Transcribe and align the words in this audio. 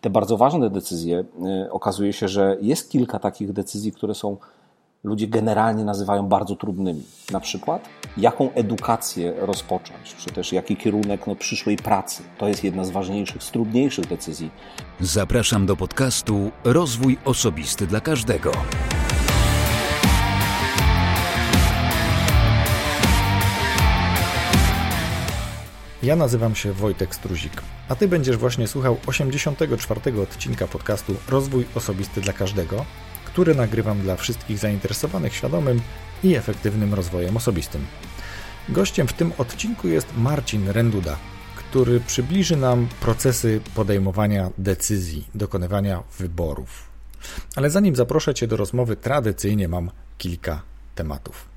te 0.00 0.10
bardzo 0.10 0.36
ważne 0.36 0.70
decyzje, 0.70 1.24
y, 1.64 1.72
okazuje 1.72 2.12
się, 2.12 2.28
że 2.28 2.56
jest 2.60 2.90
kilka 2.90 3.18
takich 3.18 3.52
decyzji, 3.52 3.92
które 3.92 4.14
są 4.14 4.36
ludzie 5.04 5.28
generalnie 5.28 5.84
nazywają 5.84 6.28
bardzo 6.28 6.56
trudnymi. 6.56 7.02
Na 7.32 7.40
przykład, 7.40 7.88
jaką 8.16 8.52
edukację 8.52 9.34
rozpocząć, 9.38 10.14
czy 10.18 10.30
też 10.30 10.52
jaki 10.52 10.76
kierunek 10.76 11.26
no, 11.26 11.36
przyszłej 11.36 11.76
pracy. 11.76 12.22
To 12.38 12.48
jest 12.48 12.64
jedna 12.64 12.84
z 12.84 12.90
ważniejszych, 12.90 13.42
z 13.42 13.50
trudniejszych 13.50 14.06
decyzji. 14.06 14.50
Zapraszam 15.00 15.66
do 15.66 15.76
podcastu 15.76 16.50
Rozwój 16.64 17.18
Osobisty 17.24 17.86
dla 17.86 18.00
Każdego. 18.00 18.52
Ja 26.02 26.16
nazywam 26.16 26.54
się 26.54 26.72
Wojtek 26.72 27.14
Struzik, 27.14 27.62
a 27.88 27.94
Ty 27.94 28.08
będziesz 28.08 28.36
właśnie 28.36 28.68
słuchał 28.68 28.96
84. 29.06 30.22
odcinka 30.22 30.66
podcastu 30.66 31.16
Rozwój 31.28 31.66
Osobisty 31.74 32.20
dla 32.20 32.32
Każdego, 32.32 32.84
który 33.24 33.54
nagrywam 33.54 34.00
dla 34.00 34.16
wszystkich 34.16 34.58
zainteresowanych 34.58 35.34
świadomym 35.34 35.80
i 36.24 36.34
efektywnym 36.34 36.94
rozwojem 36.94 37.36
osobistym. 37.36 37.86
Gościem 38.68 39.08
w 39.08 39.12
tym 39.12 39.32
odcinku 39.38 39.88
jest 39.88 40.06
Marcin 40.16 40.68
Renduda, 40.68 41.16
który 41.56 42.00
przybliży 42.00 42.56
nam 42.56 42.88
procesy 43.00 43.60
podejmowania 43.74 44.50
decyzji, 44.58 45.28
dokonywania 45.34 46.02
wyborów. 46.18 46.88
Ale 47.56 47.70
zanim 47.70 47.96
zaproszę 47.96 48.34
Cię 48.34 48.46
do 48.46 48.56
rozmowy, 48.56 48.96
tradycyjnie 48.96 49.68
mam 49.68 49.90
kilka 50.18 50.62
tematów. 50.94 51.48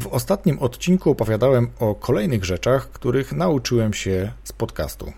W 0.00 0.06
ostatnim 0.06 0.58
odcinku 0.58 1.10
opowiadałem 1.10 1.70
o 1.78 1.94
kolejnych 1.94 2.44
rzeczach, 2.44 2.90
których 2.90 3.32
nauczyłem 3.32 3.92
się 3.92 4.32
z 4.44 4.52
podcastu. 4.52 5.12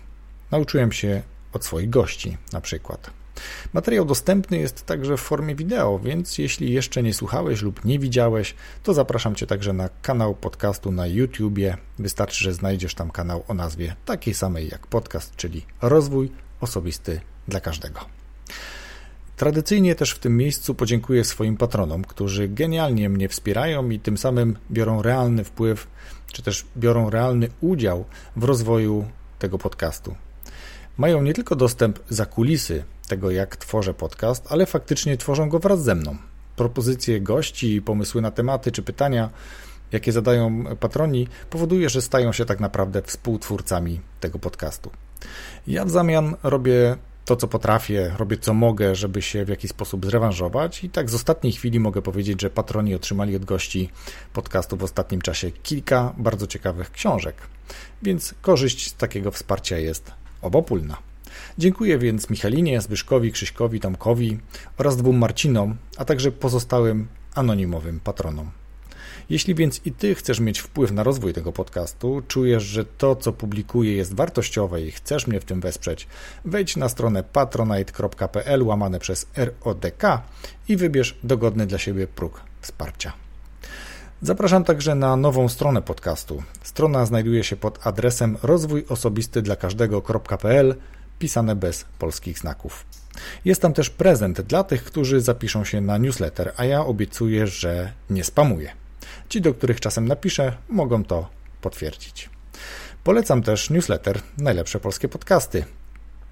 Nauczyłem 0.51 0.91
się 0.91 1.21
od 1.53 1.65
swoich 1.65 1.89
gości, 1.89 2.37
na 2.53 2.61
przykład. 2.61 3.09
Materiał 3.73 4.05
dostępny 4.05 4.57
jest 4.57 4.85
także 4.85 5.17
w 5.17 5.21
formie 5.21 5.55
wideo, 5.55 5.99
więc 5.99 6.37
jeśli 6.37 6.73
jeszcze 6.73 7.03
nie 7.03 7.13
słuchałeś 7.13 7.61
lub 7.61 7.85
nie 7.85 7.99
widziałeś, 7.99 8.55
to 8.83 8.93
zapraszam 8.93 9.35
Cię 9.35 9.47
także 9.47 9.73
na 9.73 9.89
kanał 10.01 10.35
podcastu 10.35 10.91
na 10.91 11.07
YouTubie. 11.07 11.77
Wystarczy, 11.99 12.43
że 12.43 12.53
znajdziesz 12.53 12.95
tam 12.95 13.11
kanał 13.11 13.43
o 13.47 13.53
nazwie 13.53 13.95
takiej 14.05 14.33
samej 14.33 14.69
jak 14.69 14.87
podcast, 14.87 15.35
czyli 15.35 15.65
Rozwój 15.81 16.31
Osobisty 16.61 17.21
dla 17.47 17.59
Każdego. 17.59 18.18
Tradycyjnie 19.39 19.95
też 19.95 20.11
w 20.11 20.19
tym 20.19 20.37
miejscu 20.37 20.75
podziękuję 20.75 21.23
swoim 21.23 21.57
patronom, 21.57 22.03
którzy 22.03 22.47
genialnie 22.47 23.09
mnie 23.09 23.29
wspierają 23.29 23.89
i 23.89 23.99
tym 23.99 24.17
samym 24.17 24.57
biorą 24.71 25.01
realny 25.01 25.43
wpływ, 25.43 25.87
czy 26.31 26.43
też 26.43 26.65
biorą 26.77 27.09
realny 27.09 27.49
udział 27.61 28.05
w 28.35 28.43
rozwoju 28.43 29.05
tego 29.39 29.57
podcastu. 29.57 30.15
Mają 30.97 31.21
nie 31.21 31.33
tylko 31.33 31.55
dostęp 31.55 31.99
za 32.09 32.25
kulisy 32.25 32.83
tego, 33.07 33.31
jak 33.31 33.55
tworzę 33.55 33.93
podcast, 33.93 34.45
ale 34.49 34.65
faktycznie 34.65 35.17
tworzą 35.17 35.49
go 35.49 35.59
wraz 35.59 35.83
ze 35.83 35.95
mną. 35.95 36.17
Propozycje 36.55 37.21
gości, 37.21 37.81
pomysły 37.81 38.21
na 38.21 38.31
tematy 38.31 38.71
czy 38.71 38.83
pytania, 38.83 39.29
jakie 39.91 40.11
zadają 40.11 40.63
patroni, 40.79 41.27
powoduje, 41.49 41.89
że 41.89 42.01
stają 42.01 42.31
się 42.33 42.45
tak 42.45 42.59
naprawdę 42.59 43.01
współtwórcami 43.01 43.99
tego 44.19 44.39
podcastu. 44.39 44.91
Ja 45.67 45.85
w 45.85 45.89
zamian 45.89 46.35
robię 46.43 46.97
to, 47.29 47.35
co 47.35 47.47
potrafię, 47.47 48.13
robię 48.17 48.37
co 48.37 48.53
mogę, 48.53 48.95
żeby 48.95 49.21
się 49.21 49.45
w 49.45 49.49
jakiś 49.49 49.71
sposób 49.71 50.05
zrewanżować. 50.05 50.83
I 50.83 50.89
tak 50.89 51.09
z 51.09 51.15
ostatniej 51.15 51.53
chwili 51.53 51.79
mogę 51.79 52.01
powiedzieć, 52.01 52.41
że 52.41 52.49
patroni 52.49 52.95
otrzymali 52.95 53.35
od 53.35 53.45
gości 53.45 53.89
podcastu 54.33 54.77
w 54.77 54.83
ostatnim 54.83 55.21
czasie 55.21 55.51
kilka 55.51 56.13
bardzo 56.17 56.47
ciekawych 56.47 56.91
książek. 56.91 57.35
Więc 58.03 58.33
korzyść 58.41 58.89
z 58.89 58.93
takiego 58.93 59.31
wsparcia 59.31 59.77
jest 59.77 60.11
obopólna. 60.41 60.97
Dziękuję 61.57 61.97
więc 61.97 62.29
Michalinie, 62.29 62.81
Zbyszkowi, 62.81 63.31
Krzyśkowi, 63.31 63.79
Tomkowi 63.79 64.39
oraz 64.77 64.97
dwóm 64.97 65.17
Marcinom, 65.17 65.75
a 65.97 66.05
także 66.05 66.31
pozostałym 66.31 67.07
anonimowym 67.35 67.99
patronom. 67.99 68.51
Jeśli 69.29 69.55
więc 69.55 69.81
i 69.85 69.91
Ty 69.91 70.15
chcesz 70.15 70.39
mieć 70.39 70.59
wpływ 70.59 70.91
na 70.91 71.03
rozwój 71.03 71.33
tego 71.33 71.51
podcastu, 71.51 72.21
czujesz, 72.27 72.63
że 72.63 72.85
to, 72.85 73.15
co 73.15 73.33
publikuję 73.33 73.95
jest 73.95 74.13
wartościowe 74.13 74.81
i 74.81 74.91
chcesz 74.91 75.27
mnie 75.27 75.39
w 75.39 75.45
tym 75.45 75.61
wesprzeć, 75.61 76.07
wejdź 76.45 76.75
na 76.75 76.89
stronę 76.89 77.23
patronite.pl 77.23 78.63
łamane 78.63 78.99
przez 78.99 79.27
RODK 79.35 80.03
i 80.67 80.77
wybierz 80.77 81.17
dogodny 81.23 81.67
dla 81.67 81.77
siebie 81.77 82.07
próg 82.07 82.41
wsparcia. 82.61 83.13
Zapraszam 84.21 84.63
także 84.63 84.95
na 84.95 85.15
nową 85.15 85.49
stronę 85.49 85.81
podcastu. 85.81 86.43
Strona 86.63 87.05
znajduje 87.05 87.43
się 87.43 87.55
pod 87.55 87.87
adresem 87.87 88.37
rozwójosobistydlakażdego.pl 88.43 90.75
pisane 91.19 91.55
bez 91.55 91.85
polskich 91.99 92.39
znaków. 92.39 92.85
Jest 93.45 93.61
tam 93.61 93.73
też 93.73 93.89
prezent 93.89 94.41
dla 94.41 94.63
tych, 94.63 94.83
którzy 94.83 95.21
zapiszą 95.21 95.63
się 95.63 95.81
na 95.81 95.97
newsletter, 95.97 96.53
a 96.57 96.65
ja 96.65 96.85
obiecuję, 96.85 97.47
że 97.47 97.91
nie 98.09 98.23
spamuję. 98.23 98.71
Ci, 99.29 99.41
do 99.41 99.53
których 99.53 99.79
czasem 99.79 100.07
napiszę, 100.07 100.57
mogą 100.69 101.03
to 101.03 101.29
potwierdzić. 101.61 102.29
Polecam 103.03 103.43
też 103.43 103.69
newsletter 103.69 104.21
Najlepsze 104.37 104.79
Polskie 104.79 105.07
Podcasty, 105.07 105.65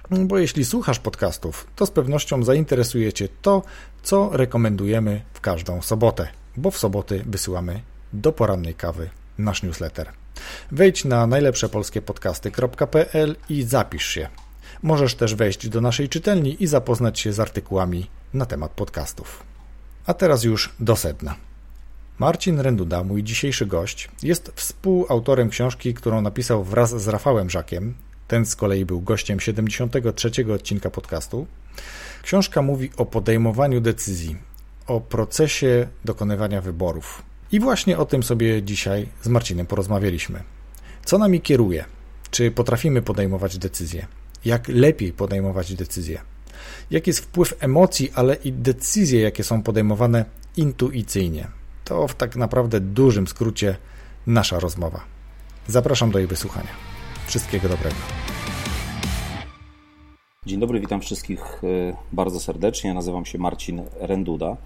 bo 0.09 0.37
jeśli 0.37 0.65
słuchasz 0.65 0.99
podcastów, 0.99 1.67
to 1.75 1.85
z 1.85 1.91
pewnością 1.91 2.43
zainteresuje 2.43 3.13
Cię 3.13 3.27
to, 3.41 3.63
co 4.03 4.29
rekomendujemy 4.33 5.21
w 5.33 5.41
każdą 5.41 5.81
sobotę, 5.81 6.27
bo 6.57 6.71
w 6.71 6.77
soboty 6.77 7.23
wysyłamy 7.25 7.81
do 8.13 8.31
porannej 8.31 8.75
kawy 8.75 9.09
nasz 9.37 9.63
newsletter. 9.63 10.11
Wejdź 10.71 11.05
na 11.05 11.27
najlepszepolskiepodcasty.pl 11.27 13.35
i 13.49 13.63
zapisz 13.63 14.07
się. 14.07 14.27
Możesz 14.83 15.15
też 15.15 15.35
wejść 15.35 15.69
do 15.69 15.81
naszej 15.81 16.09
czytelni 16.09 16.63
i 16.63 16.67
zapoznać 16.67 17.19
się 17.19 17.33
z 17.33 17.39
artykułami 17.39 18.09
na 18.33 18.45
temat 18.45 18.71
podcastów. 18.71 19.43
A 20.05 20.13
teraz 20.13 20.43
już 20.43 20.73
do 20.79 20.95
sedna. 20.95 21.46
Marcin 22.19 22.59
Renduda, 22.59 23.03
mój 23.03 23.23
dzisiejszy 23.23 23.65
gość, 23.65 24.09
jest 24.23 24.51
współautorem 24.55 25.49
książki, 25.49 25.93
którą 25.93 26.21
napisał 26.21 26.63
wraz 26.63 27.01
z 27.01 27.07
Rafałem 27.07 27.49
Żakiem. 27.49 27.93
Ten 28.27 28.45
z 28.45 28.55
kolei 28.55 28.85
był 28.85 29.01
gościem 29.01 29.39
73 29.39 30.53
odcinka 30.53 30.89
podcastu. 30.89 31.47
Książka 32.23 32.61
mówi 32.61 32.89
o 32.97 33.05
podejmowaniu 33.05 33.81
decyzji, 33.81 34.37
o 34.87 35.01
procesie 35.01 35.87
dokonywania 36.05 36.61
wyborów. 36.61 37.23
I 37.51 37.59
właśnie 37.59 37.97
o 37.97 38.05
tym 38.05 38.23
sobie 38.23 38.63
dzisiaj 38.63 39.07
z 39.21 39.27
Marcinem 39.27 39.65
porozmawialiśmy. 39.65 40.43
Co 41.05 41.17
nami 41.17 41.41
kieruje? 41.41 41.85
Czy 42.31 42.51
potrafimy 42.51 43.01
podejmować 43.01 43.57
decyzje? 43.57 44.07
Jak 44.45 44.67
lepiej 44.67 45.13
podejmować 45.13 45.73
decyzje? 45.73 46.21
Jaki 46.91 47.09
jest 47.09 47.19
wpływ 47.19 47.53
emocji, 47.59 48.11
ale 48.15 48.35
i 48.35 48.53
decyzje, 48.53 49.21
jakie 49.21 49.43
są 49.43 49.63
podejmowane 49.63 50.25
intuicyjnie? 50.55 51.47
To 51.87 52.07
w 52.07 52.15
tak 52.15 52.35
naprawdę 52.35 52.79
dużym 52.79 53.27
skrócie 53.27 53.75
nasza 54.27 54.59
rozmowa. 54.59 54.99
Zapraszam 55.67 56.11
do 56.11 56.19
jej 56.19 56.27
wysłuchania. 56.27 56.69
Wszystkiego 57.27 57.69
dobrego. 57.69 57.95
Dzień 60.45 60.59
dobry, 60.59 60.79
witam 60.79 61.01
wszystkich 61.01 61.61
e, 61.63 61.67
bardzo 62.13 62.39
serdecznie. 62.39 62.93
Nazywam 62.93 63.25
się 63.25 63.37
Marcin 63.37 63.81
Renduda. 63.99 64.57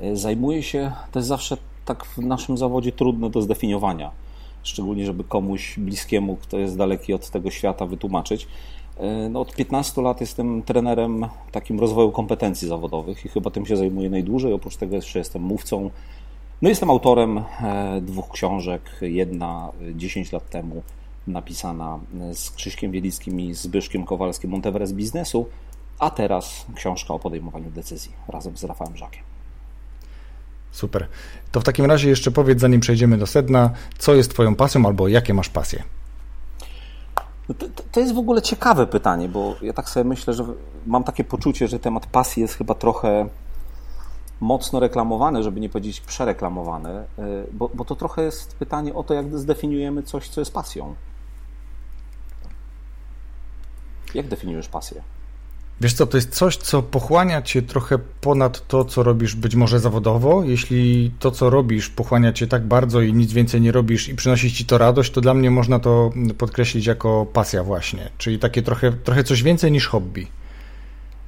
E, 0.00 0.16
zajmuję 0.16 0.62
się, 0.62 0.92
to 1.12 1.18
jest 1.18 1.28
zawsze 1.28 1.56
tak 1.84 2.04
w 2.04 2.18
naszym 2.18 2.58
zawodzie 2.58 2.92
trudne 2.92 3.30
do 3.30 3.42
zdefiniowania, 3.42 4.10
szczególnie 4.62 5.06
żeby 5.06 5.24
komuś 5.24 5.78
bliskiemu, 5.78 6.36
kto 6.36 6.58
jest 6.58 6.76
daleki 6.76 7.14
od 7.14 7.30
tego 7.30 7.50
świata, 7.50 7.86
wytłumaczyć. 7.86 8.48
E, 8.96 9.28
no, 9.28 9.40
od 9.40 9.54
15 9.54 10.02
lat 10.02 10.20
jestem 10.20 10.62
trenerem 10.62 11.26
takim 11.52 11.80
rozwoju 11.80 12.12
kompetencji 12.12 12.68
zawodowych 12.68 13.24
i 13.24 13.28
chyba 13.28 13.50
tym 13.50 13.66
się 13.66 13.76
zajmuję 13.76 14.10
najdłużej. 14.10 14.52
Oprócz 14.52 14.76
tego 14.76 14.96
jeszcze 14.96 15.18
jestem 15.18 15.42
mówcą 15.42 15.90
no 16.62 16.68
jestem 16.68 16.90
autorem 16.90 17.38
e, 17.38 18.00
dwóch 18.00 18.30
książek. 18.30 18.82
Jedna 19.00 19.72
10 19.94 20.32
lat 20.32 20.50
temu 20.50 20.82
napisana 21.26 21.98
z 22.32 22.50
Krzyśkiem 22.50 22.92
Wielickim 22.92 23.40
i 23.40 23.54
Zbyszkiem 23.54 24.04
Kowalskim 24.04 24.50
Monteveres 24.50 24.92
Biznesu, 24.92 25.48
a 25.98 26.10
teraz 26.10 26.66
książka 26.74 27.14
o 27.14 27.18
podejmowaniu 27.18 27.70
decyzji 27.70 28.12
razem 28.28 28.56
z 28.56 28.64
Rafałem 28.64 28.96
Żakiem. 28.96 29.22
Super. 30.70 31.06
To 31.52 31.60
w 31.60 31.64
takim 31.64 31.84
razie 31.84 32.08
jeszcze 32.08 32.30
powiedz, 32.30 32.60
zanim 32.60 32.80
przejdziemy 32.80 33.18
do 33.18 33.26
sedna, 33.26 33.70
co 33.98 34.14
jest 34.14 34.30
Twoją 34.30 34.54
pasją 34.54 34.86
albo 34.86 35.08
jakie 35.08 35.34
masz 35.34 35.48
pasje? 35.48 35.82
No 37.48 37.54
to, 37.54 37.66
to, 37.92 38.00
jest 38.00 38.14
w 38.14 38.18
ogóle 38.18 38.42
ciekawe 38.42 38.86
pytanie, 38.86 39.28
bo 39.28 39.54
ja 39.62 39.72
tak 39.72 39.88
sobie 39.88 40.04
myślę, 40.04 40.34
że 40.34 40.44
mam 40.86 41.04
takie 41.04 41.24
poczucie, 41.24 41.68
że 41.68 41.78
temat 41.78 42.06
pasji 42.06 42.42
jest 42.42 42.54
chyba 42.54 42.74
trochę 42.74 43.28
mocno 44.40 44.80
reklamowane, 44.80 45.42
żeby 45.42 45.60
nie 45.60 45.68
powiedzieć 45.68 46.00
przereklamowane, 46.00 47.04
y, 47.18 47.22
bo, 47.52 47.70
bo 47.74 47.84
to 47.84 47.96
trochę 47.96 48.22
jest 48.22 48.56
pytanie 48.56 48.94
o 48.94 49.02
to, 49.02 49.14
jak 49.14 49.38
zdefiniujemy 49.38 50.02
coś, 50.02 50.28
co 50.28 50.40
jest 50.40 50.52
pasją. 50.52 50.94
Jak 54.14 54.28
definiujesz 54.28 54.68
pasję? 54.68 55.02
Wiesz 55.80 55.94
co, 55.94 56.06
to 56.06 56.16
jest 56.16 56.34
coś, 56.34 56.56
co 56.56 56.82
pochłania 56.82 57.42
cię 57.42 57.62
trochę 57.62 57.98
ponad 58.20 58.68
to, 58.68 58.84
co 58.84 59.02
robisz 59.02 59.34
być 59.34 59.54
może 59.54 59.80
zawodowo. 59.80 60.42
Jeśli 60.44 61.12
to, 61.18 61.30
co 61.30 61.50
robisz, 61.50 61.88
pochłania 61.88 62.32
cię 62.32 62.46
tak 62.46 62.66
bardzo 62.66 63.00
i 63.00 63.12
nic 63.12 63.32
więcej 63.32 63.60
nie 63.60 63.72
robisz 63.72 64.08
i 64.08 64.14
przynosi 64.14 64.52
ci 64.52 64.64
to 64.64 64.78
radość, 64.78 65.12
to 65.12 65.20
dla 65.20 65.34
mnie 65.34 65.50
można 65.50 65.78
to 65.78 66.10
podkreślić 66.38 66.86
jako 66.86 67.26
pasja 67.32 67.64
właśnie. 67.64 68.10
Czyli 68.18 68.38
takie 68.38 68.62
trochę, 68.62 68.92
trochę 68.92 69.24
coś 69.24 69.42
więcej 69.42 69.72
niż 69.72 69.86
hobby. 69.86 70.26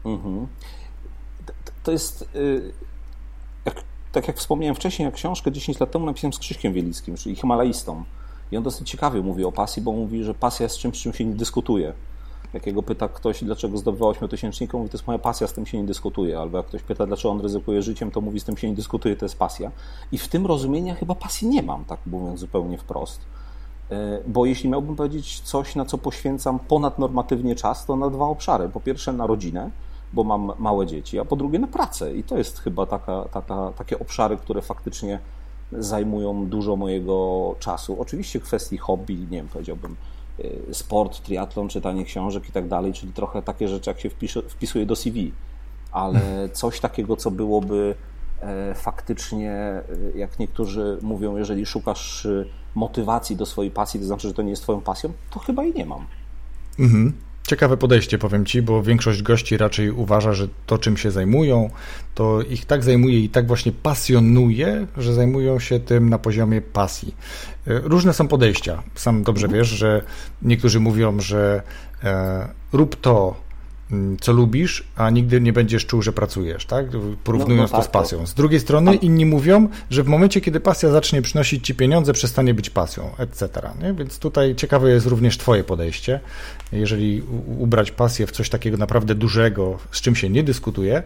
Mhm. 0.04 0.46
To 1.82 1.92
jest, 1.92 2.28
y, 2.34 2.72
tak 4.18 4.28
jak 4.28 4.36
wspomniałem 4.36 4.74
wcześniej, 4.74 5.06
jak 5.06 5.14
książkę 5.14 5.52
10 5.52 5.80
lat 5.80 5.90
temu 5.90 6.06
napisałem 6.06 6.32
z 6.32 6.38
Krzyśkiem 6.38 6.72
Wielickim, 6.72 7.16
czyli 7.16 7.36
Himalajstą. 7.36 8.04
I 8.52 8.56
on 8.56 8.62
dosyć 8.62 8.90
ciekawie 8.90 9.20
mówi 9.20 9.44
o 9.44 9.52
pasji, 9.52 9.82
bo 9.82 9.92
mówi, 9.92 10.24
że 10.24 10.34
pasja 10.34 10.64
jest 10.64 10.78
czymś, 10.78 11.02
czym 11.02 11.12
się 11.12 11.24
nie 11.24 11.34
dyskutuje. 11.34 11.92
Jakiego 12.54 12.82
pyta 12.82 13.08
ktoś, 13.08 13.44
dlaczego 13.44 13.78
zdobywał 13.78 14.08
ośmiotysięcznika, 14.08 14.78
mówi, 14.78 14.90
to 14.90 14.96
jest 14.96 15.06
moja 15.06 15.18
pasja, 15.18 15.46
z 15.46 15.52
tym 15.52 15.66
się 15.66 15.78
nie 15.78 15.84
dyskutuje. 15.84 16.38
Albo 16.38 16.56
jak 16.56 16.66
ktoś 16.66 16.82
pyta, 16.82 17.06
dlaczego 17.06 17.30
on 17.30 17.40
ryzykuje 17.40 17.82
życiem, 17.82 18.10
to 18.10 18.20
mówi, 18.20 18.40
z 18.40 18.44
tym 18.44 18.56
się 18.56 18.70
nie 18.70 18.76
dyskutuje, 18.76 19.16
to 19.16 19.24
jest 19.24 19.38
pasja. 19.38 19.70
I 20.12 20.18
w 20.18 20.28
tym 20.28 20.46
rozumieniu 20.46 20.94
chyba 20.94 21.14
pasji 21.14 21.48
nie 21.48 21.62
mam, 21.62 21.84
tak 21.84 22.00
mówiąc 22.06 22.40
zupełnie 22.40 22.78
wprost. 22.78 23.20
E, 23.90 24.20
bo 24.26 24.46
jeśli 24.46 24.68
miałbym 24.70 24.96
powiedzieć 24.96 25.40
coś, 25.40 25.74
na 25.74 25.84
co 25.84 25.98
poświęcam 25.98 26.58
ponadnormatywnie 26.58 27.56
czas, 27.56 27.86
to 27.86 27.96
na 27.96 28.10
dwa 28.10 28.24
obszary. 28.24 28.68
Po 28.68 28.80
pierwsze 28.80 29.12
na 29.12 29.26
rodzinę, 29.26 29.70
bo 30.12 30.24
mam 30.24 30.52
małe 30.58 30.86
dzieci, 30.86 31.18
a 31.18 31.24
po 31.24 31.36
drugie 31.36 31.58
na 31.58 31.66
pracę. 31.66 32.14
I 32.14 32.24
to 32.24 32.38
jest 32.38 32.58
chyba 32.58 32.86
taka, 32.86 33.24
taka, 33.32 33.72
takie 33.78 33.98
obszary, 33.98 34.36
które 34.36 34.62
faktycznie 34.62 35.18
zajmują 35.72 36.46
dużo 36.46 36.76
mojego 36.76 37.54
czasu. 37.58 38.00
Oczywiście 38.00 38.40
kwestii 38.40 38.78
hobby, 38.78 39.14
nie 39.14 39.26
wiem, 39.26 39.48
powiedziałbym 39.48 39.96
y, 40.40 40.60
sport, 40.72 41.22
triatlon, 41.22 41.68
czytanie 41.68 42.04
książek 42.04 42.48
i 42.48 42.52
tak 42.52 42.68
dalej, 42.68 42.92
czyli 42.92 43.12
trochę 43.12 43.42
takie 43.42 43.68
rzeczy, 43.68 43.90
jak 43.90 44.00
się 44.00 44.10
wpisze, 44.10 44.42
wpisuje 44.42 44.86
do 44.86 44.96
CV, 44.96 45.32
ale 45.92 46.48
coś 46.52 46.80
takiego, 46.80 47.16
co 47.16 47.30
byłoby 47.30 47.94
e, 48.40 48.74
faktycznie, 48.74 49.82
y, 50.14 50.18
jak 50.18 50.38
niektórzy 50.38 50.98
mówią, 51.02 51.36
jeżeli 51.36 51.66
szukasz 51.66 52.24
y, 52.24 52.48
motywacji 52.74 53.36
do 53.36 53.46
swojej 53.46 53.70
pasji, 53.70 54.00
to 54.00 54.06
znaczy, 54.06 54.28
że 54.28 54.34
to 54.34 54.42
nie 54.42 54.50
jest 54.50 54.62
twoją 54.62 54.80
pasją, 54.80 55.12
to 55.30 55.40
chyba 55.40 55.64
i 55.64 55.74
nie 55.74 55.86
mam. 55.86 56.06
Mhm. 56.78 57.12
Ciekawe 57.48 57.76
podejście, 57.76 58.18
powiem 58.18 58.46
Ci, 58.46 58.62
bo 58.62 58.82
większość 58.82 59.22
gości 59.22 59.56
raczej 59.56 59.90
uważa, 59.90 60.32
że 60.32 60.48
to, 60.66 60.78
czym 60.78 60.96
się 60.96 61.10
zajmują, 61.10 61.70
to 62.14 62.42
ich 62.42 62.66
tak 62.66 62.84
zajmuje 62.84 63.20
i 63.20 63.28
tak 63.28 63.46
właśnie 63.46 63.72
pasjonuje, 63.72 64.86
że 64.96 65.14
zajmują 65.14 65.58
się 65.58 65.80
tym 65.80 66.08
na 66.08 66.18
poziomie 66.18 66.60
pasji. 66.62 67.14
E, 67.66 67.78
różne 67.78 68.12
są 68.12 68.28
podejścia. 68.28 68.82
Sam 68.94 69.22
dobrze 69.22 69.46
mhm. 69.46 69.60
wiesz, 69.60 69.68
że 69.68 70.02
niektórzy 70.42 70.80
mówią, 70.80 71.20
że 71.20 71.62
e, 72.04 72.48
rób 72.72 73.00
to, 73.00 73.40
co 74.20 74.32
lubisz, 74.32 74.84
a 74.96 75.10
nigdy 75.10 75.40
nie 75.40 75.52
będziesz 75.52 75.86
czuł, 75.86 76.02
że 76.02 76.12
pracujesz, 76.12 76.66
tak? 76.66 76.86
Porównując 77.24 77.72
no, 77.72 77.78
no 77.78 77.82
tak, 77.82 77.86
to 77.86 77.90
z 77.90 77.92
tak. 77.92 78.02
pasją. 78.02 78.26
Z 78.26 78.34
drugiej 78.34 78.60
strony 78.60 78.94
inni 78.94 79.26
mówią, 79.26 79.68
że 79.90 80.02
w 80.02 80.08
momencie, 80.08 80.40
kiedy 80.40 80.60
pasja 80.60 80.90
zacznie 80.90 81.22
przynosić 81.22 81.66
ci 81.66 81.74
pieniądze, 81.74 82.12
przestanie 82.12 82.54
być 82.54 82.70
pasją, 82.70 83.10
etc. 83.18 83.48
Nie? 83.82 83.92
Więc 83.92 84.18
tutaj 84.18 84.54
ciekawe 84.54 84.90
jest 84.90 85.06
również 85.06 85.38
twoje 85.38 85.64
podejście. 85.64 86.20
Jeżeli 86.72 87.22
ubrać 87.58 87.90
pasję 87.90 88.26
w 88.26 88.32
coś 88.32 88.48
takiego 88.50 88.76
naprawdę 88.76 89.14
dużego, 89.14 89.78
z 89.90 90.00
czym 90.00 90.16
się 90.16 90.30
nie 90.30 90.42
dyskutuje, 90.42 91.02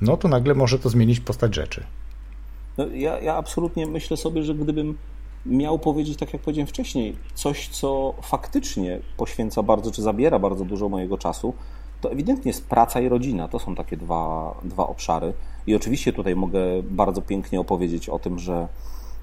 no 0.00 0.16
to 0.16 0.28
nagle 0.28 0.54
może 0.54 0.78
to 0.78 0.88
zmienić 0.88 1.20
postać 1.20 1.54
rzeczy. 1.54 1.84
No, 2.78 2.86
ja, 2.86 3.20
ja 3.20 3.34
absolutnie 3.34 3.86
myślę 3.86 4.16
sobie, 4.16 4.42
że 4.42 4.54
gdybym 4.54 4.98
miał 5.46 5.78
powiedzieć, 5.78 6.18
tak 6.18 6.32
jak 6.32 6.42
powiedziałem 6.42 6.66
wcześniej, 6.66 7.16
coś, 7.34 7.68
co 7.68 8.14
faktycznie 8.22 9.00
poświęca 9.16 9.62
bardzo, 9.62 9.90
czy 9.90 10.02
zabiera 10.02 10.38
bardzo 10.38 10.64
dużo 10.64 10.88
mojego 10.88 11.18
czasu, 11.18 11.54
to 12.02 12.12
ewidentnie 12.12 12.48
jest 12.48 12.66
praca 12.66 13.00
i 13.00 13.08
rodzina. 13.08 13.48
To 13.48 13.58
są 13.58 13.74
takie 13.74 13.96
dwa, 13.96 14.54
dwa 14.64 14.86
obszary. 14.86 15.32
I 15.66 15.74
oczywiście 15.74 16.12
tutaj 16.12 16.36
mogę 16.36 16.60
bardzo 16.82 17.22
pięknie 17.22 17.60
opowiedzieć 17.60 18.08
o 18.08 18.18
tym, 18.18 18.38
że, 18.38 18.68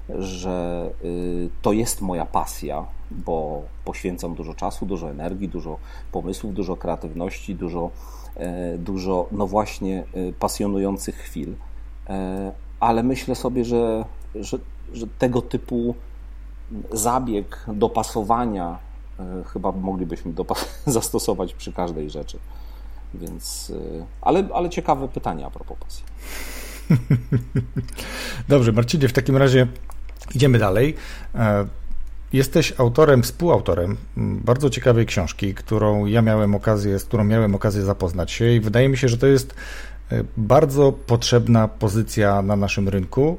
że 0.08 0.90
y, 1.04 1.48
to 1.62 1.72
jest 1.72 2.00
moja 2.00 2.26
pasja, 2.26 2.86
bo 3.10 3.62
poświęcam 3.84 4.34
dużo 4.34 4.54
czasu, 4.54 4.86
dużo 4.86 5.10
energii, 5.10 5.48
dużo 5.48 5.78
pomysłów, 6.12 6.54
dużo 6.54 6.76
kreatywności, 6.76 7.54
dużo, 7.54 7.90
e, 8.36 8.78
dużo 8.78 9.26
no 9.32 9.46
właśnie 9.46 10.04
y, 10.16 10.32
pasjonujących 10.38 11.16
chwil. 11.16 11.54
E, 12.08 12.52
ale 12.80 13.02
myślę 13.02 13.34
sobie, 13.34 13.64
że, 13.64 14.04
że, 14.34 14.58
że 14.92 15.06
tego 15.18 15.42
typu 15.42 15.94
zabieg 16.92 17.64
dopasowania 17.68 18.78
e, 19.18 19.44
chyba 19.44 19.72
moglibyśmy 19.72 20.32
zastosować 20.86 21.54
przy 21.54 21.72
każdej 21.72 22.10
rzeczy. 22.10 22.38
Więc, 23.14 23.70
y, 23.70 24.04
ale, 24.22 24.48
ale 24.54 24.70
ciekawe 24.70 25.08
pytania 25.08 25.46
a 25.46 25.50
propos 25.50 25.78
pasji. 25.78 26.04
Dobrze, 28.48 28.72
Marcinie, 28.72 29.08
w 29.08 29.12
takim 29.12 29.36
razie 29.36 29.66
idziemy 30.34 30.58
dalej. 30.58 30.94
E, 31.34 31.66
jesteś 32.32 32.74
autorem, 32.78 33.22
współautorem 33.22 33.96
bardzo 34.16 34.70
ciekawej 34.70 35.06
książki, 35.06 35.54
którą 35.54 36.06
ja 36.06 36.22
miałem 36.22 36.54
okazję, 36.54 36.98
z 36.98 37.04
którą 37.04 37.24
miałem 37.24 37.54
okazję 37.54 37.82
zapoznać 37.82 38.30
się 38.30 38.52
i 38.52 38.60
wydaje 38.60 38.88
mi 38.88 38.96
się, 38.96 39.08
że 39.08 39.18
to 39.18 39.26
jest 39.26 39.54
e, 40.12 40.24
bardzo 40.36 40.92
potrzebna 40.92 41.68
pozycja 41.68 42.42
na 42.42 42.56
naszym 42.56 42.88
rynku 42.88 43.38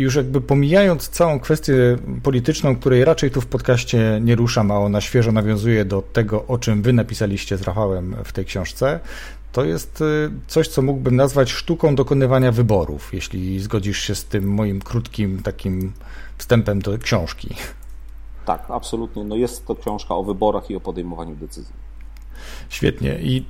już 0.00 0.14
jakby 0.14 0.40
pomijając 0.40 1.08
całą 1.08 1.40
kwestię 1.40 1.96
polityczną, 2.22 2.76
której 2.76 3.04
raczej 3.04 3.30
tu 3.30 3.40
w 3.40 3.46
podcaście 3.46 4.20
nie 4.22 4.36
ruszam, 4.36 4.70
a 4.70 4.78
ona 4.78 5.00
świeżo 5.00 5.32
nawiązuje 5.32 5.84
do 5.84 6.02
tego, 6.02 6.46
o 6.46 6.58
czym 6.58 6.82
wy 6.82 6.92
napisaliście 6.92 7.56
z 7.56 7.62
Rafałem 7.62 8.16
w 8.24 8.32
tej 8.32 8.44
książce, 8.44 9.00
to 9.52 9.64
jest 9.64 10.00
y, 10.00 10.30
coś, 10.46 10.68
co 10.68 10.82
mógłbym 10.82 11.16
nazwać 11.16 11.50
sztuką 11.50 11.94
dokonywania 11.94 12.52
wyborów, 12.52 13.14
jeśli 13.14 13.60
zgodzisz 13.60 13.98
się 13.98 14.14
z 14.14 14.24
tym 14.24 14.44
moim 14.44 14.80
krótkim 14.80 15.42
takim 15.42 15.92
wstępem 16.38 16.82
do 16.82 16.98
książki. 16.98 17.54
Tak, 18.46 18.64
absolutnie. 18.68 19.24
No 19.24 19.36
jest 19.36 19.66
to 19.66 19.74
książka 19.74 20.14
o 20.14 20.24
wyborach 20.24 20.70
i 20.70 20.76
o 20.76 20.80
podejmowaniu 20.80 21.36
decyzji. 21.36 21.89
Świetnie. 22.68 23.18
I 23.22 23.44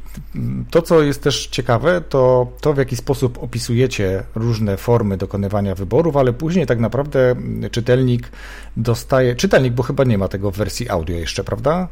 to, 0.71 0.83
co 0.83 1.03
jest 1.03 1.23
też 1.23 1.47
ciekawe, 1.47 2.01
to 2.09 2.53
to, 2.61 2.73
w 2.73 2.79
jaki 2.79 2.97
sposób 2.97 3.39
opisujecie 3.43 4.23
różne 4.35 4.77
formy 4.77 5.17
dokonywania 5.17 5.75
wyborów, 5.75 6.17
ale 6.17 6.33
później 6.33 6.67
tak 6.67 6.79
naprawdę 6.79 7.35
czytelnik 7.71 8.33
dostaje. 8.77 9.37
Czytelnik, 9.37 9.73
bo 9.73 9.83
chyba 9.83 10.05
nie 10.05 10.19
ma 10.19 10.29
tego 10.29 10.51
w 10.51 10.57
wersji 10.57 10.89
audio 10.89 11.17
jeszcze, 11.17 11.45
prawda? 11.45 11.89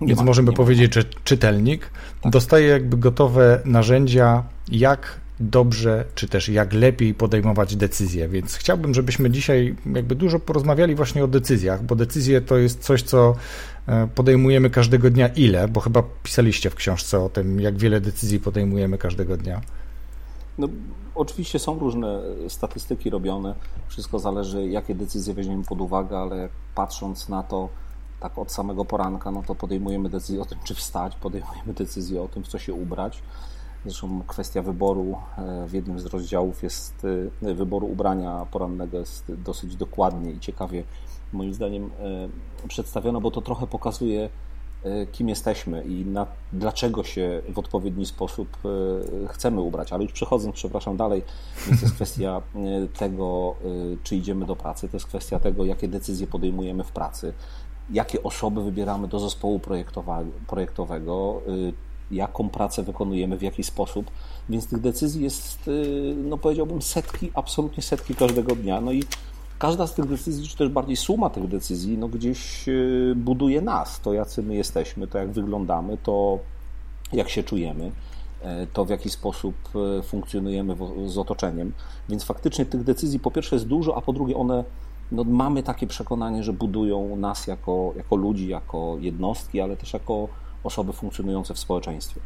Nie 0.00 0.06
Więc 0.06 0.18
ma, 0.18 0.24
możemy 0.24 0.52
powiedzieć, 0.52 0.96
ma. 0.96 1.02
że 1.02 1.08
czytelnik 1.24 1.90
tak. 2.22 2.32
dostaje 2.32 2.66
jakby 2.66 2.96
gotowe 2.96 3.60
narzędzia, 3.64 4.44
jak 4.68 5.20
dobrze, 5.40 6.04
czy 6.14 6.28
też 6.28 6.48
jak 6.48 6.72
lepiej 6.72 7.14
podejmować 7.14 7.76
decyzje. 7.76 8.28
Więc 8.28 8.56
chciałbym, 8.56 8.94
żebyśmy 8.94 9.30
dzisiaj 9.30 9.74
jakby 9.94 10.14
dużo 10.14 10.38
porozmawiali 10.38 10.94
właśnie 10.94 11.24
o 11.24 11.28
decyzjach, 11.28 11.82
bo 11.82 11.96
decyzje 11.96 12.40
to 12.40 12.58
jest 12.58 12.80
coś, 12.80 13.02
co 13.02 13.36
podejmujemy 14.14 14.70
każdego 14.70 15.10
dnia. 15.10 15.28
Ile? 15.28 15.68
Bo 15.68 15.80
chyba 15.80 16.02
pisaliście 16.22 16.70
w 16.70 16.74
książce 16.74 17.20
o 17.20 17.28
tym, 17.28 17.60
jak 17.60 17.78
wiele 17.78 18.00
decyzji 18.00 18.40
podejmujemy 18.40 18.98
każdego 18.98 19.36
dnia. 19.36 19.60
No, 20.58 20.68
oczywiście 21.14 21.58
są 21.58 21.78
różne 21.78 22.20
statystyki 22.48 23.10
robione. 23.10 23.54
Wszystko 23.88 24.18
zależy, 24.18 24.68
jakie 24.68 24.94
decyzje 24.94 25.34
weźmiemy 25.34 25.64
pod 25.64 25.80
uwagę, 25.80 26.18
ale 26.18 26.48
patrząc 26.74 27.28
na 27.28 27.42
to 27.42 27.68
tak 28.20 28.38
od 28.38 28.52
samego 28.52 28.84
poranka, 28.84 29.30
no 29.30 29.42
to 29.42 29.54
podejmujemy 29.54 30.08
decyzję 30.08 30.42
o 30.42 30.44
tym, 30.44 30.58
czy 30.64 30.74
wstać, 30.74 31.16
podejmujemy 31.16 31.74
decyzję 31.74 32.22
o 32.22 32.28
tym, 32.28 32.44
w 32.44 32.48
co 32.48 32.58
się 32.58 32.74
ubrać 32.74 33.22
Zresztą 33.84 34.22
kwestia 34.26 34.62
wyboru 34.62 35.16
e, 35.38 35.66
w 35.66 35.72
jednym 35.72 36.00
z 36.00 36.06
rozdziałów 36.06 36.62
jest, 36.62 37.06
e, 37.42 37.54
wyboru 37.54 37.86
ubrania 37.86 38.46
porannego 38.50 38.98
jest 38.98 39.32
dosyć 39.34 39.76
dokładnie 39.76 40.30
i 40.30 40.40
ciekawie 40.40 40.84
moim 41.32 41.54
zdaniem 41.54 41.90
e, 42.64 42.68
przedstawiona, 42.68 43.20
bo 43.20 43.30
to 43.30 43.40
trochę 43.40 43.66
pokazuje, 43.66 44.28
kim 45.12 45.28
jesteśmy 45.28 45.84
i 45.84 46.04
na, 46.04 46.26
dlaczego 46.52 47.04
się 47.04 47.42
w 47.48 47.58
odpowiedni 47.58 48.06
sposób 48.06 48.58
chcemy 49.28 49.60
ubrać. 49.60 49.92
Ale 49.92 50.02
już 50.02 50.12
przechodząc, 50.12 50.54
przepraszam, 50.54 50.96
dalej, 50.96 51.22
więc 51.66 51.82
jest 51.82 51.94
kwestia 51.94 52.42
tego, 52.98 53.54
czy 54.02 54.16
idziemy 54.16 54.46
do 54.46 54.56
pracy, 54.56 54.88
to 54.88 54.96
jest 54.96 55.06
kwestia 55.06 55.40
tego, 55.40 55.64
jakie 55.64 55.88
decyzje 55.88 56.26
podejmujemy 56.26 56.84
w 56.84 56.92
pracy, 56.92 57.32
jakie 57.90 58.22
osoby 58.22 58.62
wybieramy 58.62 59.08
do 59.08 59.18
zespołu 59.18 59.60
projektowego, 60.46 61.42
jaką 62.10 62.48
pracę 62.48 62.82
wykonujemy, 62.82 63.38
w 63.38 63.42
jaki 63.42 63.64
sposób. 63.64 64.10
Więc 64.48 64.66
tych 64.66 64.80
decyzji 64.80 65.22
jest, 65.22 65.70
no 66.16 66.38
powiedziałbym, 66.38 66.82
setki, 66.82 67.30
absolutnie 67.34 67.82
setki 67.82 68.14
każdego 68.14 68.56
dnia. 68.56 68.80
No 68.80 68.92
i 68.92 69.04
każda 69.60 69.86
z 69.86 69.94
tych 69.94 70.06
decyzji, 70.06 70.48
czy 70.48 70.56
też 70.56 70.68
bardziej 70.68 70.96
suma 70.96 71.30
tych 71.30 71.48
decyzji, 71.48 71.98
no 71.98 72.08
gdzieś 72.08 72.68
y, 72.68 73.12
buduje 73.16 73.60
nas, 73.60 74.00
to 74.00 74.12
jacy 74.12 74.42
my 74.42 74.54
jesteśmy, 74.54 75.06
to 75.06 75.18
jak 75.18 75.30
wyglądamy, 75.30 75.98
to 76.02 76.38
jak 77.12 77.28
się 77.28 77.42
czujemy, 77.42 77.92
e, 78.42 78.66
to 78.66 78.84
w 78.84 78.90
jaki 78.90 79.10
sposób 79.10 79.54
e, 79.98 80.02
funkcjonujemy 80.02 80.76
z 81.06 81.18
otoczeniem. 81.18 81.72
Więc 82.08 82.24
faktycznie 82.24 82.66
tych 82.66 82.84
decyzji 82.84 83.20
po 83.20 83.30
pierwsze 83.30 83.56
jest 83.56 83.66
dużo, 83.66 83.96
a 83.96 84.00
po 84.00 84.12
drugie 84.12 84.36
one, 84.36 84.64
no 85.12 85.24
mamy 85.24 85.62
takie 85.62 85.86
przekonanie, 85.86 86.42
że 86.42 86.52
budują 86.52 87.16
nas 87.16 87.46
jako, 87.46 87.92
jako 87.96 88.16
ludzi, 88.16 88.48
jako 88.48 88.96
jednostki, 89.00 89.60
ale 89.60 89.76
też 89.76 89.92
jako 89.92 90.28
osoby 90.64 90.92
funkcjonujące 90.92 91.54
w 91.54 91.58
społeczeństwie. 91.58 92.20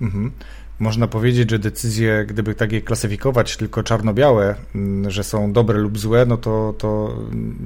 Mhm. 0.00 0.32
Można 0.78 1.06
powiedzieć, 1.06 1.50
że 1.50 1.58
decyzje, 1.58 2.24
gdyby 2.28 2.54
tak 2.54 2.72
je 2.72 2.80
klasyfikować 2.80 3.56
tylko 3.56 3.82
czarno-białe, 3.82 4.54
mm, 4.74 5.10
że 5.10 5.24
są 5.24 5.52
dobre 5.52 5.78
lub 5.78 5.98
złe, 5.98 6.26
no 6.26 6.36
to, 6.36 6.74
to 6.78 7.18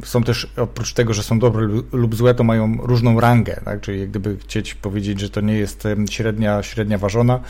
są 0.05 0.23
też, 0.23 0.53
oprócz 0.57 0.93
tego, 0.93 1.15
że 1.15 1.23
są 1.23 1.39
dobre 1.39 1.69
lub 1.93 2.15
złe, 2.15 2.35
to 2.35 2.45
mają 2.45 2.79
różną 2.83 3.21
rangę, 3.21 3.61
tak? 3.65 3.81
Czyli 3.81 4.09
gdyby 4.09 4.37
chcieć 4.37 4.75
powiedzieć, 4.75 5.21
że 5.21 5.31
to 5.31 5.41
nie 5.41 5.55
jest 5.55 5.85
średnia, 6.11 6.63
średnia 6.63 6.99
ważona, 6.99 7.41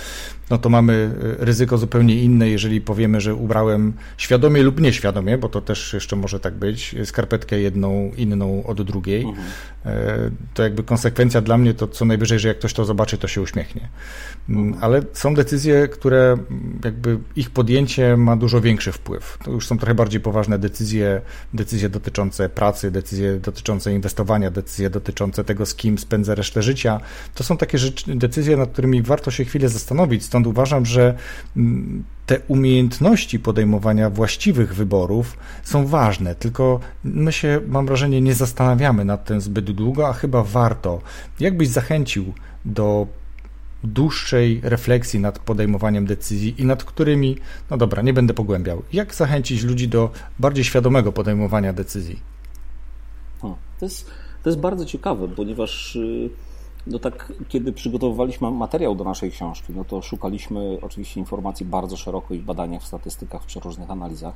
no 0.51 0.59
to 0.59 0.69
mamy 0.69 1.11
e, 1.41 1.45
ryzyko 1.45 1.79
zupełnie 1.79 2.23
inne, 2.23 2.49
jeżeli 2.49 2.81
powiemy, 2.81 3.21
że 3.21 3.35
ubrałem 3.35 3.93
świadomie 4.17 4.63
lub 4.63 4.81
nieświadomie, 4.81 5.39
bo 5.39 5.49
to 5.49 5.61
też 5.61 5.93
jeszcze 5.93 6.17
może 6.17 6.41
tak 6.41 6.55
być, 6.55 6.95
skarpetkę 7.05 7.61
jedną 7.61 8.11
inną 8.17 8.65
od 8.67 8.83
drugiej. 8.83 9.23
Mhm. 9.23 9.47
E, 9.87 10.31
to 10.55 10.63
jakby 10.63 10.83
konsekwencja 10.83 11.41
dla 11.41 11.59
mnie 11.59 11.75
to 11.75 11.89
co 11.89 12.05
najwyżej, 12.05 12.39
że 12.39 12.49
jak 12.49 12.59
ktoś 12.59 12.73
to 12.73 12.85
zobaczy, 12.85 13.19
to 13.19 13.29
się 13.29 13.41
uśmiechnie. 13.43 13.89
Mm, 14.49 14.67
mhm. 14.67 14.85
Ale 14.85 15.03
są 15.13 15.35
decyzje, 15.35 15.46
które 15.91 16.37
jakby 16.85 17.19
ich 17.37 17.51
podjęcie 17.51 18.17
ma 18.17 18.37
dużo 18.37 18.61
większy 18.61 18.93
wpływ. 18.93 19.39
To 19.45 19.51
już 19.51 19.67
są 19.67 19.79
trochę 19.79 19.95
bardziej 19.95 20.21
poważne 20.21 20.59
decyzje, 20.59 21.21
decyzje 21.55 21.89
dotyczące 21.89 22.49
pracy, 22.49 22.91
decyzje 22.91 23.37
dotyczące 23.37 23.93
inwestowania, 23.93 24.51
decyzje 24.51 24.91
dotyczące 24.91 25.45
tego, 25.45 25.67
z 25.67 25.75
kim 25.75 25.99
spędzę 25.99 26.35
resztę 26.35 26.63
życia. 26.63 27.01
To 27.35 27.45
są 27.45 27.57
takie 27.57 27.79
rzeczy, 27.79 28.17
decyzje, 28.17 28.57
nad 28.57 28.71
którymi 28.71 29.03
warto 29.03 29.31
się 29.31 29.45
chwilę 29.45 29.69
zastanowić. 29.69 30.25
Stąd 30.25 30.47
uważam, 30.47 30.87
że 30.87 31.15
mm, 31.57 32.05
te 32.27 32.41
umiejętności 32.49 33.39
podejmowania 33.39 34.11
właściwych 34.11 34.75
wyborów 34.75 35.37
są 35.63 35.87
ważne, 35.87 36.35
tylko 36.35 36.81
my 37.05 37.33
się, 37.33 37.61
mam 37.69 37.87
wrażenie, 37.87 38.21
nie 38.21 38.35
zastanawiamy 38.35 39.05
nad 39.05 39.25
tym 39.25 39.41
zbyt 39.41 39.71
długo, 39.71 40.09
a 40.09 40.13
chyba 40.13 40.43
warto. 40.43 41.01
Jakbyś 41.41 41.69
zachęcił 41.69 42.33
do 42.65 43.07
dłuższej 43.93 44.61
refleksji 44.65 45.21
nad 45.21 45.39
podejmowaniem 45.39 46.07
decyzji 46.07 46.55
i 46.59 46.65
nad 46.65 46.85
którymi, 46.85 47.37
no 47.71 47.77
dobra, 47.77 48.03
nie 48.03 48.13
będę 48.13 48.35
pogłębiał. 48.35 48.83
Jak 48.93 49.15
zachęcić 49.15 49.63
ludzi 49.63 49.89
do 49.89 50.11
bardziej 50.39 50.65
świadomego 50.65 51.13
podejmowania 51.13 51.73
decyzji? 51.73 52.21
O, 53.43 53.57
to, 53.81 53.87
jest, 53.87 54.11
to 54.43 54.51
jest 54.51 54.61
bardzo 54.61 54.85
ciekawe, 54.85 55.29
ponieważ 55.29 55.97
y, 55.97 56.31
no 56.87 56.99
tak, 56.99 57.33
kiedy 57.49 57.73
przygotowywaliśmy 57.73 58.51
materiał 58.51 58.95
do 58.95 59.05
naszej 59.05 59.31
książki, 59.31 59.73
no 59.77 59.85
to 59.85 60.03
szukaliśmy 60.03 60.79
oczywiście 60.83 61.21
informacji 61.21 61.67
bardzo 61.67 61.97
szeroko 61.97 62.35
i 62.35 62.39
w 62.39 62.45
badaniach, 62.45 62.83
w 62.83 62.87
statystykach, 62.87 63.43
w 63.43 63.47
przeróżnych 63.47 63.91
analizach. 63.91 64.35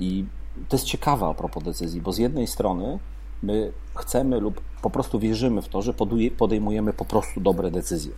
I 0.00 0.24
to 0.68 0.76
jest 0.76 0.86
ciekawe 0.86 1.26
a 1.26 1.34
propos 1.34 1.64
decyzji, 1.64 2.00
bo 2.00 2.12
z 2.12 2.18
jednej 2.18 2.46
strony 2.46 2.98
my 3.42 3.72
chcemy 3.94 4.40
lub 4.40 4.60
po 4.82 4.90
prostu 4.90 5.18
wierzymy 5.18 5.62
w 5.62 5.68
to, 5.68 5.82
że 5.82 5.94
podejmujemy 6.38 6.92
po 6.92 7.04
prostu 7.04 7.40
dobre 7.40 7.70
decyzje. 7.70 8.12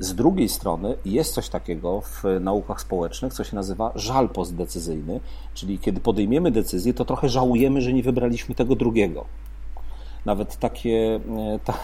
Z 0.00 0.14
drugiej 0.14 0.48
strony 0.48 0.96
jest 1.04 1.34
coś 1.34 1.48
takiego 1.48 2.00
w 2.00 2.24
naukach 2.40 2.80
społecznych, 2.80 3.34
co 3.34 3.44
się 3.44 3.56
nazywa 3.56 3.92
żal 3.94 4.28
postdecyzyjny, 4.28 5.20
czyli 5.54 5.78
kiedy 5.78 6.00
podejmiemy 6.00 6.50
decyzję, 6.50 6.94
to 6.94 7.04
trochę 7.04 7.28
żałujemy, 7.28 7.82
że 7.82 7.92
nie 7.92 8.02
wybraliśmy 8.02 8.54
tego 8.54 8.76
drugiego. 8.76 9.24
Nawet 10.24 10.56
takie, 10.56 11.20
e, 11.38 11.58
ta, 11.64 11.74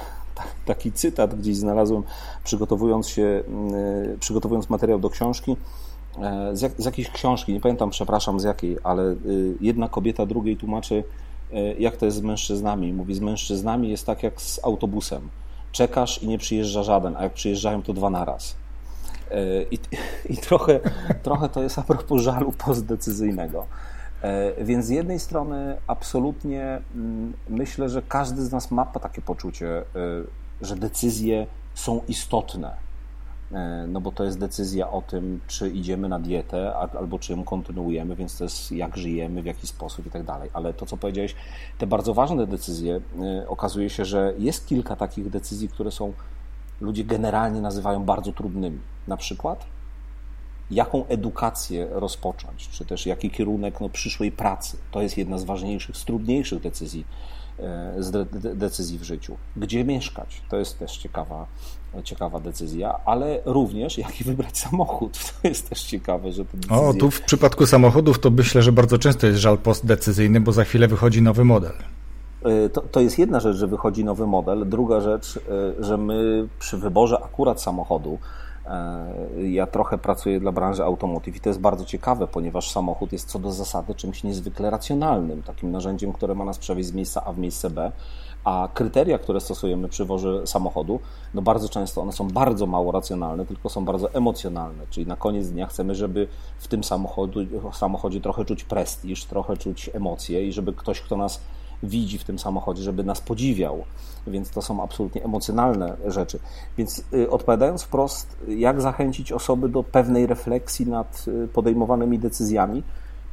taki 0.67 0.93
cytat 0.93 1.35
gdzieś 1.35 1.57
znalazłem, 1.57 2.03
przygotowując 2.45 3.09
się, 3.09 3.23
e, 3.23 4.19
przygotowując 4.21 4.71
materiał 4.71 4.99
do 4.99 5.11
książki, 5.11 5.57
e, 6.23 6.57
z, 6.57 6.61
jak, 6.61 6.73
z 6.79 6.85
jakiejś 6.85 7.11
książki, 7.11 7.53
nie 7.53 7.61
pamiętam, 7.61 7.91
przepraszam 7.91 8.41
z 8.41 8.45
jakiej, 8.45 8.77
ale 8.83 9.17
jedna 9.61 9.89
kobieta 9.89 10.27
drugiej 10.27 10.57
tłumaczy, 10.57 11.05
jak 11.79 11.97
to 11.97 12.07
jest 12.07 12.17
z 12.17 12.23
mężczyznami. 12.23 12.93
Mówi, 12.93 13.15
z 13.15 13.21
mężczyznami 13.21 13.91
jest 13.91 14.07
tak 14.07 14.23
jak 14.23 14.41
z 14.43 14.65
autobusem 14.65 15.29
czekasz 15.77 16.23
i 16.23 16.29
nie 16.29 16.39
przyjeżdża 16.39 16.83
żaden, 16.83 17.17
a 17.17 17.23
jak 17.23 17.33
przyjeżdżają, 17.33 17.83
to 17.83 17.93
dwa 17.93 18.11
naraz. 18.11 18.57
E, 19.31 19.63
I, 19.63 19.79
i 20.35 20.37
trochę, 20.37 20.81
trochę 21.23 21.49
to 21.49 21.63
jest 21.63 21.79
a 21.79 21.83
propos 21.83 22.23
żalu 22.23 22.53
postdecyzyjnego. 22.53 23.67
E, 24.23 24.65
więc 24.65 24.87
z 24.87 24.89
jednej 24.89 25.21
strony 25.21 25.77
absolutnie 25.87 26.81
mm, 26.95 27.33
myślę, 27.49 27.89
że 27.89 28.03
każdy 28.03 28.45
z 28.45 28.53
nas 28.53 28.71
ma 28.71 28.87
takie 28.87 29.23
poczucie, 29.23 29.69
e, 29.79 29.85
że 30.63 30.77
decyzje 30.77 31.47
są 31.75 32.01
istotne 32.09 32.86
no 33.89 34.01
bo 34.01 34.13
to 34.13 34.25
jest 34.25 34.39
decyzja 34.39 34.91
o 34.91 35.03
tym, 35.03 35.41
czy 35.47 35.71
idziemy 35.71 36.09
na 36.09 36.19
dietę, 36.19 36.77
albo 36.77 37.19
czy 37.19 37.33
ją 37.33 37.45
kontynuujemy, 37.45 38.17
więc 38.17 38.39
to 38.39 38.45
jest 38.45 38.73
jak 38.73 38.97
żyjemy, 38.97 39.43
w 39.43 39.47
jaki 39.47 39.67
sposób 39.67 40.07
i 40.07 40.11
tak 40.11 40.23
dalej. 40.23 40.51
Ale 40.53 40.75
to, 40.75 40.87
co 40.87 40.97
powiedziałeś, 40.97 41.35
te 41.79 41.87
bardzo 41.87 42.15
ważne 42.15 42.47
decyzje, 42.47 43.01
e, 43.23 43.49
okazuje 43.49 43.91
się, 43.91 44.05
że 44.05 44.35
jest 44.39 44.67
kilka 44.67 44.97
takich 44.97 45.31
decyzji, 45.31 45.69
które 45.69 45.91
są, 45.91 46.13
ludzie 46.81 47.05
generalnie 47.05 47.61
nazywają 47.61 48.05
bardzo 48.05 48.33
trudnymi. 48.33 48.79
Na 49.09 49.17
przykład, 49.17 49.67
jaką 50.71 51.07
edukację 51.07 51.89
rozpocząć, 51.91 52.69
czy 52.69 52.85
też 52.85 53.07
jaki 53.07 53.31
kierunek 53.31 53.81
no, 53.81 53.89
przyszłej 53.89 54.33
pracy. 54.33 54.77
To 54.91 55.03
jest 55.03 55.19
jedna 55.19 55.39
z 55.39 55.45
ważniejszych, 55.45 55.97
z 55.97 56.05
trudniejszych 56.05 56.61
decyzji, 56.63 57.07
e, 57.59 57.95
z 57.99 58.11
de 58.11 58.25
decyzji 58.55 58.99
w 58.99 59.03
życiu. 59.03 59.37
Gdzie 59.57 59.85
mieszkać? 59.85 60.43
To 60.49 60.57
jest 60.57 60.79
też 60.79 60.97
ciekawa 60.97 61.47
ciekawa 62.03 62.41
decyzja, 62.41 62.99
ale 63.05 63.41
również 63.45 63.99
jaki 63.99 64.25
wybrać 64.25 64.59
samochód. 64.59 65.19
To 65.43 65.49
jest 65.49 65.69
też 65.69 65.83
ciekawe, 65.83 66.33
że 66.33 66.45
te 66.45 66.57
decyzje... 66.57 66.77
O, 66.77 66.95
tu 66.95 67.11
w 67.11 67.21
przypadku 67.21 67.67
samochodów 67.67 68.19
to 68.19 68.31
myślę, 68.31 68.63
że 68.63 68.73
bardzo 68.73 68.99
często 68.99 69.27
jest 69.27 69.39
żal 69.39 69.59
postdecyzyjny, 69.59 70.41
bo 70.41 70.53
za 70.53 70.65
chwilę 70.65 70.89
wychodzi 70.89 71.23
nowy 71.23 71.45
model. 71.45 71.73
E, 72.45 72.69
to, 72.69 72.81
to 72.81 73.01
jest 73.01 73.19
jedna 73.19 73.41
rzecz, 73.41 73.57
że 73.57 73.67
wychodzi 73.67 74.05
nowy 74.05 74.27
model. 74.27 74.69
Druga 74.69 75.01
rzecz, 75.01 75.41
e, 75.81 75.85
że 75.85 75.99
my 75.99 76.49
przy 76.59 76.79
wyborze 76.79 77.19
akurat 77.25 77.63
samochodu, 77.63 78.19
e, 78.67 79.49
ja 79.49 79.67
trochę 79.67 79.99
pracuję 79.99 80.41
dla 80.41 80.53
branży 80.53 80.85
automotive 80.85 81.37
i 81.37 81.41
to 81.41 81.49
jest 81.49 81.61
bardzo 81.61 81.85
ciekawe, 81.85 82.27
ponieważ 82.27 82.71
samochód 82.71 83.13
jest 83.13 83.29
co 83.29 83.39
do 83.39 83.53
zasady 83.53 83.95
czymś 83.95 84.25
niezwykle 84.25 84.71
racjonalnym, 84.71 85.43
takim 85.43 85.71
narzędziem, 85.71 86.13
które 86.13 86.35
ma 86.35 86.45
nas 86.45 86.59
przewieźć 86.59 86.89
z 86.89 86.93
miejsca 86.93 87.25
A 87.25 87.33
w 87.33 87.39
miejsce 87.39 87.71
B 87.71 87.93
a 88.47 88.69
kryteria, 88.75 89.19
które 89.19 89.41
stosujemy 89.41 89.89
przy 89.89 90.05
wozie 90.05 90.47
samochodu, 90.47 91.01
no 91.35 91.43
bardzo 91.43 91.69
często 91.69 92.03
one 92.03 92.13
są 92.13 92.29
bardzo 92.29 92.67
mało 92.67 92.93
racjonalne, 92.93 93.47
tylko 93.47 93.69
są 93.69 93.85
bardzo 93.85 94.13
emocjonalne. 94.15 94.85
Czyli 94.91 95.07
na 95.07 95.17
koniec 95.17 95.49
dnia 95.49 95.67
chcemy, 95.67 95.95
żeby 95.95 96.29
w 96.59 96.69
tym 96.69 96.85
samochodzie, 96.85 97.47
samochodzie 97.73 98.21
trochę 98.21 98.45
czuć 98.45 98.65
prestiż, 98.65 99.25
trochę 99.25 99.57
czuć 99.57 99.91
emocje 99.95 100.49
i 100.49 100.53
żeby 100.53 100.73
ktoś, 100.73 101.01
kto 101.01 101.17
nas 101.17 101.41
widzi 101.83 102.19
w 102.19 102.25
tym 102.25 102.39
samochodzie, 102.39 102.83
żeby 102.83 103.05
nas 103.05 103.21
podziwiał. 103.21 103.85
Więc 104.27 104.51
to 104.51 104.63
są 104.63 104.83
absolutnie 104.83 105.25
emocjonalne 105.25 105.97
rzeczy. 106.07 106.39
Więc 106.79 107.05
y, 107.13 107.31
odpowiadając 107.31 107.83
wprost, 107.83 108.37
jak 108.49 108.81
zachęcić 108.81 109.33
osoby 109.33 109.69
do 109.69 109.83
pewnej 109.83 110.27
refleksji 110.27 110.87
nad 110.87 111.25
y, 111.29 111.49
podejmowanymi 111.49 112.19
decyzjami, 112.19 112.83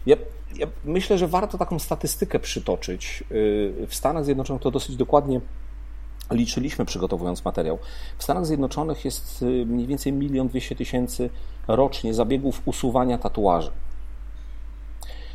ja 0.05 0.15
ja 0.57 0.67
myślę, 0.85 1.17
że 1.17 1.27
warto 1.27 1.57
taką 1.57 1.79
statystykę 1.79 2.39
przytoczyć. 2.39 3.23
Y, 3.31 3.87
w 3.87 3.95
Stanach 3.95 4.25
Zjednoczonych 4.25 4.61
to 4.61 4.71
dosyć 4.71 4.95
dokładnie 4.95 5.41
liczyliśmy, 6.31 6.85
przygotowując 6.85 7.45
materiał. 7.45 7.79
W 8.17 8.23
Stanach 8.23 8.45
Zjednoczonych 8.45 9.05
jest 9.05 9.41
y, 9.41 9.65
mniej 9.65 9.87
więcej 9.87 10.13
milion 10.13 10.47
dwieście 10.47 10.75
tysięcy 10.75 11.29
rocznie 11.67 12.13
zabiegów 12.13 12.61
usuwania 12.65 13.17
tatuaży. 13.17 13.71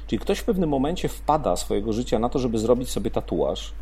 Czyli 0.06 0.20
ktoś 0.20 0.38
w 0.38 0.44
pewnym 0.44 0.70
momencie 0.70 1.08
wpada 1.08 1.56
swojego 1.56 1.92
życia 1.92 2.18
na 2.18 2.28
to, 2.28 2.38
żeby 2.38 2.58
zrobić 2.58 2.90
sobie 2.90 3.10
tatuaż 3.10 3.72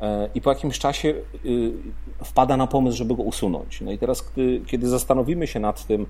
e, 0.00 0.28
i 0.34 0.40
po 0.40 0.50
jakimś 0.50 0.78
czasie 0.78 1.14
y, 1.44 1.72
wpada 2.24 2.56
na 2.56 2.66
pomysł, 2.66 2.96
żeby 2.96 3.16
go 3.16 3.22
usunąć. 3.22 3.80
No 3.80 3.92
i 3.92 3.98
teraz, 3.98 4.32
kiedy 4.66 4.88
zastanowimy 4.88 5.46
się 5.46 5.60
nad 5.60 5.86
tym, 5.86 6.06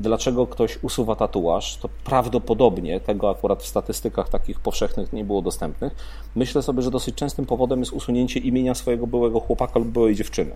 dlaczego 0.00 0.46
ktoś 0.46 0.78
usuwa 0.82 1.16
tatuaż, 1.16 1.76
to 1.76 1.88
prawdopodobnie 2.04 3.00
tego 3.00 3.30
akurat 3.30 3.62
w 3.62 3.66
statystykach 3.66 4.28
takich 4.28 4.60
powszechnych 4.60 5.12
nie 5.12 5.24
było 5.24 5.42
dostępnych. 5.42 5.94
Myślę 6.34 6.62
sobie, 6.62 6.82
że 6.82 6.90
dosyć 6.90 7.14
częstym 7.14 7.46
powodem 7.46 7.80
jest 7.80 7.92
usunięcie 7.92 8.40
imienia 8.40 8.74
swojego 8.74 9.06
byłego 9.06 9.40
chłopaka 9.40 9.78
lub 9.78 9.88
byłej 9.88 10.14
dziewczyny. 10.14 10.52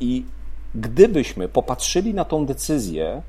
I 0.00 0.24
gdybyśmy 0.74 1.48
popatrzyli 1.48 2.14
na 2.14 2.24
tą 2.24 2.46
decyzję 2.46 3.22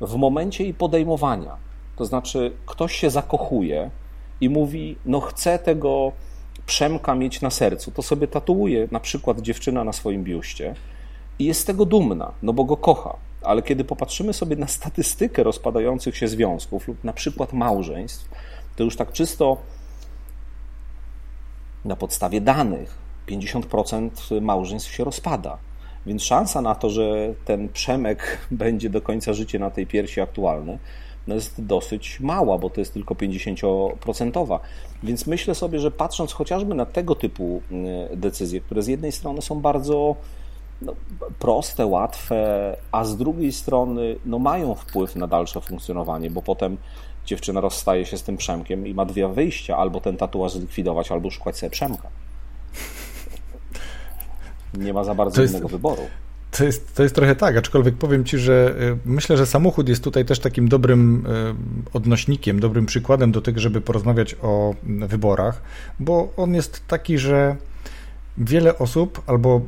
w 0.00 0.16
momencie 0.16 0.64
jej 0.64 0.74
podejmowania, 0.74 1.56
to 1.96 2.04
znaczy 2.04 2.52
ktoś 2.66 2.96
się 2.96 3.10
zakochuje 3.10 3.90
i 4.40 4.48
mówi, 4.48 4.96
no 5.06 5.20
chcę 5.20 5.58
tego 5.58 6.12
Przemka 6.66 7.14
mieć 7.14 7.40
na 7.40 7.50
sercu, 7.50 7.90
to 7.90 8.02
sobie 8.02 8.26
tatuuje 8.26 8.88
na 8.90 9.00
przykład 9.00 9.40
dziewczyna 9.40 9.84
na 9.84 9.92
swoim 9.92 10.24
biuście 10.24 10.74
i 11.38 11.44
jest 11.44 11.60
z 11.60 11.64
tego 11.64 11.86
dumna, 11.86 12.32
no 12.42 12.52
bo 12.52 12.64
go 12.64 12.76
kocha. 12.76 13.16
Ale 13.42 13.62
kiedy 13.62 13.84
popatrzymy 13.84 14.32
sobie 14.32 14.56
na 14.56 14.66
statystykę 14.66 15.42
rozpadających 15.42 16.16
się 16.16 16.28
związków 16.28 16.88
lub 16.88 17.04
na 17.04 17.12
przykład 17.12 17.52
małżeństw, 17.52 18.28
to 18.76 18.84
już 18.84 18.96
tak 18.96 19.12
czysto 19.12 19.56
na 21.84 21.96
podstawie 21.96 22.40
danych 22.40 22.98
50% 23.28 24.40
małżeństw 24.40 24.94
się 24.94 25.04
rozpada. 25.04 25.58
Więc 26.06 26.22
szansa 26.22 26.62
na 26.62 26.74
to, 26.74 26.90
że 26.90 27.34
ten 27.44 27.68
przemek 27.68 28.38
będzie 28.50 28.90
do 28.90 29.00
końca 29.00 29.32
życia 29.32 29.58
na 29.58 29.70
tej 29.70 29.86
piersi 29.86 30.20
aktualny, 30.20 30.78
no 31.26 31.34
jest 31.34 31.64
dosyć 31.64 32.20
mała, 32.20 32.58
bo 32.58 32.70
to 32.70 32.80
jest 32.80 32.94
tylko 32.94 33.14
50%. 33.14 34.58
Więc 35.02 35.26
myślę 35.26 35.54
sobie, 35.54 35.80
że 35.80 35.90
patrząc 35.90 36.32
chociażby 36.32 36.74
na 36.74 36.86
tego 36.86 37.14
typu 37.14 37.62
decyzje, 38.16 38.60
które 38.60 38.82
z 38.82 38.86
jednej 38.86 39.12
strony 39.12 39.42
są 39.42 39.60
bardzo 39.60 40.16
no, 40.82 40.94
proste, 41.38 41.86
łatwe, 41.86 42.76
a 42.92 43.04
z 43.04 43.16
drugiej 43.16 43.52
strony 43.52 44.16
no, 44.26 44.38
mają 44.38 44.74
wpływ 44.74 45.16
na 45.16 45.26
dalsze 45.26 45.60
funkcjonowanie, 45.60 46.30
bo 46.30 46.42
potem 46.42 46.76
dziewczyna 47.26 47.60
rozstaje 47.60 48.06
się 48.06 48.18
z 48.18 48.22
tym 48.22 48.36
Przemkiem 48.36 48.86
i 48.86 48.94
ma 48.94 49.04
dwie 49.04 49.28
wyjścia, 49.28 49.76
albo 49.76 50.00
ten 50.00 50.16
tatuaż 50.16 50.52
zlikwidować, 50.52 51.12
albo 51.12 51.30
szukać 51.30 51.58
sobie 51.58 51.70
Przemka. 51.70 52.08
Nie 54.74 54.92
ma 54.92 55.04
za 55.04 55.14
bardzo 55.14 55.42
jest, 55.42 55.54
innego 55.54 55.68
wyboru. 55.68 56.02
To 56.50 56.64
jest, 56.64 56.94
to 56.94 57.02
jest 57.02 57.14
trochę 57.14 57.36
tak, 57.36 57.56
aczkolwiek 57.56 57.94
powiem 57.94 58.24
Ci, 58.24 58.38
że 58.38 58.74
y, 58.80 58.96
myślę, 59.04 59.36
że 59.36 59.46
samochód 59.46 59.88
jest 59.88 60.04
tutaj 60.04 60.24
też 60.24 60.38
takim 60.38 60.68
dobrym 60.68 61.26
y, 61.26 61.54
odnośnikiem, 61.92 62.60
dobrym 62.60 62.86
przykładem 62.86 63.32
do 63.32 63.40
tego, 63.40 63.60
żeby 63.60 63.80
porozmawiać 63.80 64.36
o 64.42 64.74
wyborach, 64.82 65.62
bo 66.00 66.32
on 66.36 66.54
jest 66.54 66.86
taki, 66.86 67.18
że 67.18 67.56
wiele 68.38 68.78
osób, 68.78 69.22
albo 69.26 69.60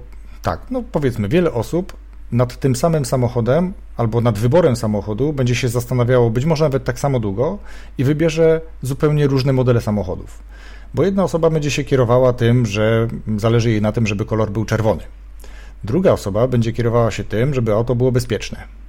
tak, 0.43 0.61
no 0.71 0.83
powiedzmy, 0.93 1.29
wiele 1.29 1.53
osób 1.53 1.97
nad 2.33 2.61
tym 2.61 2.77
samym 2.77 3.05
samochodem 3.05 3.73
albo 3.97 4.21
nad 4.21 4.39
wyborem 4.39 4.77
samochodu 4.77 5.33
będzie 5.33 5.55
się 5.55 5.69
zastanawiało 5.69 6.31
być 6.31 6.45
może 6.45 6.65
nawet 6.65 6.85
tak 6.85 6.99
samo 6.99 7.21
długo 7.21 7.59
i 7.99 8.05
wybierze 8.05 8.61
zupełnie 8.83 9.27
różne 9.27 9.53
modele 9.53 9.81
samochodów. 9.81 10.43
Bo 10.95 11.05
jedna 11.05 11.25
osoba 11.25 11.51
będzie 11.51 11.71
się 11.71 11.85
kierowała 11.85 12.33
tym, 12.33 12.67
że 12.67 13.09
zależy 13.37 13.71
jej 13.71 13.83
na 13.83 13.93
tym, 13.93 14.07
żeby 14.07 14.25
kolor 14.25 14.51
był 14.51 14.65
czerwony. 14.65 15.03
Druga 15.85 16.13
osoba 16.13 16.49
będzie 16.49 16.73
kierowała 16.73 17.11
się 17.11 17.25
tym, 17.25 17.55
żeby 17.55 17.73
auto 17.73 17.95
było 17.95 18.13
bezpieczne. 18.13 18.82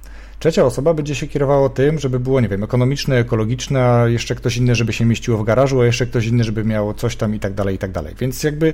Trzecia 0.44 0.64
osoba 0.64 0.94
będzie 0.94 1.14
się 1.14 1.26
kierowała 1.26 1.68
tym, 1.68 1.98
żeby 1.98 2.20
było, 2.20 2.40
nie 2.40 2.48
wiem, 2.48 2.64
ekonomiczne, 2.64 3.18
ekologiczne, 3.18 3.84
a 3.84 4.08
jeszcze 4.08 4.34
ktoś 4.34 4.56
inny, 4.56 4.74
żeby 4.74 4.92
się 4.92 5.04
mieściło 5.04 5.38
w 5.38 5.44
garażu, 5.44 5.80
a 5.80 5.86
jeszcze 5.86 6.06
ktoś 6.06 6.26
inny, 6.26 6.44
żeby 6.44 6.64
miało 6.64 6.94
coś 6.94 7.16
tam 7.16 7.34
i 7.34 7.38
tak 7.38 7.54
dalej, 7.54 7.74
i 7.74 7.78
tak 7.78 7.92
dalej. 7.92 8.14
Więc 8.18 8.42
jakby 8.42 8.72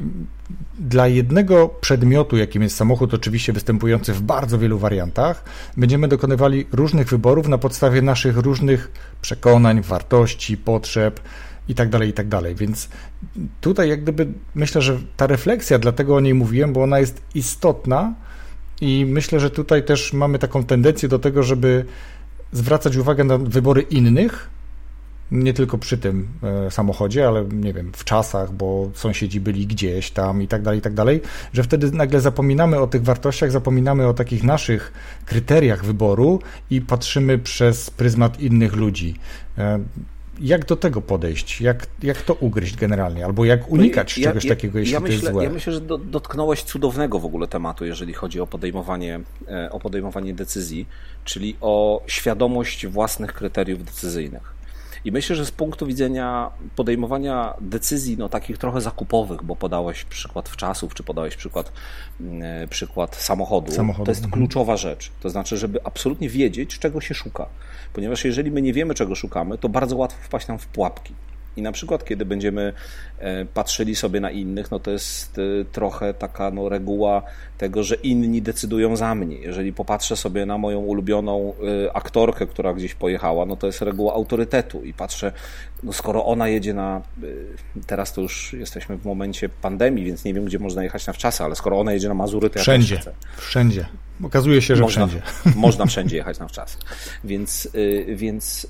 mm, 0.00 0.26
dla 0.78 1.08
jednego 1.08 1.68
przedmiotu, 1.68 2.36
jakim 2.36 2.62
jest 2.62 2.76
samochód, 2.76 3.14
oczywiście 3.14 3.52
występujący 3.52 4.12
w 4.12 4.22
bardzo 4.22 4.58
wielu 4.58 4.78
wariantach, 4.78 5.44
będziemy 5.76 6.08
dokonywali 6.08 6.66
różnych 6.72 7.08
wyborów 7.08 7.48
na 7.48 7.58
podstawie 7.58 8.02
naszych 8.02 8.36
różnych 8.36 8.92
przekonań, 9.20 9.82
wartości, 9.82 10.56
potrzeb, 10.56 11.20
i 11.68 11.74
tak 11.74 11.88
dalej, 11.88 12.08
i 12.08 12.12
tak 12.12 12.28
dalej. 12.28 12.54
Więc 12.54 12.88
tutaj 13.60 13.88
jak 13.88 14.02
gdyby 14.02 14.26
myślę, 14.54 14.82
że 14.82 14.98
ta 15.16 15.26
refleksja, 15.26 15.78
dlatego 15.78 16.16
o 16.16 16.20
niej 16.20 16.34
mówiłem, 16.34 16.72
bo 16.72 16.82
ona 16.82 16.98
jest 16.98 17.22
istotna 17.34 18.14
i 18.80 19.06
myślę, 19.06 19.40
że 19.40 19.50
tutaj 19.50 19.84
też 19.84 20.12
mamy 20.12 20.38
taką 20.38 20.64
tendencję 20.64 21.08
do 21.08 21.18
tego, 21.18 21.42
żeby 21.42 21.84
zwracać 22.52 22.96
uwagę 22.96 23.24
na 23.24 23.38
wybory 23.38 23.82
innych, 23.82 24.50
nie 25.30 25.54
tylko 25.54 25.78
przy 25.78 25.98
tym 25.98 26.28
e, 26.42 26.70
samochodzie, 26.70 27.28
ale 27.28 27.44
nie 27.44 27.72
wiem, 27.72 27.92
w 27.96 28.04
czasach, 28.04 28.52
bo 28.52 28.90
sąsiedzi 28.94 29.40
byli 29.40 29.66
gdzieś 29.66 30.10
tam 30.10 30.42
i 30.42 30.48
tak 30.48 30.62
dalej, 30.62 30.78
i 30.78 30.82
tak 30.82 30.94
dalej, 30.94 31.20
że 31.52 31.62
wtedy 31.62 31.92
nagle 31.92 32.20
zapominamy 32.20 32.80
o 32.80 32.86
tych 32.86 33.02
wartościach, 33.02 33.50
zapominamy 33.50 34.06
o 34.06 34.14
takich 34.14 34.42
naszych 34.44 34.92
kryteriach 35.26 35.84
wyboru 35.84 36.40
i 36.70 36.80
patrzymy 36.80 37.38
przez 37.38 37.90
pryzmat 37.90 38.40
innych 38.40 38.76
ludzi. 38.76 39.14
Jak 40.40 40.66
do 40.66 40.76
tego 40.76 41.02
podejść? 41.02 41.60
Jak, 41.60 41.86
jak 42.02 42.22
to 42.22 42.34
ugryźć 42.34 42.76
generalnie? 42.76 43.24
Albo 43.24 43.44
jak 43.44 43.60
no 43.60 43.66
unikać 43.66 44.18
ja, 44.18 44.28
czegoś 44.28 44.44
ja, 44.44 44.48
takiego, 44.48 44.78
jeśli 44.78 44.94
ja 44.94 45.00
to 45.00 45.02
myślę, 45.02 45.14
jest 45.14 45.32
złe? 45.32 45.44
Ja 45.44 45.50
myślę, 45.50 45.72
że 45.72 45.80
do, 45.80 45.98
dotknąłeś 45.98 46.62
cudownego 46.62 47.18
w 47.18 47.24
ogóle 47.24 47.48
tematu, 47.48 47.84
jeżeli 47.84 48.12
chodzi 48.12 48.40
o 48.40 48.46
podejmowanie, 48.46 49.20
e, 49.48 49.70
o 49.70 49.80
podejmowanie 49.80 50.34
decyzji, 50.34 50.86
czyli 51.24 51.56
o 51.60 52.02
świadomość 52.06 52.86
własnych 52.86 53.32
kryteriów 53.32 53.84
decyzyjnych. 53.84 54.57
I 55.04 55.12
myślę, 55.12 55.36
że 55.36 55.46
z 55.46 55.50
punktu 55.50 55.86
widzenia 55.86 56.50
podejmowania 56.76 57.54
decyzji, 57.60 58.16
no 58.18 58.28
takich 58.28 58.58
trochę 58.58 58.80
zakupowych, 58.80 59.42
bo 59.42 59.56
podałeś 59.56 60.04
przykład 60.04 60.48
wczasów, 60.48 60.94
czy 60.94 61.02
podałeś 61.02 61.36
przykład, 61.36 61.72
mm, 62.20 62.42
e, 62.42 62.68
przykład 62.68 63.16
samochodu, 63.16 63.72
samochodu, 63.72 64.04
to 64.04 64.10
jest 64.10 64.24
mhm. 64.24 64.40
kluczowa 64.40 64.76
rzecz. 64.76 65.10
To 65.20 65.30
znaczy, 65.30 65.56
żeby 65.56 65.84
absolutnie 65.84 66.28
wiedzieć, 66.28 66.78
czego 66.78 67.00
się 67.00 67.14
szuka. 67.14 67.46
Ponieważ 67.92 68.24
jeżeli 68.24 68.50
my 68.50 68.62
nie 68.62 68.72
wiemy, 68.72 68.94
czego 68.94 69.14
szukamy, 69.14 69.58
to 69.58 69.68
bardzo 69.68 69.96
łatwo 69.96 70.18
wpaść 70.22 70.48
nam 70.48 70.58
w 70.58 70.66
pułapki. 70.66 71.14
I 71.58 71.62
na 71.62 71.72
przykład, 71.72 72.04
kiedy 72.04 72.24
będziemy 72.24 72.72
e, 73.18 73.44
patrzyli 73.44 73.94
sobie 73.94 74.20
na 74.20 74.30
innych, 74.30 74.70
no 74.70 74.78
to 74.78 74.90
jest 74.90 75.38
e, 75.38 75.64
trochę 75.64 76.14
taka 76.14 76.50
no, 76.50 76.68
reguła 76.68 77.22
tego, 77.58 77.82
że 77.82 77.94
inni 77.94 78.42
decydują 78.42 78.96
za 78.96 79.14
mnie. 79.14 79.36
Jeżeli 79.36 79.72
popatrzę 79.72 80.16
sobie 80.16 80.46
na 80.46 80.58
moją 80.58 80.80
ulubioną 80.80 81.54
e, 81.86 81.96
aktorkę, 81.96 82.46
która 82.46 82.74
gdzieś 82.74 82.94
pojechała, 82.94 83.46
no 83.46 83.56
to 83.56 83.66
jest 83.66 83.82
reguła 83.82 84.14
autorytetu 84.14 84.84
i 84.84 84.94
patrzę, 84.94 85.32
no 85.82 85.92
skoro 85.92 86.26
ona 86.26 86.48
jedzie 86.48 86.74
na, 86.74 87.02
teraz 87.86 88.12
to 88.12 88.20
już 88.20 88.52
jesteśmy 88.52 88.96
w 88.96 89.04
momencie 89.04 89.48
pandemii, 89.48 90.04
więc 90.04 90.24
nie 90.24 90.34
wiem, 90.34 90.44
gdzie 90.44 90.58
można 90.58 90.82
jechać 90.82 91.06
na 91.06 91.12
wczasy, 91.12 91.44
ale 91.44 91.54
skoro 91.54 91.80
ona 91.80 91.92
jedzie 91.92 92.08
na 92.08 92.14
Mazury, 92.14 92.50
to 92.50 92.58
ja 92.58 92.62
wszędzie, 92.62 92.94
też 92.94 93.04
chcę. 93.04 93.12
Wszędzie. 93.36 93.86
Okazuje 94.24 94.62
się, 94.62 94.76
że 94.76 94.82
można, 94.82 95.06
wszędzie. 95.06 95.26
Można 95.56 95.86
wszędzie 95.86 96.16
jechać 96.16 96.38
na 96.38 96.48
wczas. 96.48 96.78
Więc, 97.24 97.68
więc 98.08 98.66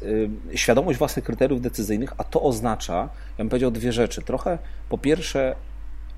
świadomość 0.55 0.99
własnych 0.99 1.25
kryteriów 1.25 1.61
decyzyjnych, 1.61 2.13
a 2.19 2.25
to 2.25 2.43
oznacza, 2.43 2.95
ja 2.95 3.39
bym 3.39 3.49
powiedział 3.49 3.71
dwie 3.71 3.93
rzeczy. 3.93 4.23
Trochę, 4.23 4.59
po 4.89 4.99
pierwsze, 4.99 5.55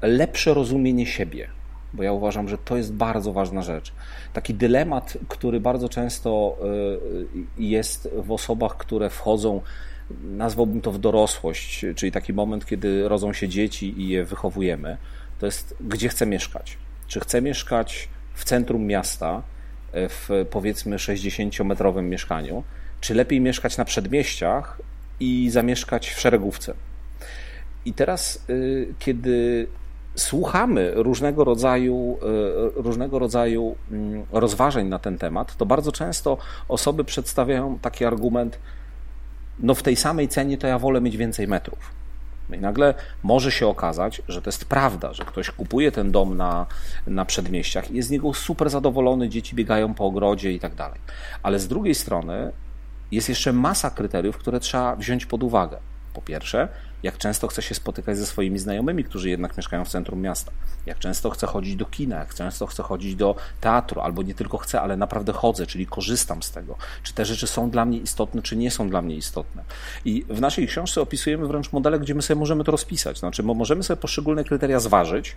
lepsze 0.03 0.55
rozumienie 0.55 1.07
siebie, 1.07 1.49
bo 1.93 2.03
ja 2.03 2.13
uważam, 2.13 2.49
że 2.49 2.59
to 2.59 2.77
jest 2.77 2.93
bardzo 2.93 3.33
ważna 3.33 3.63
rzecz. 3.63 3.93
Taki 4.33 4.55
dylemat, 4.55 5.19
który 5.29 5.61
bardzo 5.61 5.89
często 5.89 6.57
y, 7.59 7.63
jest 7.63 8.09
w 8.17 8.33
osobach, 8.33 8.77
które 8.77 9.11
wchodzą, 9.11 9.61
nazwałbym 10.23 10.81
to 10.81 10.93
w 10.93 10.99
dorosłość, 10.99 11.85
czyli 11.97 12.13
taki 12.13 12.33
moment, 12.33 12.67
kiedy 12.67 13.09
rodzą 13.09 13.33
się 13.33 13.49
dzieci 13.49 14.01
i 14.01 14.09
je 14.09 14.25
wychowujemy, 14.25 14.97
to 15.39 15.47
jest 15.47 15.77
gdzie 15.81 16.09
chcę 16.09 16.27
mieszkać. 16.27 16.79
Czy 17.07 17.21
chcę 17.21 17.43
mieszkać 17.43 18.09
w 18.41 18.45
centrum 18.45 18.87
miasta, 18.87 19.43
w 19.93 20.47
powiedzmy 20.51 20.97
60-metrowym 20.97 22.03
mieszkaniu, 22.03 22.65
czy 23.01 23.15
lepiej 23.15 23.41
mieszkać 23.41 23.77
na 23.77 23.85
przedmieściach 23.85 24.81
i 25.21 25.51
zamieszkać 25.51 26.09
w 26.09 26.21
szeregówce. 26.21 26.75
I 27.85 27.93
teraz, 27.93 28.45
y, 28.51 28.95
kiedy 28.99 29.67
słuchamy 30.15 30.93
różnego 30.95 31.45
rodzaju, 31.45 32.19
y, 32.79 32.83
różnego 32.83 33.19
rodzaju 33.19 33.77
mm, 33.91 34.25
rozważań 34.33 34.87
na 34.87 34.99
ten 34.99 35.19
temat, 35.19 35.57
to 35.57 35.67
bardzo 35.67 35.93
często 35.93 36.39
osoby 36.69 37.05
przedstawiają 37.05 37.79
taki 37.79 38.05
argument, 38.05 38.59
no 39.59 39.75
w 39.75 39.83
tej 39.83 39.97
samej 39.97 40.29
cenie 40.29 40.59
to 40.59 40.67
ja 40.67 40.79
wolę 40.79 41.01
mieć 41.01 41.17
więcej 41.17 41.49
metrów. 41.49 42.00
No 42.51 42.57
i 42.57 42.61
nagle 42.61 42.95
może 43.23 43.53
się 43.53 43.67
okazać, 43.67 44.23
że 44.29 44.43
to 44.43 44.49
jest 44.49 44.65
prawda, 44.65 45.13
że 45.13 45.25
ktoś 45.25 45.51
kupuje 45.51 45.93
ten 45.93 46.13
dom 46.13 46.37
na, 46.37 46.67
na 47.07 47.25
przedmieściach 47.25 47.91
i 47.91 47.97
jest 47.97 48.09
z 48.09 48.13
niego 48.13 48.35
super 48.35 48.71
zadowolony, 48.71 49.29
dzieci 49.29 49.57
biegają 49.57 49.95
po 49.95 50.05
ogrodzie 50.05 50.53
i 50.53 50.61
tak 50.61 50.75
dalej. 50.75 51.01
Ale 51.43 51.59
z 51.59 51.69
drugiej 51.69 51.95
strony 51.95 52.53
jest 53.13 53.29
jeszcze 53.29 53.53
masa 53.53 53.91
kryteriów, 53.91 54.39
które 54.39 54.61
trzeba 54.61 54.97
wziąć 54.97 55.27
pod 55.27 55.43
uwagę. 55.43 55.77
Po 56.15 56.23
pierwsze, 56.23 56.69
jak 57.03 57.19
często 57.19 57.49
chcę 57.49 57.63
się 57.63 57.75
spotykać 57.75 58.19
ze 58.19 58.27
swoimi 58.27 58.59
znajomymi, 58.59 59.05
którzy 59.05 59.31
jednak 59.31 59.57
mieszkają 59.57 59.85
w 59.85 59.89
centrum 59.89 60.21
miasta, 60.21 60.53
jak 60.87 60.99
często 60.99 61.31
chcę 61.31 61.47
chodzić 61.47 61.77
do 61.77 61.85
kina, 61.85 62.19
jak 62.19 62.35
często 62.35 62.67
chcę 62.67 62.83
chodzić 62.83 63.15
do 63.15 63.37
teatru, 63.61 64.01
albo 64.01 64.23
nie 64.23 64.35
tylko 64.35 64.59
chcę, 64.59 64.81
ale 64.81 64.97
naprawdę 64.97 65.33
chodzę, 65.33 65.67
czyli 65.67 65.87
korzystam 65.87 66.43
z 66.43 66.51
tego. 66.51 66.77
Czy 67.03 67.15
te 67.15 67.25
rzeczy 67.25 67.47
są 67.47 67.71
dla 67.71 67.85
mnie 67.85 67.99
istotne, 67.99 68.43
czy 68.43 68.57
nie 68.57 68.71
są 68.71 68.89
dla 68.89 69.03
mnie 69.03 69.17
istotne. 69.17 69.65
I 70.05 70.25
w 70.29 70.41
naszej 70.41 70.67
książce 70.67 71.01
opisujemy 71.01 71.47
wręcz 71.47 71.73
modele, 71.73 72.01
gdzie 72.01 72.15
my 72.15 72.23
sobie 72.23 72.41
możemy 72.41 72.65
to 72.65 72.73
rozpisać. 72.73 73.19
Znaczy, 73.19 73.43
możemy 73.43 73.83
sobie 73.83 74.01
poszczególne 74.01 74.45
kryteria 74.45 74.81
zważyć 74.81 75.37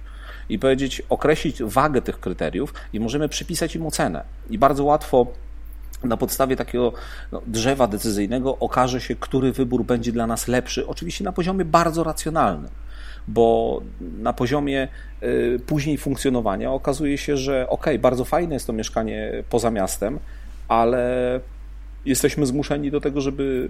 i 0.49 0.59
powiedzieć, 0.59 1.01
określić 1.09 1.63
wagę 1.63 2.01
tych 2.01 2.19
kryteriów 2.19 2.73
i 2.93 2.99
możemy 2.99 3.29
przypisać 3.29 3.75
im 3.75 3.85
ocenę. 3.85 4.23
I 4.49 4.57
bardzo 4.57 4.83
łatwo 4.83 5.27
na 6.03 6.17
podstawie 6.17 6.55
takiego 6.55 6.93
no, 7.31 7.41
drzewa 7.47 7.87
decyzyjnego 7.87 8.57
okaże 8.59 9.01
się, 9.01 9.15
który 9.15 9.51
wybór 9.51 9.85
będzie 9.85 10.11
dla 10.11 10.27
nas 10.27 10.47
lepszy, 10.47 10.87
oczywiście 10.87 11.23
na 11.23 11.31
poziomie 11.31 11.65
bardzo 11.65 12.03
racjonalnym, 12.03 12.69
bo 13.27 13.81
na 13.99 14.33
poziomie 14.33 14.87
y, 15.23 15.59
później 15.65 15.97
funkcjonowania 15.97 16.71
okazuje 16.71 17.17
się, 17.17 17.37
że 17.37 17.69
ok, 17.69 17.85
bardzo 17.99 18.25
fajne 18.25 18.53
jest 18.53 18.67
to 18.67 18.73
mieszkanie 18.73 19.43
poza 19.49 19.71
miastem, 19.71 20.19
ale 20.67 21.39
jesteśmy 22.05 22.45
zmuszeni 22.45 22.91
do 22.91 23.01
tego, 23.01 23.21
żeby 23.21 23.69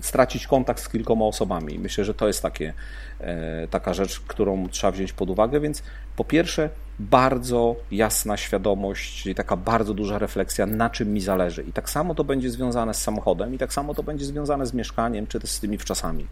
stracić 0.00 0.46
kontakt 0.46 0.82
z 0.82 0.88
kilkoma 0.88 1.24
osobami. 1.24 1.78
Myślę, 1.78 2.04
że 2.04 2.14
to 2.14 2.26
jest 2.26 2.42
takie, 2.42 2.72
e, 3.20 3.68
taka 3.68 3.94
rzecz, 3.94 4.20
którą 4.20 4.68
trzeba 4.68 4.90
wziąć 4.90 5.12
pod 5.12 5.30
uwagę, 5.30 5.60
więc 5.60 5.82
po 6.16 6.24
pierwsze 6.24 6.70
bardzo 6.98 7.76
jasna 7.90 8.36
świadomość, 8.36 9.22
czyli 9.22 9.34
taka 9.34 9.56
bardzo 9.56 9.94
duża 9.94 10.18
refleksja, 10.18 10.66
na 10.66 10.90
czym 10.90 11.12
mi 11.12 11.20
zależy. 11.20 11.62
I 11.62 11.72
tak 11.72 11.90
samo 11.90 12.14
to 12.14 12.24
będzie 12.24 12.50
związane 12.50 12.94
z 12.94 13.02
samochodem, 13.02 13.54
i 13.54 13.58
tak 13.58 13.72
samo 13.72 13.94
to 13.94 14.02
będzie 14.02 14.24
związane 14.24 14.66
z 14.66 14.74
mieszkaniem, 14.74 15.26
czy 15.26 15.40
też 15.40 15.50
z 15.50 15.60
tymi 15.60 15.78
wczasami. 15.78 16.26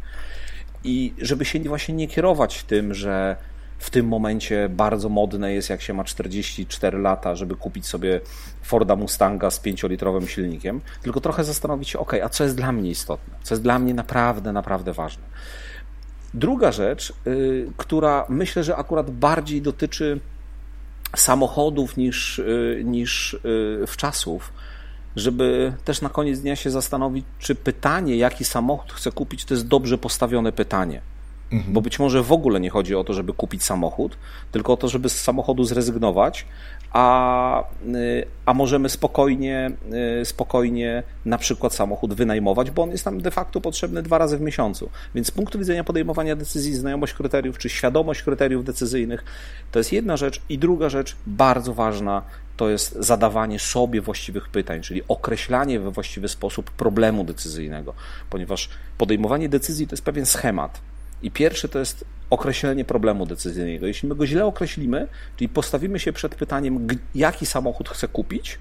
I 0.85 1.15
żeby 1.19 1.45
się 1.45 1.61
właśnie 1.61 1.95
nie 1.95 2.09
kierować 2.09 2.63
tym, 2.63 2.95
że 2.95 3.37
w 3.81 3.91
tym 3.91 4.09
momencie 4.09 4.69
bardzo 4.69 5.09
modne 5.09 5.53
jest, 5.53 5.71
jak 5.71 5.83
się 5.83 5.95
ma 5.95 6.05
44 6.05 6.99
lata, 6.99 7.35
żeby 7.35 7.57
kupić 7.57 7.87
sobie 7.87 8.21
Forda 8.63 8.97
Mustanga 8.97 9.51
z 9.51 9.63
5-litrowym 9.63 10.27
silnikiem, 10.27 10.81
tylko 11.03 11.21
trochę 11.21 11.45
zastanowić 11.45 11.89
się, 11.89 11.99
ok, 11.99 12.15
a 12.15 12.29
co 12.29 12.45
jest 12.45 12.57
dla 12.57 12.73
mnie 12.73 12.91
istotne, 12.91 13.35
co 13.43 13.55
jest 13.55 13.63
dla 13.63 13.79
mnie 13.79 13.95
naprawdę, 13.95 14.53
naprawdę 14.53 14.93
ważne. 14.93 15.23
Druga 16.35 16.73
rzecz, 16.73 17.13
yy, 17.25 17.73
która 17.77 18.27
myślę, 18.29 18.65
że 18.65 18.77
akurat 18.77 19.11
bardziej 19.11 19.63
dotyczy 19.63 20.21
samochodów 21.17 21.97
niż, 21.97 22.43
niż 22.85 23.37
w 23.87 23.97
czasów, 23.97 24.53
żeby 25.17 25.73
też 25.85 26.03
na 26.03 26.09
koniec 26.09 26.41
dnia 26.41 26.57
się 26.57 26.71
zastanowić, 26.71 27.25
czy 27.39 27.55
pytanie, 27.55 28.17
jaki 28.17 28.45
samochód 28.45 28.93
chcę 28.93 29.13
kupić, 29.13 29.45
to 29.45 29.55
jest 29.55 29.69
dobrze 29.69 29.99
postawione 29.99 30.53
pytanie. 30.53 31.01
Mhm. 31.53 31.73
Bo 31.73 31.81
być 31.81 31.99
może 31.99 32.23
w 32.23 32.33
ogóle 32.33 32.61
nie 32.61 32.71
chodzi 32.71 32.95
o 32.95 33.05
to, 33.05 33.13
żeby 33.13 33.33
kupić 33.33 33.63
samochód, 33.63 34.17
tylko 34.53 34.73
o 34.73 34.77
to, 34.77 34.89
żeby 34.89 35.09
z 35.09 35.21
samochodu 35.21 35.65
zrezygnować, 35.65 36.47
a, 36.93 37.65
y, 37.95 38.27
a 38.47 38.55
możemy 38.55 38.89
spokojnie, 38.89 39.71
y, 40.21 40.25
spokojnie 40.25 41.03
na 41.25 41.39
przykład 41.39 41.75
samochód 41.75 42.15
wynajmować, 42.15 42.71
bo 42.71 42.83
on 42.83 42.91
jest 42.91 43.05
nam 43.05 43.21
de 43.21 43.31
facto 43.31 43.61
potrzebny 43.61 44.03
dwa 44.03 44.19
razy 44.19 44.39
w 44.39 44.41
miesiącu. 44.41 44.91
Więc 45.15 45.27
z 45.27 45.31
punktu 45.31 45.59
widzenia 45.59 45.85
podejmowania 45.85 46.37
decyzji, 46.37 46.75
znajomość 46.75 47.15
kryteriów 47.15 47.59
czy 47.59 47.69
świadomość 47.69 48.23
kryteriów 48.23 48.65
decyzyjnych 48.65 49.25
to 49.73 49.79
jest 49.79 49.93
jedna 49.93 50.17
rzecz. 50.17 50.41
I 50.49 50.59
druga 50.59 50.89
rzecz, 50.89 51.17
bardzo 51.27 51.75
ważna, 51.75 52.23
to 52.57 52.69
jest 52.69 52.97
zadawanie 52.99 53.59
sobie 53.59 54.01
właściwych 54.01 54.49
pytań, 54.49 54.81
czyli 54.81 55.03
określanie 55.09 55.81
we 55.81 55.91
właściwy 55.91 56.29
sposób 56.29 56.71
problemu 56.71 57.25
decyzyjnego, 57.25 57.95
ponieważ 58.31 58.69
podejmowanie 58.99 59.49
decyzji 59.49 59.87
to 59.87 59.93
jest 59.93 60.05
pewien 60.05 60.27
schemat. 60.27 60.81
I 61.23 61.31
pierwszy 61.31 61.69
to 61.69 61.79
jest 61.79 62.05
określenie 62.31 62.85
problemu 62.85 63.27
decyzyjnego. 63.27 63.87
Jeśli 63.87 64.09
my 64.09 64.15
go 64.15 64.27
źle 64.27 64.47
określimy, 64.47 65.09
czyli 65.37 65.49
postawimy 65.49 65.99
się 65.99 66.13
przed 66.13 66.35
pytaniem, 66.35 66.87
jaki 67.15 67.47
samochód 67.47 67.89
chcę 67.89 68.09
kupić, 68.09 68.59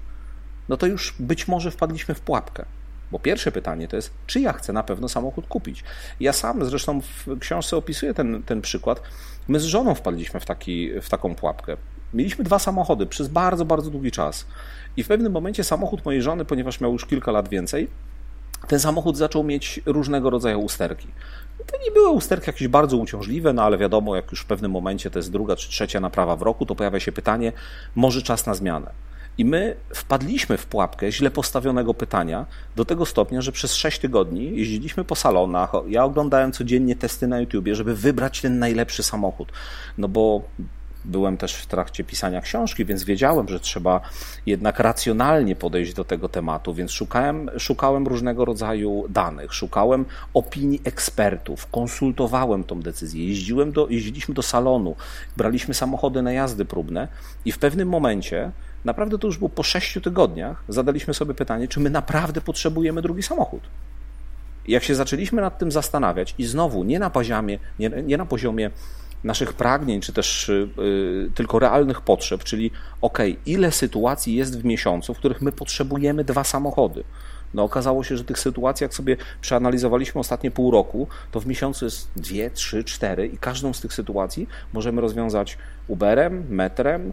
no 0.68 0.76
to 0.76 0.86
już 0.86 1.14
być 1.18 1.48
może 1.48 1.70
wpadliśmy 1.70 2.14
w 2.14 2.20
pułapkę. 2.20 2.64
Bo 3.12 3.18
pierwsze 3.18 3.52
pytanie 3.52 3.88
to 3.88 3.96
jest, 3.96 4.10
czy 4.26 4.40
ja 4.40 4.52
chcę 4.52 4.72
na 4.72 4.82
pewno 4.82 5.08
samochód 5.08 5.46
kupić. 5.46 5.84
Ja 6.20 6.32
sam 6.32 6.64
zresztą 6.64 7.00
w 7.00 7.38
książce 7.38 7.76
opisuję 7.76 8.14
ten, 8.14 8.42
ten 8.42 8.60
przykład. 8.60 9.02
My 9.48 9.60
z 9.60 9.64
żoną 9.64 9.94
wpadliśmy 9.94 10.40
w, 10.40 10.44
taki, 10.44 11.00
w 11.00 11.08
taką 11.08 11.34
pułapkę. 11.34 11.76
Mieliśmy 12.14 12.44
dwa 12.44 12.58
samochody 12.58 13.06
przez 13.06 13.28
bardzo, 13.28 13.64
bardzo 13.64 13.90
długi 13.90 14.10
czas. 14.10 14.46
I 14.96 15.02
w 15.02 15.08
pewnym 15.08 15.32
momencie 15.32 15.64
samochód 15.64 16.04
mojej 16.04 16.22
żony, 16.22 16.44
ponieważ 16.44 16.80
miał 16.80 16.92
już 16.92 17.06
kilka 17.06 17.32
lat 17.32 17.48
więcej, 17.48 17.88
ten 18.68 18.80
samochód 18.80 19.16
zaczął 19.16 19.44
mieć 19.44 19.80
różnego 19.86 20.30
rodzaju 20.30 20.60
usterki. 20.60 21.08
To 21.66 21.76
nie 21.84 21.90
były 21.90 22.08
usterki 22.08 22.46
jakieś 22.46 22.68
bardzo 22.68 22.96
uciążliwe, 22.96 23.52
no 23.52 23.62
ale 23.62 23.78
wiadomo, 23.78 24.16
jak 24.16 24.30
już 24.30 24.40
w 24.40 24.46
pewnym 24.46 24.70
momencie 24.70 25.10
to 25.10 25.18
jest 25.18 25.32
druga 25.32 25.56
czy 25.56 25.68
trzecia 25.68 26.00
naprawa 26.00 26.36
w 26.36 26.42
roku, 26.42 26.66
to 26.66 26.74
pojawia 26.74 27.00
się 27.00 27.12
pytanie, 27.12 27.52
może 27.94 28.22
czas 28.22 28.46
na 28.46 28.54
zmianę. 28.54 28.90
I 29.38 29.44
my 29.44 29.76
wpadliśmy 29.94 30.58
w 30.58 30.66
pułapkę 30.66 31.12
źle 31.12 31.30
postawionego 31.30 31.94
pytania 31.94 32.46
do 32.76 32.84
tego 32.84 33.06
stopnia, 33.06 33.42
że 33.42 33.52
przez 33.52 33.74
sześć 33.74 33.98
tygodni 33.98 34.56
jeździliśmy 34.58 35.04
po 35.04 35.14
salonach. 35.14 35.70
Ja 35.88 36.04
oglądałem 36.04 36.52
codziennie 36.52 36.96
testy 36.96 37.26
na 37.26 37.40
YouTubie, 37.40 37.74
żeby 37.74 37.94
wybrać 37.94 38.40
ten 38.40 38.58
najlepszy 38.58 39.02
samochód. 39.02 39.52
No 39.98 40.08
bo 40.08 40.42
byłem 41.04 41.36
też 41.36 41.54
w 41.54 41.66
trakcie 41.66 42.04
pisania 42.04 42.40
książki, 42.40 42.84
więc 42.84 43.04
wiedziałem, 43.04 43.48
że 43.48 43.60
trzeba 43.60 44.00
jednak 44.46 44.80
racjonalnie 44.80 45.56
podejść 45.56 45.94
do 45.94 46.04
tego 46.04 46.28
tematu, 46.28 46.74
więc 46.74 46.90
szukałem, 46.90 47.50
szukałem 47.58 48.06
różnego 48.06 48.44
rodzaju 48.44 49.04
danych, 49.08 49.54
szukałem 49.54 50.04
opinii 50.34 50.80
ekspertów, 50.84 51.66
konsultowałem 51.70 52.64
tą 52.64 52.80
decyzję, 52.80 53.28
jeździłem 53.28 53.72
do, 53.72 53.88
jeździliśmy 53.88 54.34
do 54.34 54.42
salonu, 54.42 54.96
braliśmy 55.36 55.74
samochody 55.74 56.22
na 56.22 56.32
jazdy 56.32 56.64
próbne 56.64 57.08
i 57.44 57.52
w 57.52 57.58
pewnym 57.58 57.88
momencie, 57.88 58.50
naprawdę 58.84 59.18
to 59.18 59.26
już 59.26 59.38
było 59.38 59.48
po 59.48 59.62
sześciu 59.62 60.00
tygodniach, 60.00 60.62
zadaliśmy 60.68 61.14
sobie 61.14 61.34
pytanie, 61.34 61.68
czy 61.68 61.80
my 61.80 61.90
naprawdę 61.90 62.40
potrzebujemy 62.40 63.02
drugi 63.02 63.22
samochód. 63.22 63.62
Jak 64.68 64.84
się 64.84 64.94
zaczęliśmy 64.94 65.42
nad 65.42 65.58
tym 65.58 65.72
zastanawiać 65.72 66.34
i 66.38 66.44
znowu 66.44 66.84
nie 66.84 66.98
na 66.98 67.10
poziomie, 67.10 67.58
nie, 67.78 67.88
nie 67.88 68.16
na 68.16 68.26
poziomie 68.26 68.70
naszych 69.24 69.52
pragnień, 69.52 70.00
czy 70.00 70.12
też 70.12 70.48
y, 70.48 70.68
y, 70.78 71.30
tylko 71.34 71.58
realnych 71.58 72.00
potrzeb, 72.00 72.44
czyli 72.44 72.70
ok, 73.00 73.18
ile 73.46 73.72
sytuacji 73.72 74.34
jest 74.34 74.60
w 74.60 74.64
miesiącu, 74.64 75.14
w 75.14 75.18
których 75.18 75.42
my 75.42 75.52
potrzebujemy 75.52 76.24
dwa 76.24 76.44
samochody. 76.44 77.04
No 77.54 77.64
okazało 77.64 78.04
się, 78.04 78.16
że 78.16 78.24
tych 78.24 78.38
sytuacji, 78.38 78.84
jak 78.84 78.94
sobie 78.94 79.16
przeanalizowaliśmy 79.40 80.20
ostatnie 80.20 80.50
pół 80.50 80.70
roku, 80.70 81.08
to 81.30 81.40
w 81.40 81.46
miesiącu 81.46 81.84
jest 81.84 82.10
dwie, 82.16 82.50
trzy, 82.50 82.84
cztery 82.84 83.26
i 83.26 83.38
każdą 83.38 83.72
z 83.72 83.80
tych 83.80 83.94
sytuacji 83.94 84.48
możemy 84.72 85.00
rozwiązać 85.00 85.58
Uberem, 85.88 86.46
metrem, 86.48 87.12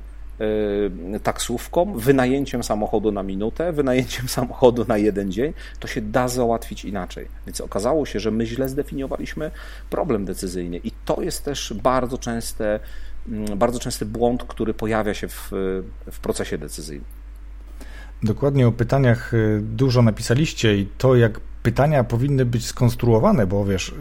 taksówką, 1.24 1.94
wynajęciem 1.94 2.64
samochodu 2.64 3.12
na 3.12 3.24
minutę, 3.24 3.74
wynajęciem 3.74 4.28
samochodu 4.38 4.86
na 4.88 4.98
jeden 4.98 5.32
dzień, 5.32 5.54
to 5.80 5.88
się 5.88 6.02
da 6.02 6.28
załatwić 6.28 6.86
inaczej. 6.86 7.28
Więc 7.46 7.62
okazało 7.62 8.06
się, 8.06 8.20
że 8.20 8.32
my 8.32 8.46
źle 8.46 8.70
zdefiniowaliśmy 8.70 9.52
problem 9.90 10.26
decyzyjny 10.26 10.78
i 10.78 10.92
to 11.06 11.22
jest 11.22 11.46
też 11.46 11.74
bardzo 11.84 12.18
częste, 12.18 12.80
mm, 13.28 13.58
bardzo 13.58 13.80
częsty 13.80 14.06
błąd, 14.06 14.44
który 14.44 14.74
pojawia 14.74 15.14
się 15.14 15.28
w, 15.28 15.52
w 16.12 16.20
procesie 16.20 16.58
decyzyjnym. 16.58 17.06
Dokładnie 18.24 18.68
o 18.68 18.72
pytaniach 18.72 19.34
y, 19.34 19.60
dużo 19.62 20.02
napisaliście 20.02 20.78
i 20.78 20.88
to, 20.98 21.16
jak 21.16 21.40
pytania 21.64 22.04
powinny 22.04 22.46
być 22.46 22.66
skonstruowane, 22.66 23.48
bo 23.48 23.66
wiesz, 23.66 23.94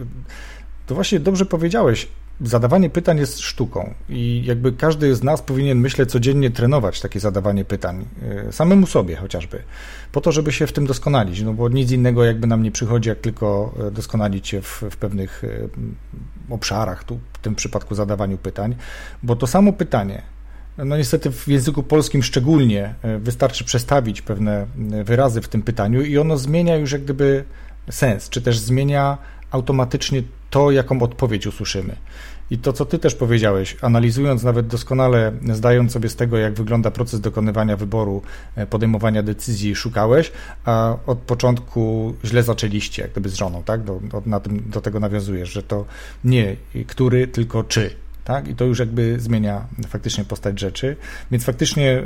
to 0.87 0.95
właśnie 0.95 1.21
dobrze 1.21 1.47
powiedziałeś, 1.47 2.09
Zadawanie 2.41 2.91
pytań 2.91 3.19
jest 3.19 3.41
sztuką 3.41 3.95
i 4.09 4.43
jakby 4.45 4.73
każdy 4.73 5.15
z 5.15 5.23
nas 5.23 5.43
powinien, 5.43 5.79
myślę, 5.79 6.07
codziennie 6.07 6.51
trenować 6.51 7.01
takie 7.01 7.21
zadawanie 7.21 7.65
pytań, 7.65 8.05
e, 8.49 8.53
samemu 8.53 8.87
sobie 8.87 9.17
chociażby, 9.17 9.63
po 10.13 10.21
to, 10.21 10.33
żeby 10.33 10.53
się 10.53 10.67
w 10.67 10.73
tym 10.73 10.87
doskonalić, 10.87 11.43
no 11.43 11.53
bo 11.53 11.69
nic 11.69 11.91
innego 11.91 12.25
jakby 12.25 12.47
nam 12.47 12.63
nie 12.63 12.71
przychodzi, 12.71 13.09
jak 13.09 13.19
tylko 13.19 13.75
e, 13.89 13.91
doskonalić 13.91 14.49
się 14.49 14.63
w, 14.63 14.83
w 14.91 14.97
pewnych 14.97 15.45
e, 15.45 15.49
obszarach, 16.55 17.05
tu 17.05 17.19
w 17.33 17.39
tym 17.39 17.55
przypadku 17.55 17.95
zadawaniu 17.95 18.39
pytań, 18.39 18.77
bo 19.23 19.37
to 19.37 19.47
samo 19.47 19.73
pytanie, 19.73 20.23
no 20.79 20.97
niestety 20.97 21.31
w 21.33 21.49
języku 21.49 21.83
polskim 21.83 22.23
szczególnie 22.23 22.95
wystarczy 23.19 23.65
przestawić 23.65 24.23
pewne 24.23 24.67
wyrazy 25.05 25.41
w 25.41 25.49
tym 25.49 25.63
pytaniu 25.63 26.03
i 26.03 26.19
ono 26.19 26.39
zmienia 26.39 26.77
już 26.77 26.93
jak 26.93 27.05
gdyby 27.05 27.45
sens, 27.91 28.29
czy 28.29 28.43
też 28.43 28.59
zmienia 28.59 29.19
automatycznie 29.57 30.23
to, 30.51 30.71
jaką 30.71 31.03
odpowiedź 31.03 31.47
usłyszymy. 31.47 31.97
I 32.51 32.59
to, 32.59 32.73
co 32.73 32.85
Ty 32.85 32.99
też 32.99 33.15
powiedziałeś, 33.15 33.77
analizując 33.83 34.43
nawet 34.43 34.67
doskonale, 34.67 35.33
zdając 35.53 35.93
sobie 35.93 36.09
z 36.09 36.17
tego, 36.17 36.39
jak 36.39 36.55
wygląda 36.55 36.91
proces 36.91 37.21
dokonywania 37.21 37.77
wyboru, 37.77 38.23
e, 38.57 38.67
podejmowania 38.67 39.23
decyzji, 39.23 39.77
szukałeś, 39.77 40.33
a 40.65 40.97
od 41.07 41.19
początku 41.19 42.15
źle 42.25 42.43
zaczęliście, 42.43 43.03
jak 43.03 43.11
gdyby 43.11 43.29
z 43.29 43.35
żoną, 43.35 43.63
tak? 43.63 43.83
Do, 43.85 44.01
do, 44.27 44.41
tym, 44.41 44.63
do 44.67 44.81
tego 44.81 45.01
nawiązujesz, 45.01 45.53
że 45.53 45.63
to 45.63 45.85
nie 46.25 46.57
który, 46.87 47.27
tylko 47.27 47.65
czy. 47.65 47.91
Tak? 48.25 48.49
I 48.49 48.55
to 48.55 48.65
już 48.65 48.79
jakby 48.79 49.21
zmienia 49.21 49.67
faktycznie 49.89 50.25
postać 50.25 50.61
rzeczy. 50.61 50.97
Więc 51.31 51.45
faktycznie 51.45 52.03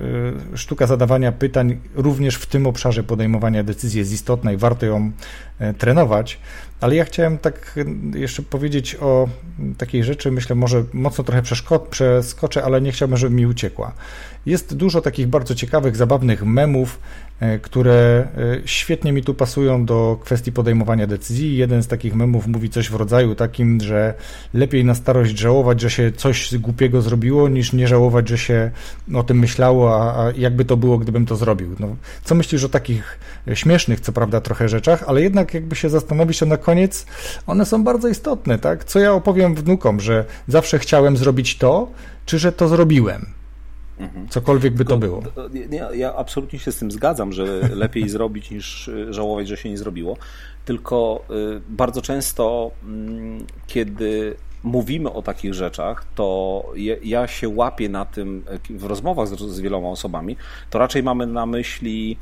e, 0.54 0.56
sztuka 0.56 0.86
zadawania 0.86 1.32
pytań 1.32 1.80
również 1.94 2.34
w 2.34 2.46
tym 2.46 2.66
obszarze 2.66 3.02
podejmowania 3.02 3.62
decyzji 3.62 3.98
jest 3.98 4.12
istotna 4.12 4.52
i 4.52 4.56
warto 4.56 4.86
ją 4.86 5.10
e, 5.58 5.74
trenować. 5.74 6.38
Ale 6.80 6.96
ja 6.96 7.04
chciałem 7.04 7.38
tak 7.38 7.78
jeszcze 8.14 8.42
powiedzieć 8.42 8.96
o 9.00 9.28
takiej 9.78 10.04
rzeczy, 10.04 10.30
myślę, 10.30 10.56
może 10.56 10.84
mocno 10.92 11.24
trochę 11.24 11.42
przeskoczę, 11.90 12.64
ale 12.64 12.80
nie 12.80 12.92
chciałbym, 12.92 13.18
żeby 13.18 13.34
mi 13.34 13.46
uciekła. 13.46 13.92
Jest 14.46 14.76
dużo 14.76 15.00
takich 15.00 15.26
bardzo 15.26 15.54
ciekawych, 15.54 15.96
zabawnych 15.96 16.44
memów, 16.44 17.00
e, 17.40 17.58
które 17.58 18.28
e, 18.36 18.60
świetnie 18.64 19.12
mi 19.12 19.22
tu 19.22 19.34
pasują 19.34 19.84
do 19.84 20.18
kwestii 20.24 20.52
podejmowania 20.52 21.06
decyzji. 21.06 21.56
Jeden 21.56 21.82
z 21.82 21.86
takich 21.86 22.14
memów 22.14 22.46
mówi 22.46 22.70
coś 22.70 22.90
w 22.90 22.94
rodzaju 22.94 23.34
takim, 23.34 23.80
że 23.80 24.14
lepiej 24.54 24.84
na 24.84 24.94
starość 24.94 25.38
żałować, 25.38 25.80
że 25.80 25.90
się 25.90 26.12
coś 26.12 26.58
głupiego 26.58 27.02
zrobiło, 27.02 27.48
niż 27.48 27.72
nie 27.72 27.88
żałować, 27.88 28.28
że 28.28 28.38
się 28.38 28.70
o 29.14 29.22
tym 29.22 29.38
myślało, 29.38 30.04
a, 30.04 30.32
jakby 30.36 30.64
to 30.64 30.76
było, 30.76 30.98
gdybym 30.98 31.26
to 31.26 31.36
zrobił. 31.36 31.76
No, 31.78 31.96
co 32.24 32.34
myślisz 32.34 32.64
o 32.64 32.68
takich 32.68 33.18
śmiesznych, 33.54 34.00
co 34.00 34.12
prawda, 34.12 34.40
trochę 34.40 34.68
rzeczach, 34.68 35.04
ale 35.06 35.22
jednak 35.22 35.54
jakby 35.54 35.76
się 35.76 35.88
zastanowić, 35.88 36.38
to 36.38 36.46
na 36.46 36.56
koniec 36.56 36.69
one 37.46 37.66
są 37.66 37.84
bardzo 37.84 38.08
istotne, 38.08 38.58
tak? 38.58 38.84
Co 38.84 38.98
ja 38.98 39.12
opowiem 39.12 39.54
wnukom, 39.54 40.00
że 40.00 40.24
zawsze 40.48 40.78
chciałem 40.78 41.16
zrobić 41.16 41.58
to, 41.58 41.88
czy 42.26 42.38
że 42.38 42.52
to 42.52 42.68
zrobiłem? 42.68 43.26
Mhm. 43.98 44.28
Cokolwiek 44.28 44.74
by 44.74 44.84
to 44.84 44.98
było. 44.98 45.22
Ja, 45.70 45.94
ja, 45.94 46.14
absolutnie 46.14 46.58
się 46.58 46.72
z 46.72 46.78
tym 46.78 46.90
zgadzam, 46.90 47.32
że 47.32 47.44
lepiej 47.84 48.08
zrobić 48.08 48.50
niż 48.50 48.88
y, 48.88 49.14
żałować, 49.14 49.48
że 49.48 49.56
się 49.56 49.70
nie 49.70 49.78
zrobiło. 49.78 50.16
Tylko 50.64 51.24
y, 51.30 51.60
bardzo 51.68 52.02
często, 52.02 52.70
mm, 52.84 53.46
kiedy 53.66 54.36
mówimy 54.62 55.12
o 55.12 55.22
takich 55.22 55.54
rzeczach, 55.54 56.04
to 56.14 56.64
ja 57.02 57.26
się 57.26 57.48
łapię 57.48 57.88
na 57.88 58.04
tym 58.04 58.44
w 58.70 58.84
rozmowach 58.84 59.28
z 59.28 59.60
wieloma 59.60 59.88
osobami, 59.88 60.36
to 60.70 60.78
raczej 60.78 61.02
mamy 61.02 61.26
na 61.26 61.46
myśli 61.46 62.16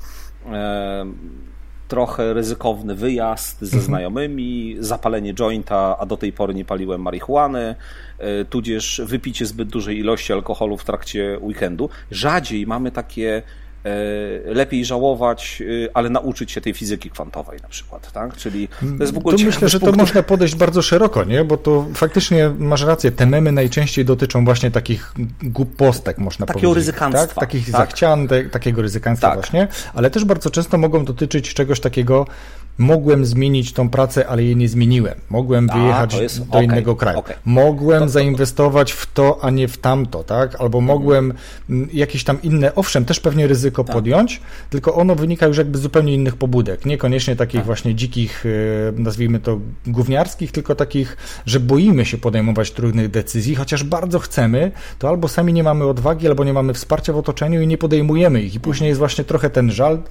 trochę 1.89 2.35
ryzykowny 2.35 2.95
wyjazd 2.95 3.59
ze 3.61 3.67
mhm. 3.67 3.83
znajomymi, 3.83 4.77
zapalenie 4.81 5.35
jointa, 5.35 5.97
a 5.99 6.07
do 6.07 6.17
tej 6.17 6.33
pory 6.33 6.55
nie 6.55 6.65
paliłem 6.65 7.03
marihuany, 7.03 7.75
e, 8.19 8.45
tudzież 8.45 9.03
wypicie 9.05 9.47
zbyt 9.47 9.69
dużej 9.69 9.99
ilości 9.99 10.33
alkoholu 10.33 10.77
w 10.77 10.85
trakcie 10.85 11.39
weekendu. 11.41 11.91
Rzadziej 12.11 12.67
mamy 12.67 12.91
takie 12.91 13.43
lepiej 14.45 14.85
żałować, 14.85 15.63
ale 15.95 16.11
nauczyć 16.11 16.53
się 16.53 16.61
tej 16.61 16.75
fizyki 16.75 17.11
kwantowej 17.11 17.59
na 17.63 17.69
przykład, 17.69 18.13
tak? 18.13 18.37
Czyli 18.37 18.69
to 18.69 19.03
jest 19.03 19.15
w 19.15 19.19
ogóle... 19.19 19.37
To 19.39 19.45
myślę, 19.45 19.69
że 19.69 19.81
to 19.81 19.93
można 19.93 20.23
podejść 20.23 20.55
bardzo 20.55 20.83
szeroko, 20.83 21.25
nie? 21.25 21.45
Bo 21.45 21.57
to 21.57 21.87
faktycznie 21.95 22.51
masz 22.59 22.83
rację, 22.83 23.11
te 23.11 23.27
memy 23.27 23.53
najczęściej 23.53 24.05
dotyczą 24.05 24.45
właśnie 24.45 24.71
takich 24.71 25.15
głupostek, 25.43 26.19
można 26.19 26.47
Takiego 26.47 26.69
powiedzieć. 26.69 26.87
ryzykanstwa. 26.87 27.27
Tak? 27.27 27.35
Takich 27.35 27.65
tak. 27.65 27.73
zachcian, 27.73 28.29
takiego 28.51 28.83
ryzykanstwa 28.83 29.29
tak. 29.29 29.37
właśnie, 29.37 29.69
ale 29.95 30.11
też 30.11 30.25
bardzo 30.25 30.51
często 30.51 30.79
mogą 30.79 31.05
dotyczyć 31.05 31.55
czegoś 31.55 31.81
takiego, 31.81 32.27
mogłem 32.79 33.27
zmienić 33.27 33.73
tą 33.73 33.91
pracę, 33.91 34.29
ale 34.29 34.43
jej 34.43 34.57
nie 34.57 34.69
zmieniłem. 34.69 35.15
Mogłem 35.31 35.71
a, 35.71 35.79
wyjechać 35.79 36.39
do 36.39 36.45
okay, 36.49 36.65
innego 36.65 36.97
kraju. 36.97 37.19
Okay. 37.19 37.37
Mogłem 37.45 38.01
to, 38.01 38.07
to, 38.07 38.13
zainwestować 38.13 38.93
w 38.93 39.13
to, 39.13 39.39
a 39.43 39.51
nie 39.51 39.69
w 39.69 39.79
tamto, 39.79 40.25
tak? 40.25 40.61
Albo 40.61 40.81
mogłem 40.81 41.33
mm, 41.71 41.89
jakieś 41.93 42.25
tam 42.25 42.43
inne, 42.43 42.75
owszem, 42.75 43.05
też 43.05 43.21
pewnie 43.21 43.47
ryzyko 43.47 43.85
tak. 43.85 43.97
podjąć, 43.97 44.41
tylko 44.71 44.95
ono 44.95 45.15
wynika 45.15 45.47
już 45.47 45.59
jakby 45.59 45.79
z 45.79 45.81
zupełnie 45.81 46.15
innych 46.15 46.37
pobudek. 46.37 46.87
Niekoniecznie 46.87 47.37
takich 47.37 47.61
tak. 47.61 47.67
właśnie 47.67 47.95
dzikich, 47.95 48.47
y, 48.47 48.93
nazwijmy 48.97 49.41
to 49.41 49.59
gówniarskich, 49.87 50.53
tylko 50.53 50.75
takich, 50.75 51.17
że 51.47 51.61
boimy 51.61 52.05
się 52.05 52.19
podejmować 52.19 52.71
trudnych 52.71 53.11
decyzji, 53.11 53.55
chociaż 53.55 53.85
bardzo 53.85 54.19
chcemy, 54.19 54.73
to 54.99 55.09
albo 55.09 55.29
sami 55.29 55.53
nie 55.53 55.63
mamy 55.63 55.87
odwagi, 55.87 56.29
albo 56.29 56.45
nie 56.45 56.53
mamy 56.53 56.75
wsparcia 56.75 57.13
w 57.13 57.17
otoczeniu 57.17 57.63
i 57.63 57.67
nie 57.67 57.79
podejmujemy 57.79 58.43
ich. 58.43 58.55
I 58.55 58.61
później 58.61 58.89
jest 58.89 58.99
właśnie 58.99 59.25
trochę 59.25 59.51
ten 59.51 59.71
żal 59.71 60.03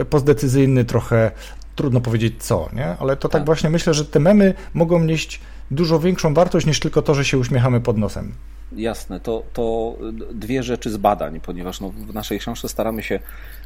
y, 0.00 0.04
postdecyzyjny, 0.04 0.84
trochę 0.84 1.30
trudno 1.78 2.00
powiedzieć 2.00 2.34
co, 2.38 2.68
nie? 2.72 2.96
Ale 3.00 3.16
to 3.16 3.28
tak, 3.28 3.32
tak 3.40 3.46
właśnie 3.46 3.70
myślę, 3.70 3.94
że 3.94 4.04
te 4.04 4.20
memy 4.20 4.54
mogą 4.74 4.98
nieść 5.04 5.40
dużo 5.70 6.00
większą 6.00 6.34
wartość 6.34 6.66
niż 6.66 6.80
tylko 6.80 7.02
to, 7.02 7.14
że 7.14 7.24
się 7.24 7.38
uśmiechamy 7.38 7.80
pod 7.80 7.98
nosem. 7.98 8.32
Jasne, 8.72 9.20
to, 9.20 9.42
to 9.52 9.96
dwie 10.32 10.62
rzeczy 10.62 10.90
z 10.90 10.96
badań, 10.96 11.40
ponieważ 11.40 11.80
no, 11.80 11.90
w 11.90 12.14
naszej 12.14 12.38
książce 12.38 12.68
staramy 12.68 13.02
się 13.02 13.20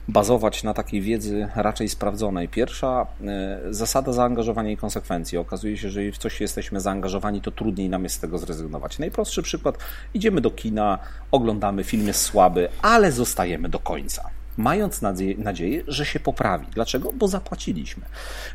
bazować 0.09 0.62
na 0.62 0.75
takiej 0.75 1.01
wiedzy 1.01 1.48
raczej 1.57 1.88
sprawdzonej. 1.88 2.48
Pierwsza 2.48 3.07
e, 3.25 3.61
zasada 3.70 4.12
zaangażowania 4.12 4.70
i 4.70 4.77
konsekwencji. 4.77 5.38
Okazuje 5.38 5.77
się, 5.77 5.90
że 5.90 6.01
jeżeli 6.01 6.12
w 6.12 6.18
coś 6.18 6.40
jesteśmy 6.40 6.81
zaangażowani, 6.81 7.40
to 7.40 7.51
trudniej 7.51 7.88
nam 7.88 8.05
jest 8.05 8.16
z 8.16 8.20
tego 8.20 8.38
zrezygnować. 8.38 8.98
Najprostszy 8.98 9.42
przykład, 9.42 9.79
idziemy 10.14 10.40
do 10.40 10.51
kina, 10.51 10.98
oglądamy, 11.31 11.85
film 11.85 12.07
jest 12.07 12.20
słaby, 12.20 12.68
ale 12.83 13.12
zostajemy 13.12 13.68
do 13.68 13.79
końca 13.79 14.41
mając 14.56 15.02
nadzieję, 15.38 15.82
że 15.88 16.06
się 16.06 16.20
poprawi. 16.20 16.66
Dlaczego? 16.74 17.12
Bo 17.12 17.28
zapłaciliśmy. 17.28 18.04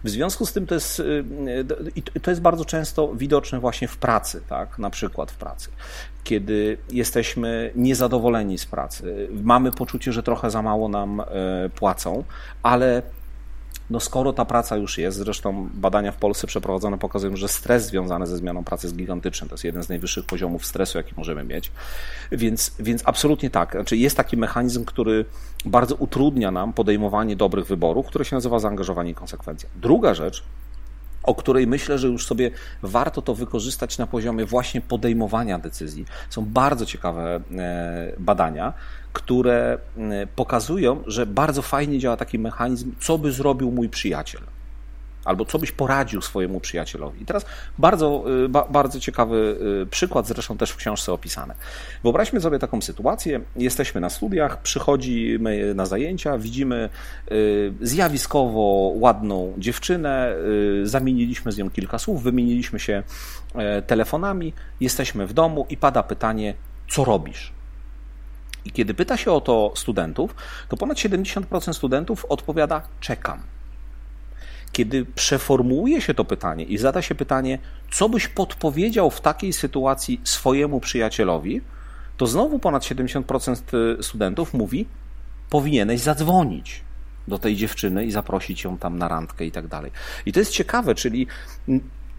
W 0.04 0.10
związku 0.10 0.46
z 0.46 0.54
tym 0.54 0.68
to 0.68 0.76
jest, 0.76 1.00
y, 1.00 1.24
y, 2.16 2.20
to 2.20 2.32
jest 2.32 2.42
bardzo 2.42 2.66
często 2.66 3.16
widoczne 3.16 3.60
właśnie 3.60 3.88
w 3.88 3.98
pracy, 3.98 4.42
tak? 4.50 4.80
na 4.80 4.90
przykład 4.90 5.32
w 5.32 5.36
pracy. 5.36 5.70
Kiedy 6.24 6.78
jesteśmy 6.92 7.72
niezadowoleni 7.76 8.58
z 8.58 8.66
pracy, 8.66 9.28
mamy 9.44 9.72
poczucie, 9.72 10.14
że 10.14 10.24
trochę 10.24 10.52
za 10.52 10.62
mało 10.62 10.90
nam 10.90 11.20
e, 11.20 11.26
płacą, 11.70 12.24
ale 12.64 13.02
no 13.90 14.00
skoro 14.00 14.34
ta 14.34 14.46
praca 14.46 14.78
już 14.78 14.98
jest, 14.98 15.18
zresztą 15.18 15.70
badania 15.74 16.12
w 16.12 16.18
Polsce 16.18 16.48
przeprowadzone 16.48 16.98
pokazują, 16.98 17.36
że 17.36 17.48
stres 17.48 17.86
związany 17.86 18.28
ze 18.28 18.38
zmianą 18.38 18.64
pracy 18.64 18.88
jest 18.88 18.96
gigantyczny. 18.96 19.48
To 19.48 19.54
jest 19.54 19.64
jeden 19.64 19.84
z 19.84 19.90
najwyższych 19.90 20.26
poziomów 20.26 20.66
stresu, 20.66 20.98
jaki 20.98 21.14
możemy 21.18 21.44
mieć. 21.44 21.72
Więc, 22.32 22.72
więc 22.80 23.02
absolutnie 23.06 23.50
tak. 23.50 23.72
Znaczy 23.72 23.98
jest 23.98 24.18
taki 24.18 24.38
mechanizm, 24.38 24.86
który 24.86 25.26
bardzo 25.66 25.96
utrudnia 25.96 26.52
nam 26.52 26.74
podejmowanie 26.74 27.36
dobrych 27.36 27.66
wyborów, 27.66 28.06
który 28.06 28.26
się 28.26 28.36
nazywa 28.36 28.60
zaangażowanie 28.60 29.12
i 29.12 29.16
konsekwencja. 29.16 29.70
Druga 29.76 30.14
rzecz, 30.14 30.44
o 31.28 31.36
której 31.36 31.68
myślę, 31.68 31.98
że 31.98 32.08
już 32.08 32.26
sobie 32.26 32.52
warto 32.82 33.22
to 33.22 33.36
wykorzystać 33.36 33.98
na 33.98 34.08
poziomie 34.08 34.46
właśnie 34.46 34.82
podejmowania 34.82 35.60
decyzji. 35.60 36.06
Są 36.30 36.46
bardzo 36.46 36.86
ciekawe 36.86 37.40
e, 37.58 38.14
badania, 38.20 38.74
które 39.14 39.78
mm, 39.98 40.28
pokazują, 40.36 41.04
że 41.08 41.26
bardzo 41.26 41.62
fajnie 41.62 42.00
działa 42.00 42.18
taki 42.18 42.40
mechanizm, 42.40 42.92
co 43.00 43.18
by 43.18 43.32
zrobił 43.32 43.72
mój 43.72 43.90
przyjaciel. 43.90 44.42
Albo 45.28 45.46
co 45.46 45.60
byś 45.60 45.72
poradził 45.72 46.22
swojemu 46.22 46.60
przyjacielowi. 46.60 47.22
I 47.22 47.26
teraz 47.26 47.46
bardzo, 47.78 48.24
y, 48.46 48.50
ba, 48.50 48.68
bardzo 48.70 49.00
ciekawy 49.00 49.58
y, 49.84 49.86
przykład, 49.86 50.28
zresztą 50.28 50.58
też 50.58 50.72
w 50.72 50.76
książce 50.76 51.14
opisany. 51.14 51.54
Wyobraźmy 52.04 52.42
sobie 52.42 52.60
taką 52.60 52.82
sytuację. 52.82 53.42
Jesteśmy 53.56 54.02
na 54.02 54.10
studiach, 54.10 54.62
przychodzimy 54.62 55.76
na 55.76 55.86
zajęcia, 55.86 56.38
widzimy 56.38 56.90
y, 57.32 57.74
zjawiskowo 57.82 58.92
ładną 58.96 59.54
dziewczynę, 59.58 60.36
zamieniliśmy 60.84 61.52
z 61.52 61.58
nią 61.58 61.70
kilka 61.70 62.00
słów, 62.00 62.24
wymieniliśmy 62.24 62.80
się 62.80 63.04
e, 63.56 63.82
telefonami, 63.82 64.54
jesteśmy 64.80 65.28
w 65.28 65.34
domu 65.34 65.66
i 65.70 65.78
pada 65.78 66.04
pytanie, 66.04 66.54
co 66.90 67.06
robisz? 67.06 67.52
I 68.66 68.72
kiedy 68.72 68.94
pyta 68.94 69.18
się 69.18 69.32
o 69.32 69.42
to 69.42 69.74
studentów, 69.76 70.36
to 70.70 70.78
ponad 70.78 70.98
70% 70.98 71.74
studentów 71.74 72.26
odpowiada: 72.30 72.82
czekam. 73.00 73.40
Kiedy 74.78 75.06
przeformułuje 75.06 76.02
się 76.02 76.14
to 76.14 76.26
pytanie 76.26 76.64
i 76.64 76.78
zada 76.78 77.02
się 77.02 77.16
pytanie, 77.16 77.60
co 77.92 78.10
byś 78.10 78.28
podpowiedział 78.28 79.10
w 79.12 79.22
takiej 79.22 79.54
sytuacji 79.54 80.22
swojemu 80.24 80.80
przyjacielowi, 80.80 81.62
to 82.18 82.28
znowu 82.28 82.60
ponad 82.60 82.84
70% 82.84 84.02
studentów 84.02 84.54
mówi: 84.54 84.88
powinieneś 85.50 86.00
zadzwonić 86.02 86.82
do 87.28 87.40
tej 87.40 87.56
dziewczyny 87.56 88.06
i 88.06 88.12
zaprosić 88.12 88.64
ją 88.64 88.78
tam 88.78 88.98
na 88.98 89.08
randkę 89.08 89.46
i 89.46 89.52
tak 89.52 89.68
dalej. 89.68 89.92
I 90.26 90.34
to 90.34 90.40
jest 90.40 90.52
ciekawe, 90.52 90.96
czyli 90.96 91.28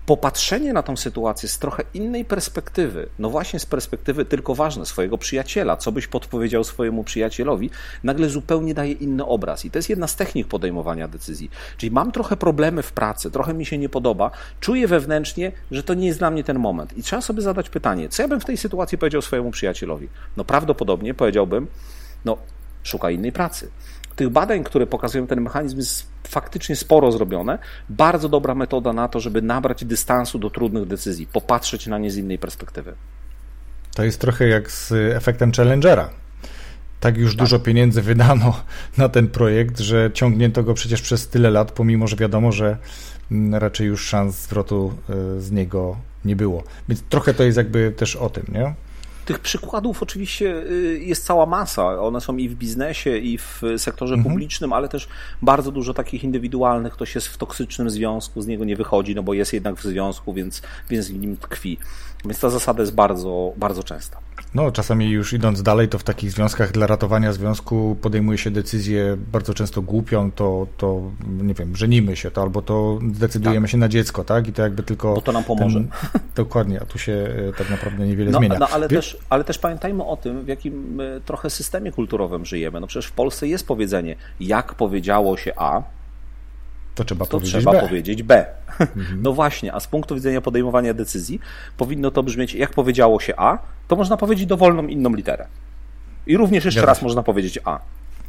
popatrzenie 0.08 0.72
na 0.72 0.82
tą 0.82 0.96
sytuację 0.96 1.48
z 1.48 1.58
trochę 1.58 1.82
innej 1.94 2.24
perspektywy, 2.24 3.08
no 3.18 3.30
właśnie 3.30 3.58
z 3.60 3.66
perspektywy 3.66 4.24
tylko 4.24 4.54
ważne, 4.54 4.86
swojego 4.86 5.18
przyjaciela, 5.18 5.76
co 5.76 5.92
byś 5.92 6.06
podpowiedział 6.06 6.64
swojemu 6.64 7.04
przyjacielowi, 7.04 7.70
nagle 8.04 8.28
zupełnie 8.28 8.74
daje 8.74 8.92
inny 8.92 9.24
obraz. 9.24 9.64
I 9.64 9.70
to 9.70 9.78
jest 9.78 9.90
jedna 9.90 10.06
z 10.06 10.16
technik 10.16 10.48
podejmowania 10.48 11.08
decyzji. 11.08 11.50
Czyli 11.76 11.92
mam 11.92 12.12
trochę 12.12 12.36
problemy 12.36 12.82
w 12.82 12.92
pracy, 12.92 13.30
trochę 13.30 13.54
mi 13.54 13.66
się 13.66 13.78
nie 13.78 13.88
podoba, 13.88 14.30
czuję 14.60 14.88
wewnętrznie, 14.88 15.52
że 15.70 15.82
to 15.82 15.94
nie 15.94 16.06
jest 16.06 16.18
dla 16.18 16.30
mnie 16.30 16.44
ten 16.44 16.58
moment. 16.58 16.98
I 16.98 17.02
trzeba 17.02 17.22
sobie 17.22 17.42
zadać 17.42 17.70
pytanie, 17.70 18.08
co 18.08 18.22
ja 18.22 18.28
bym 18.28 18.40
w 18.40 18.44
tej 18.44 18.56
sytuacji 18.56 18.98
powiedział 18.98 19.22
swojemu 19.22 19.50
przyjacielowi? 19.50 20.08
No 20.36 20.44
prawdopodobnie 20.44 21.14
powiedziałbym, 21.14 21.66
no 22.24 22.36
szukaj 22.82 23.14
innej 23.14 23.32
pracy 23.32 23.70
tych 24.18 24.28
badań, 24.28 24.64
które 24.64 24.86
pokazują 24.86 25.26
ten 25.26 25.40
mechanizm, 25.40 25.76
jest 25.76 26.06
faktycznie 26.28 26.76
sporo 26.76 27.12
zrobione. 27.12 27.58
Bardzo 27.88 28.28
dobra 28.28 28.54
metoda 28.54 28.92
na 28.92 29.08
to, 29.08 29.20
żeby 29.20 29.42
nabrać 29.42 29.84
dystansu 29.84 30.38
do 30.38 30.50
trudnych 30.50 30.86
decyzji, 30.86 31.26
popatrzeć 31.26 31.86
na 31.86 31.98
nie 31.98 32.10
z 32.10 32.16
innej 32.16 32.38
perspektywy. 32.38 32.94
To 33.94 34.04
jest 34.04 34.20
trochę 34.20 34.48
jak 34.48 34.70
z 34.70 34.92
efektem 34.92 35.52
Challengera. 35.52 36.10
Tak 37.00 37.16
już 37.16 37.30
tak. 37.30 37.38
dużo 37.38 37.58
pieniędzy 37.58 38.02
wydano 38.02 38.60
na 38.98 39.08
ten 39.08 39.28
projekt, 39.28 39.78
że 39.78 40.10
ciągnięto 40.14 40.62
go 40.62 40.74
przecież 40.74 41.02
przez 41.02 41.28
tyle 41.28 41.50
lat, 41.50 41.72
pomimo 41.72 42.06
że 42.06 42.16
wiadomo, 42.16 42.52
że 42.52 42.76
mm, 43.30 43.54
raczej 43.54 43.86
już 43.86 44.06
szans 44.06 44.34
zwrotu 44.34 44.92
e, 45.08 45.40
z 45.40 45.50
niego 45.50 45.96
nie 46.24 46.36
było. 46.36 46.62
Więc 46.88 47.02
trochę 47.02 47.34
to 47.34 47.42
jest 47.42 47.56
jakby 47.56 47.92
też 47.96 48.16
o 48.16 48.30
tym, 48.30 48.44
nie? 48.48 48.74
Tych 49.28 49.38
przykładów 49.38 50.02
oczywiście 50.02 50.62
y, 50.62 51.00
jest 51.02 51.24
cała 51.24 51.46
masa. 51.46 52.00
One 52.00 52.20
są 52.20 52.36
i 52.36 52.48
w 52.48 52.54
biznesie, 52.54 53.18
i 53.18 53.38
w 53.38 53.62
sektorze 53.76 54.14
mhm. 54.14 54.32
publicznym, 54.32 54.72
ale 54.72 54.88
też 54.88 55.08
bardzo 55.42 55.72
dużo 55.72 55.94
takich 55.94 56.24
indywidualnych. 56.24 56.92
Ktoś 56.92 57.14
jest 57.14 57.26
w 57.26 57.36
toksycznym 57.36 57.90
związku, 57.90 58.42
z 58.42 58.46
niego 58.46 58.64
nie 58.64 58.76
wychodzi, 58.76 59.14
no 59.14 59.22
bo 59.22 59.34
jest 59.34 59.52
jednak 59.52 59.74
w 59.74 59.82
związku, 59.82 60.32
więc, 60.32 60.62
więc 60.90 61.08
w 61.08 61.18
nim 61.18 61.36
tkwi. 61.36 61.78
Więc 62.24 62.40
ta 62.40 62.50
zasada 62.50 62.82
jest 62.82 62.94
bardzo, 62.94 63.52
bardzo 63.56 63.82
częsta. 63.82 64.27
No, 64.54 64.72
czasami 64.72 65.10
już 65.10 65.32
idąc 65.32 65.62
dalej, 65.62 65.88
to 65.88 65.98
w 65.98 66.04
takich 66.04 66.30
związkach 66.30 66.72
dla 66.72 66.86
ratowania 66.86 67.32
związku 67.32 67.96
podejmuje 68.00 68.38
się 68.38 68.50
decyzję 68.50 69.16
bardzo 69.32 69.54
często 69.54 69.82
głupią, 69.82 70.30
to, 70.30 70.66
to 70.76 71.02
nie 71.42 71.54
wiem, 71.54 71.76
żenimy 71.76 72.16
się, 72.16 72.30
to 72.30 72.42
albo 72.42 72.62
to 72.62 72.98
decydujemy 73.02 73.66
tak. 73.66 73.70
się 73.70 73.78
na 73.78 73.88
dziecko, 73.88 74.24
tak? 74.24 74.48
I 74.48 74.52
to 74.52 74.62
jakby 74.62 74.82
tylko. 74.82 75.14
Bo 75.14 75.20
to 75.20 75.32
nam 75.32 75.44
pomoże. 75.44 75.78
Ten, 75.78 75.88
dokładnie, 76.44 76.80
a 76.82 76.84
tu 76.84 76.98
się 76.98 77.12
e, 77.12 77.52
tak 77.52 77.70
naprawdę 77.70 78.06
niewiele 78.06 78.30
no, 78.30 78.38
zmienia. 78.38 78.58
No, 78.58 78.68
ale, 78.68 78.88
Wie... 78.88 78.96
też, 78.96 79.16
ale 79.30 79.44
też 79.44 79.58
pamiętajmy 79.58 80.04
o 80.04 80.16
tym, 80.16 80.44
w 80.44 80.48
jakim 80.48 81.00
trochę 81.24 81.50
systemie 81.50 81.92
kulturowym 81.92 82.46
żyjemy. 82.46 82.80
No 82.80 82.86
przecież 82.86 83.06
w 83.06 83.12
Polsce 83.12 83.48
jest 83.48 83.66
powiedzenie, 83.66 84.16
jak 84.40 84.74
powiedziało 84.74 85.36
się 85.36 85.52
A, 85.56 85.82
to 86.98 87.04
trzeba, 87.04 87.24
to 87.24 87.30
powiedzieć, 87.30 87.54
trzeba 87.54 87.72
B. 87.72 87.80
powiedzieć 87.80 88.22
B. 88.22 88.46
Mhm. 88.80 89.20
No 89.22 89.32
właśnie, 89.32 89.74
a 89.74 89.80
z 89.80 89.86
punktu 89.86 90.14
widzenia 90.14 90.40
podejmowania 90.40 90.94
decyzji 90.94 91.40
powinno 91.76 92.10
to 92.10 92.22
brzmieć, 92.22 92.54
jak 92.54 92.70
powiedziało 92.70 93.20
się 93.20 93.34
A, 93.36 93.58
to 93.88 93.96
można 93.96 94.16
powiedzieć 94.16 94.46
dowolną 94.46 94.86
inną 94.86 95.14
literę. 95.14 95.46
I 96.26 96.36
również 96.36 96.64
jeszcze 96.64 96.86
raz 96.86 97.02
można 97.02 97.22
powiedzieć 97.22 97.58
A, 97.64 97.80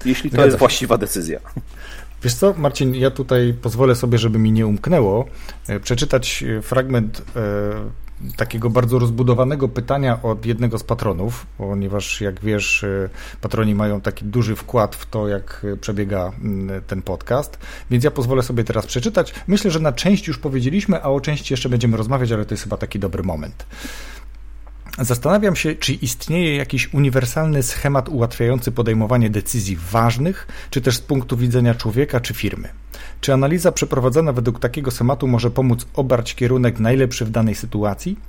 jeśli 0.05 0.31
to 0.31 0.45
jest 0.45 0.57
właściwa 0.57 0.97
decyzja. 0.97 1.39
Wiesz 2.23 2.33
co, 2.33 2.53
Marcin, 2.57 2.95
ja 2.95 3.11
tutaj 3.11 3.53
pozwolę 3.61 3.95
sobie, 3.95 4.17
żeby 4.17 4.39
mi 4.39 4.51
nie 4.51 4.67
umknęło, 4.67 5.25
e, 5.67 5.79
przeczytać 5.79 6.43
e, 6.43 6.61
fragment 6.61 7.21
e, 7.35 7.41
takiego 8.37 8.69
bardzo 8.69 8.99
rozbudowanego 8.99 9.67
pytania 9.67 10.21
od 10.21 10.45
jednego 10.45 10.77
z 10.77 10.83
patronów, 10.83 11.45
ponieważ 11.57 12.21
jak 12.21 12.41
wiesz, 12.41 12.83
y, 12.83 13.09
patroni 13.41 13.75
mają 13.75 14.01
taki 14.01 14.25
duży 14.25 14.55
wkład 14.55 14.95
w 14.95 15.05
to, 15.05 15.27
jak 15.27 15.65
przebiega 15.81 16.31
mm, 16.43 16.81
ten 16.87 17.01
podcast, 17.01 17.59
więc 17.91 18.03
ja 18.03 18.11
pozwolę 18.11 18.43
sobie 18.43 18.63
teraz 18.63 18.85
przeczytać. 18.85 19.33
Myślę, 19.47 19.71
że 19.71 19.79
na 19.79 19.93
część 19.93 20.27
już 20.27 20.37
powiedzieliśmy, 20.37 21.03
a 21.03 21.09
o 21.09 21.21
części 21.21 21.53
jeszcze 21.53 21.69
będziemy 21.69 21.97
rozmawiać, 21.97 22.31
ale 22.31 22.45
to 22.45 22.53
jest 22.53 22.63
chyba 22.63 22.77
taki 22.77 22.99
dobry 22.99 23.23
moment. 23.23 23.65
Zastanawiam 24.97 25.55
się, 25.55 25.75
czy 25.75 25.93
istnieje 25.93 26.55
jakiś 26.55 26.93
uniwersalny 26.93 27.63
schemat 27.63 28.09
ułatwiający 28.09 28.71
podejmowanie 28.71 29.29
decyzji 29.29 29.77
ważnych, 29.91 30.47
czy 30.69 30.81
też 30.81 30.97
z 30.97 31.01
punktu 31.01 31.37
widzenia 31.37 31.75
człowieka 31.75 32.19
czy 32.19 32.33
firmy. 32.33 32.69
Czy 33.21 33.33
analiza 33.33 33.71
przeprowadzona 33.71 34.33
według 34.33 34.59
takiego 34.59 34.91
schematu 34.91 35.27
może 35.27 35.51
pomóc 35.51 35.85
obrać 35.93 36.35
kierunek 36.35 36.79
najlepszy 36.79 37.25
w 37.25 37.29
danej 37.29 37.55
sytuacji? 37.55 38.19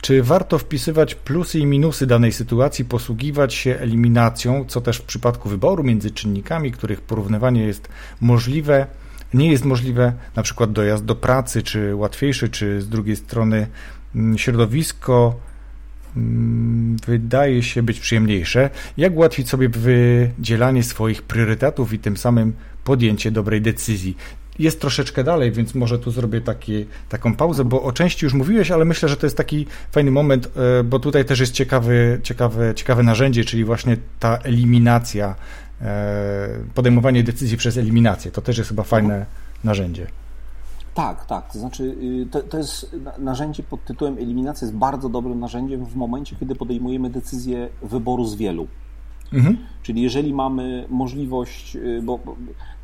Czy 0.00 0.22
warto 0.22 0.58
wpisywać 0.58 1.14
plusy 1.14 1.58
i 1.58 1.66
minusy 1.66 2.06
danej 2.06 2.32
sytuacji, 2.32 2.84
posługiwać 2.84 3.54
się 3.54 3.76
eliminacją, 3.78 4.64
co 4.68 4.80
też 4.80 4.98
w 4.98 5.02
przypadku 5.02 5.48
wyboru 5.48 5.84
między 5.84 6.10
czynnikami, 6.10 6.72
których 6.72 7.00
porównywanie 7.00 7.62
jest 7.62 7.88
możliwe, 8.20 8.86
nie 9.34 9.50
jest 9.50 9.64
możliwe, 9.64 10.12
na 10.36 10.42
przykład 10.42 10.72
dojazd 10.72 11.04
do 11.04 11.16
pracy, 11.16 11.62
czy 11.62 11.94
łatwiejszy, 11.94 12.48
czy 12.48 12.82
z 12.82 12.88
drugiej 12.88 13.16
strony 13.16 13.66
mm, 14.14 14.38
środowisko, 14.38 15.36
wydaje 17.06 17.62
się 17.62 17.82
być 17.82 18.00
przyjemniejsze. 18.00 18.70
Jak 18.96 19.16
ułatwić 19.16 19.48
sobie 19.48 19.68
wydzielanie 19.68 20.82
swoich 20.82 21.22
priorytetów 21.22 21.92
i 21.92 21.98
tym 21.98 22.16
samym 22.16 22.52
podjęcie 22.84 23.30
dobrej 23.30 23.62
decyzji? 23.62 24.16
Jest 24.58 24.80
troszeczkę 24.80 25.24
dalej, 25.24 25.52
więc 25.52 25.74
może 25.74 25.98
tu 25.98 26.10
zrobię 26.10 26.40
taki, 26.40 26.86
taką 27.08 27.34
pauzę, 27.34 27.64
bo 27.64 27.82
o 27.82 27.92
części 27.92 28.26
już 28.26 28.34
mówiłeś, 28.34 28.70
ale 28.70 28.84
myślę, 28.84 29.08
że 29.08 29.16
to 29.16 29.26
jest 29.26 29.36
taki 29.36 29.66
fajny 29.92 30.10
moment, 30.10 30.50
e, 30.80 30.84
bo 30.84 30.98
tutaj 30.98 31.24
też 31.24 31.40
jest 31.40 31.52
ciekawy, 31.52 32.20
ciekawe, 32.22 32.74
ciekawe 32.74 33.02
narzędzie, 33.02 33.44
czyli 33.44 33.64
właśnie 33.64 33.96
ta 34.20 34.36
eliminacja 34.36 35.34
E, 35.82 36.48
podejmowanie 36.74 37.22
decyzji 37.22 37.56
przez 37.56 37.76
eliminację. 37.76 38.30
To 38.30 38.42
też 38.42 38.58
jest 38.58 38.68
chyba 38.68 38.82
fajne 38.82 39.26
narzędzie. 39.64 40.06
Tak, 40.98 41.26
tak. 41.26 41.52
To 41.52 41.58
znaczy, 41.58 41.96
y, 42.22 42.26
to, 42.30 42.42
to 42.42 42.58
jest 42.58 42.96
narzędzie 43.18 43.62
pod 43.62 43.84
tytułem 43.84 44.18
eliminacja 44.18 44.66
jest 44.66 44.78
bardzo 44.78 45.08
dobrym 45.08 45.40
narzędziem 45.40 45.84
w 45.84 45.96
momencie, 45.96 46.36
kiedy 46.36 46.54
podejmujemy 46.54 47.10
decyzję 47.10 47.68
wyboru 47.82 48.24
z 48.24 48.34
wielu. 48.34 48.66
Mhm. 49.32 49.58
Czyli 49.82 50.02
jeżeli 50.02 50.34
mamy 50.34 50.86
możliwość, 50.88 51.76
y, 51.76 52.02
bo 52.02 52.18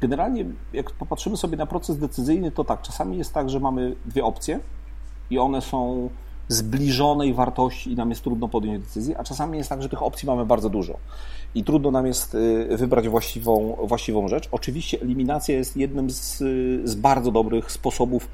generalnie 0.01 0.45
jak 0.73 0.91
popatrzymy 0.91 1.37
sobie 1.37 1.57
na 1.57 1.67
proces 1.67 1.99
decyzyjny, 1.99 2.51
to 2.51 2.65
tak, 2.65 2.83
czasami 2.83 3.19
jest 3.19 3.35
tak, 3.35 3.51
że 3.51 3.61
mamy 3.61 3.97
dwie 4.05 4.25
opcje 4.25 4.61
i 5.31 5.39
one 5.39 5.61
są 5.61 6.11
zbliżonej 6.49 7.35
wartości 7.35 7.93
i 7.93 7.97
nam 7.97 8.11
jest 8.11 8.23
trudno 8.23 8.49
podjąć 8.49 8.85
decyzję, 8.85 9.19
a 9.19 9.25
czasami 9.25 9.59
jest 9.59 9.71
tak, 9.71 9.83
że 9.83 9.89
tych 9.89 10.03
opcji 10.03 10.27
mamy 10.27 10.47
bardzo 10.47 10.71
dużo 10.71 10.99
i 11.55 11.65
trudno 11.65 11.91
nam 11.91 12.07
jest 12.07 12.35
y, 12.35 12.77
wybrać 12.77 13.09
właściwą, 13.09 13.77
właściwą 13.83 14.29
rzecz. 14.29 14.49
Oczywiście 14.53 15.01
eliminacja 15.01 15.55
jest 15.57 15.77
jednym 15.77 16.11
z, 16.11 16.39
z 16.85 16.95
bardzo 16.95 17.31
dobrych 17.31 17.73
sposobów 17.73 18.29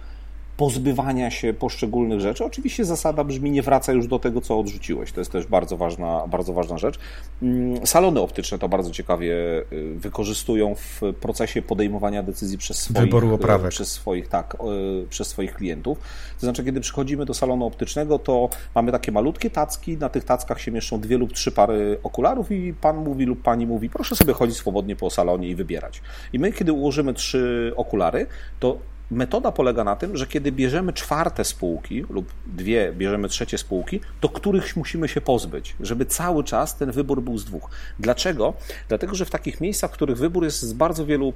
pozbywania 0.61 1.31
się 1.31 1.55
poszczególnych 1.55 2.21
rzeczy. 2.21 2.45
Oczywiście 2.45 2.85
zasada 2.85 3.25
brzmi 3.25 3.51
nie 3.51 3.63
wraca 3.63 3.93
już 3.93 4.07
do 4.07 4.19
tego, 4.19 4.41
co 4.41 4.59
odrzuciłeś. 4.59 5.13
To 5.13 5.21
jest 5.21 5.33
też 5.33 5.47
bardzo 5.47 5.77
ważna, 5.77 6.27
bardzo 6.29 6.53
ważna 6.53 6.79
rzecz. 6.79 6.99
Mm, 7.43 7.87
salony 7.87 8.21
optyczne 8.21 8.59
to 8.59 8.69
bardzo 8.69 8.91
ciekawie 8.91 9.35
y, 9.73 9.95
wykorzystują 9.95 10.75
w 10.75 11.01
procesie 11.21 11.63
podejmowania 11.63 12.23
decyzji 12.23 12.59
przez 12.59 12.77
swoich, 12.77 13.01
Wyboru 13.01 13.35
oprawek. 13.35 13.71
przez 13.71 13.93
swoich, 13.93 14.29
tak, 14.29 14.57
y, 15.03 15.09
przez 15.09 15.29
swoich 15.29 15.55
klientów. 15.55 15.99
To 16.41 16.47
znaczy, 16.47 16.65
kiedy 16.65 16.81
przychodzimy 16.81 17.25
do 17.25 17.35
salonu 17.35 17.67
optycznego, 17.67 18.19
to 18.19 18.49
mamy 18.75 18.93
takie 18.93 19.13
malutkie 19.13 19.51
tacki, 19.51 19.97
na 19.97 20.09
tych 20.09 20.25
tackach 20.25 20.61
się 20.61 20.73
mieszczą 20.73 21.01
dwie 21.01 21.19
lub 21.19 21.33
trzy 21.33 21.53
pary 21.53 21.99
okularów 22.03 22.51
i 22.51 22.75
pan 22.81 22.97
mówi 22.97 23.25
lub 23.25 23.43
pani 23.43 23.67
mówi, 23.67 23.91
proszę 23.91 24.17
sobie 24.17 24.33
chodzić 24.33 24.57
swobodnie 24.57 24.97
po 24.97 25.11
salonie 25.11 25.49
i 25.49 25.55
wybierać. 25.55 26.03
I 26.33 26.39
my, 26.39 26.53
kiedy 26.53 26.73
ułożymy 26.73 27.15
trzy 27.15 27.73
okulary, 27.77 28.27
to 28.61 28.79
metoda 29.11 29.53
polega 29.53 29.85
na 29.85 29.97
tym, 29.97 30.17
że 30.17 30.27
kiedy 30.27 30.53
bierzemy 30.53 30.93
czwarte 30.93 31.45
spółki 31.45 32.05
lub 32.11 32.33
dwie, 32.47 32.93
bierzemy 32.93 33.29
trzecie 33.29 33.59
spółki, 33.59 34.01
to 34.21 34.29
których 34.29 34.77
musimy 34.77 35.09
się 35.09 35.21
pozbyć, 35.21 35.77
żeby 35.81 36.07
cały 36.07 36.45
czas 36.45 36.77
ten 36.77 36.93
wybór 36.93 37.23
był 37.23 37.39
z 37.39 37.45
dwóch. 37.45 37.71
Dlaczego? 37.99 38.55
Dlatego, 38.89 39.15
że 39.15 39.25
w 39.25 39.31
takich 39.31 39.61
miejscach, 39.61 39.91
w 39.91 39.95
których 39.95 40.19
wybór 40.19 40.45
jest 40.45 40.63
z 40.63 40.73
bardzo 40.73 41.07
wielu 41.07 41.33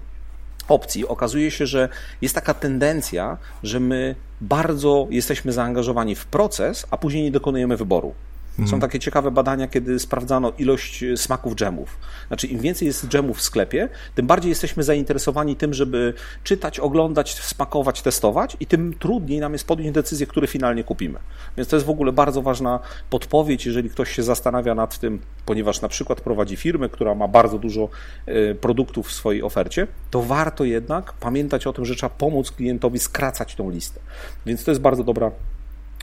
opcji, 0.69 1.09
okazuje 1.09 1.51
się, 1.51 1.67
że 1.67 1.89
jest 2.23 2.35
taka 2.35 2.55
tendencja, 2.55 3.39
że 3.63 3.81
my 3.81 4.15
bardzo 4.41 5.07
jesteśmy 5.11 5.53
zaangażowani 5.53 6.15
w 6.15 6.27
proces, 6.27 6.87
a 6.91 6.97
później 6.97 7.23
nie 7.23 7.31
dokonujemy 7.31 7.77
wyboru. 7.77 8.15
Mhm. 8.59 8.69
Są 8.69 8.81
takie 8.81 8.99
ciekawe 8.99 9.31
badania, 9.31 9.69
kiedy 9.69 9.99
sprawdzano 9.99 10.53
ilość 10.59 11.03
e, 11.03 11.17
smaków 11.17 11.55
dżemów. 11.55 11.99
Znaczy, 12.29 12.47
im 12.47 12.59
więcej 12.59 12.87
jest 12.87 13.09
dżemów 13.09 13.39
w 13.39 13.43
sklepie, 13.43 13.89
tym 14.15 14.27
bardziej 14.27 14.49
jesteśmy 14.49 14.83
zainteresowani 14.83 15.57
tym, 15.57 15.75
żeby 15.75 16.15
czytać, 16.45 16.81
oglądać, 16.81 17.35
smakować, 17.35 18.03
testować 18.03 18.57
i 18.61 18.67
tym 18.67 18.95
trudniej 18.99 19.41
nam 19.41 19.53
jest 19.53 19.67
podjąć 19.67 19.95
decyzję, 19.95 20.27
które 20.27 20.47
finalnie 20.47 20.85
kupimy. 20.85 21.19
Więc 21.57 21.69
to 21.69 21.77
jest 21.77 21.87
w 21.87 21.91
ogóle 21.91 22.13
bardzo 22.13 22.43
ważna 22.43 22.81
podpowiedź, 23.11 23.67
jeżeli 23.67 23.91
ktoś 23.91 24.13
się 24.13 24.23
zastanawia 24.23 24.75
nad 24.75 24.99
tym, 24.99 25.21
ponieważ 25.47 25.81
na 25.81 25.89
przykład 25.89 26.21
prowadzi 26.21 26.57
firmę, 26.57 26.89
która 26.89 27.15
ma 27.15 27.29
bardzo 27.29 27.59
dużo 27.59 27.89
e, 28.27 28.55
produktów 28.55 29.09
w 29.09 29.13
swojej 29.13 29.43
ofercie, 29.43 29.87
to 30.11 30.23
warto 30.23 30.65
jednak 30.65 31.13
pamiętać 31.13 31.67
o 31.67 31.73
tym, 31.73 31.85
że 31.85 31.95
trzeba 31.95 32.11
pomóc 32.11 32.51
klientowi 32.51 32.99
skracać 32.99 33.55
tą 33.55 33.71
listę. 33.71 34.01
Więc 34.47 34.65
to 34.65 34.71
jest 34.71 34.81
bardzo 34.81 35.05
dobra 35.05 35.31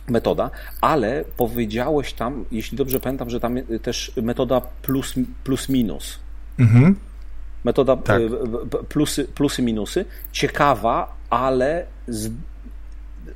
metoda, 0.08 0.52
ale 0.82 1.24
powiedziałeś 1.38 2.14
tam, 2.14 2.46
jeśli 2.52 2.78
dobrze 2.78 3.00
pamiętam, 3.00 3.30
że 3.30 3.40
tam 3.40 3.58
też 3.82 4.12
metoda 4.22 4.62
plus, 4.82 5.14
plus 5.44 5.70
minus. 5.70 6.20
Mhm. 6.60 6.96
Metoda 7.64 7.98
tak. 7.98 8.22
plusy, 8.90 9.28
plusy, 9.36 9.62
minusy. 9.62 10.06
Ciekawa, 10.32 11.16
ale 11.30 11.86
z, 12.08 12.32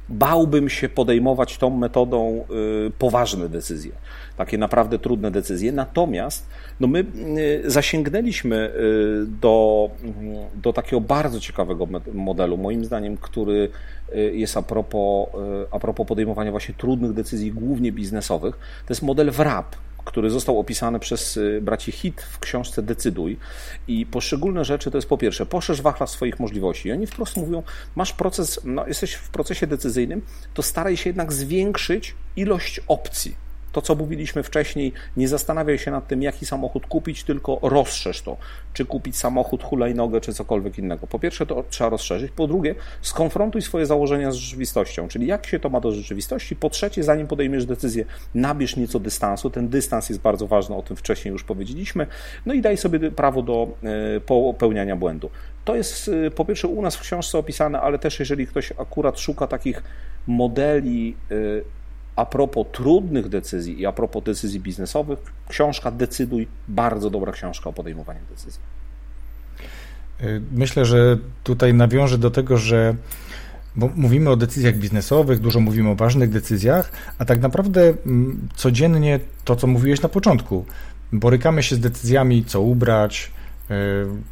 bałbym 0.09 0.69
się 0.69 0.89
podejmować 0.89 1.57
tą 1.57 1.69
metodą 1.69 2.45
y, 2.87 2.91
poważne 2.99 3.49
decyzje, 3.49 3.91
takie 4.37 4.57
naprawdę 4.57 4.99
trudne 4.99 5.31
decyzje. 5.31 5.71
Natomiast 5.71 6.47
no 6.79 6.87
my 6.87 7.05
y, 7.37 7.63
zasięgnęliśmy 7.65 8.55
y, 8.55 9.25
do, 9.41 9.89
do 10.55 10.73
takiego 10.73 11.01
bardzo 11.01 11.39
ciekawego 11.39 11.87
modelu, 12.13 12.57
moim 12.57 12.85
zdaniem, 12.85 13.17
który 13.17 13.69
jest 14.33 14.57
a 14.57 14.61
propos, 14.61 15.27
a 15.71 15.79
propos 15.79 16.07
podejmowania 16.07 16.51
właśnie 16.51 16.75
trudnych 16.75 17.13
decyzji, 17.13 17.51
głównie 17.51 17.91
biznesowych. 17.91 18.55
To 18.85 18.93
jest 18.93 19.01
model 19.01 19.31
WRAP 19.31 19.75
który 20.05 20.29
został 20.29 20.59
opisany 20.59 20.99
przez 20.99 21.37
y, 21.37 21.59
braci 21.61 21.91
Hit 21.91 22.21
w 22.21 22.39
książce 22.39 22.83
Decyduj. 22.83 23.37
I 23.87 24.05
poszczególne 24.05 24.65
rzeczy 24.65 24.91
to 24.91 24.97
jest 24.97 25.09
po 25.09 25.17
pierwsze, 25.17 25.45
poszerz 25.45 25.81
wachlarz 25.81 26.09
swoich 26.09 26.39
możliwości. 26.39 26.89
I 26.89 26.91
oni 26.91 27.07
wprost 27.07 27.37
mówią, 27.37 27.63
masz 27.95 28.13
proces, 28.13 28.59
no, 28.63 28.87
jesteś 28.87 29.13
w 29.13 29.29
procesie 29.29 29.67
decyzyjnym, 29.67 30.21
to 30.53 30.63
staraj 30.63 30.97
się 30.97 31.09
jednak 31.09 31.33
zwiększyć 31.33 32.15
ilość 32.35 32.81
opcji 32.87 33.44
to, 33.75 33.81
co 33.81 33.95
mówiliśmy 33.95 34.43
wcześniej, 34.43 34.93
nie 35.17 35.27
zastanawiaj 35.27 35.77
się 35.77 35.91
nad 35.91 36.07
tym, 36.07 36.21
jaki 36.21 36.45
samochód 36.45 36.85
kupić, 36.85 37.23
tylko 37.23 37.59
rozszerz 37.61 38.21
to. 38.21 38.37
Czy 38.73 38.85
kupić 38.85 39.17
samochód, 39.17 39.63
hulajnogę, 39.63 40.21
czy 40.21 40.33
cokolwiek 40.33 40.77
innego. 40.77 41.07
Po 41.07 41.19
pierwsze, 41.19 41.45
to 41.45 41.63
trzeba 41.69 41.89
rozszerzyć. 41.89 42.31
Po 42.31 42.47
drugie, 42.47 42.75
skonfrontuj 43.01 43.61
swoje 43.61 43.85
założenia 43.85 44.31
z 44.31 44.35
rzeczywistością, 44.35 45.07
czyli 45.07 45.27
jak 45.27 45.47
się 45.47 45.59
to 45.59 45.69
ma 45.69 45.79
do 45.79 45.91
rzeczywistości. 45.91 46.55
Po 46.55 46.69
trzecie, 46.69 47.03
zanim 47.03 47.27
podejmiesz 47.27 47.65
decyzję, 47.65 48.05
nabierz 48.35 48.75
nieco 48.75 48.99
dystansu. 48.99 49.49
Ten 49.49 49.69
dystans 49.69 50.09
jest 50.09 50.21
bardzo 50.21 50.47
ważny, 50.47 50.75
o 50.75 50.81
tym 50.81 50.97
wcześniej 50.97 51.31
już 51.31 51.43
powiedzieliśmy. 51.43 52.07
No 52.45 52.53
i 52.53 52.61
daj 52.61 52.77
sobie 52.77 53.11
prawo 53.11 53.41
do 53.41 53.67
e, 54.17 54.19
popełniania 54.19 54.95
błędu. 54.95 55.29
To 55.65 55.75
jest 55.75 56.11
e, 56.27 56.31
po 56.31 56.45
pierwsze 56.45 56.67
u 56.67 56.81
nas 56.81 56.95
w 56.95 57.01
książce 57.01 57.37
opisane, 57.37 57.81
ale 57.81 57.99
też 57.99 58.19
jeżeli 58.19 58.47
ktoś 58.47 58.71
akurat 58.71 59.19
szuka 59.19 59.47
takich 59.47 59.83
modeli 60.27 61.15
e, 61.31 61.35
a 62.15 62.25
propos 62.25 62.67
trudnych 62.71 63.29
decyzji 63.29 63.81
i 63.81 63.85
a 63.85 63.91
propos 63.91 64.23
decyzji 64.23 64.59
biznesowych, 64.59 65.19
książka 65.49 65.91
Decyduj, 65.91 66.47
bardzo 66.67 67.09
dobra 67.09 67.31
książka 67.31 67.69
o 67.69 67.73
podejmowaniu 67.73 68.19
decyzji. 68.29 68.61
Myślę, 70.51 70.85
że 70.85 71.17
tutaj 71.43 71.73
nawiążę 71.73 72.17
do 72.17 72.31
tego, 72.31 72.57
że 72.57 72.95
mówimy 73.75 74.29
o 74.29 74.35
decyzjach 74.35 74.77
biznesowych, 74.77 75.39
dużo 75.39 75.59
mówimy 75.59 75.89
o 75.89 75.95
ważnych 75.95 76.29
decyzjach, 76.29 76.91
a 77.17 77.25
tak 77.25 77.41
naprawdę 77.41 77.93
mm, 78.05 78.47
codziennie 78.55 79.19
to, 79.45 79.55
co 79.55 79.67
mówiłeś 79.67 80.01
na 80.01 80.09
początku, 80.09 80.65
borykamy 81.13 81.63
się 81.63 81.75
z 81.75 81.79
decyzjami, 81.79 82.45
co 82.45 82.61
ubrać, 82.61 83.31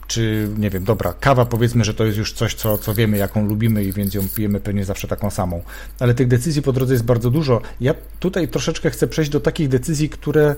czy 0.08 0.50
nie 0.58 0.70
wiem, 0.70 0.84
dobra, 0.84 1.14
kawa 1.20 1.46
powiedzmy, 1.46 1.84
że 1.84 1.94
to 1.94 2.06
jest 2.06 2.18
już 2.18 2.34
coś, 2.34 2.54
co, 2.54 2.78
co 2.78 2.94
wiemy, 2.94 3.18
jaką 3.18 3.48
lubimy 3.48 3.84
i 3.84 3.94
więc 3.94 4.14
ją 4.14 4.22
pijemy 4.36 4.60
pewnie 4.60 4.86
zawsze 4.86 5.08
taką 5.08 5.30
samą. 5.30 5.62
Ale 6.00 6.14
tych 6.14 6.28
decyzji 6.28 6.62
po 6.62 6.74
drodze 6.74 6.94
jest 6.94 7.06
bardzo 7.06 7.30
dużo. 7.30 7.62
Ja 7.82 7.94
tutaj 8.20 8.48
troszeczkę 8.48 8.90
chcę 8.90 9.08
przejść 9.08 9.32
do 9.32 9.40
takich 9.40 9.70
decyzji, 9.70 10.10
które 10.10 10.56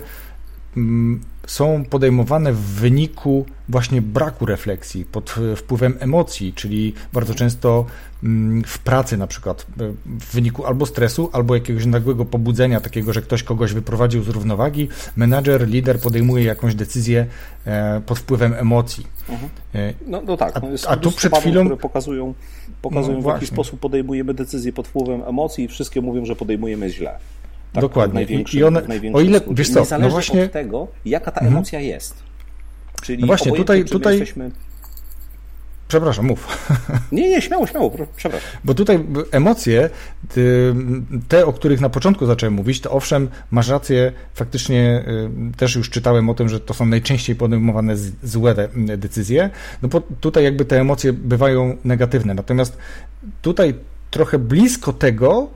są 1.47 1.83
podejmowane 1.89 2.53
w 2.53 2.59
wyniku 2.59 3.45
właśnie 3.69 4.01
braku 4.01 4.45
refleksji, 4.45 5.05
pod 5.05 5.35
wpływem 5.55 5.97
emocji, 5.99 6.53
czyli 6.53 6.93
bardzo 7.13 7.33
często 7.33 7.85
mm, 8.23 8.63
w 8.63 8.79
pracy 8.79 9.17
na 9.17 9.27
przykład 9.27 9.65
e, 9.79 9.93
w 10.05 10.33
wyniku 10.33 10.65
albo 10.65 10.85
stresu, 10.85 11.29
albo 11.33 11.55
jakiegoś 11.55 11.85
nagłego 11.85 12.25
pobudzenia, 12.25 12.81
takiego, 12.81 13.13
że 13.13 13.21
ktoś 13.21 13.43
kogoś 13.43 13.73
wyprowadził 13.73 14.23
z 14.23 14.27
równowagi, 14.27 14.89
menadżer, 15.15 15.67
lider 15.67 15.99
podejmuje 15.99 16.43
jakąś 16.43 16.75
decyzję 16.75 17.25
e, 17.65 18.01
pod 18.05 18.19
wpływem 18.19 18.53
emocji. 18.53 19.07
Mhm. 19.29 19.49
E, 19.75 19.93
no, 20.07 20.21
no 20.21 20.37
tak, 20.37 20.61
no 20.61 20.71
jest 20.71 20.85
a, 20.85 20.89
a 20.89 20.97
tu 20.97 21.11
przed 21.11 21.37
chwilą 21.37 21.61
które 21.61 21.77
pokazują, 21.77 22.33
pokazują 22.81 23.17
no 23.17 23.21
w 23.21 23.25
jaki 23.25 23.47
sposób 23.47 23.79
podejmujemy 23.79 24.33
decyzję 24.33 24.73
pod 24.73 24.87
wpływem 24.87 25.23
emocji 25.23 25.63
i 25.63 25.67
wszystkie 25.67 26.01
mówią, 26.01 26.25
że 26.25 26.35
podejmujemy 26.35 26.89
źle. 26.89 27.19
Tak, 27.75 27.81
Dokładnie. 27.81 28.23
I 28.53 28.63
one, 28.63 28.81
o 29.13 29.21
ile, 29.21 29.41
wiesz 29.51 29.69
co, 29.69 29.99
no 29.99 30.09
właśnie... 30.09 30.43
od 30.43 30.51
tego, 30.51 30.87
jaka 31.05 31.31
ta 31.31 31.39
mhm. 31.41 31.53
emocja 31.53 31.79
jest. 31.79 32.15
Czyli 33.01 33.21
no 33.21 33.27
właśnie, 33.27 33.51
tutaj, 33.51 33.85
tutaj... 33.85 34.19
Jesteśmy 34.19 34.51
Przepraszam, 35.87 36.25
mów. 36.25 36.67
Nie, 37.11 37.29
nie, 37.29 37.41
śmiało, 37.41 37.67
śmiało, 37.67 37.91
przepraszam. 38.15 38.49
Bo 38.63 38.73
tutaj 38.73 39.05
emocje, 39.31 39.89
te, 41.27 41.45
o 41.45 41.53
których 41.53 41.81
na 41.81 41.89
początku 41.89 42.25
zacząłem 42.25 42.53
mówić, 42.53 42.81
to 42.81 42.91
owszem, 42.91 43.29
masz 43.51 43.69
rację, 43.69 44.11
faktycznie 44.33 45.03
y, 45.53 45.57
też 45.57 45.75
już 45.75 45.89
czytałem 45.89 46.29
o 46.29 46.33
tym, 46.33 46.49
że 46.49 46.59
to 46.59 46.73
są 46.73 46.85
najczęściej 46.85 47.35
podejmowane 47.35 47.95
złe 48.23 48.55
decyzje, 48.97 49.49
no 49.81 49.89
bo 49.89 50.01
tutaj 50.01 50.43
jakby 50.43 50.65
te 50.65 50.79
emocje 50.79 51.13
bywają 51.13 51.77
negatywne. 51.83 52.33
Natomiast 52.33 52.77
tutaj 53.41 53.73
trochę 54.11 54.39
blisko 54.39 54.93
tego 54.93 55.47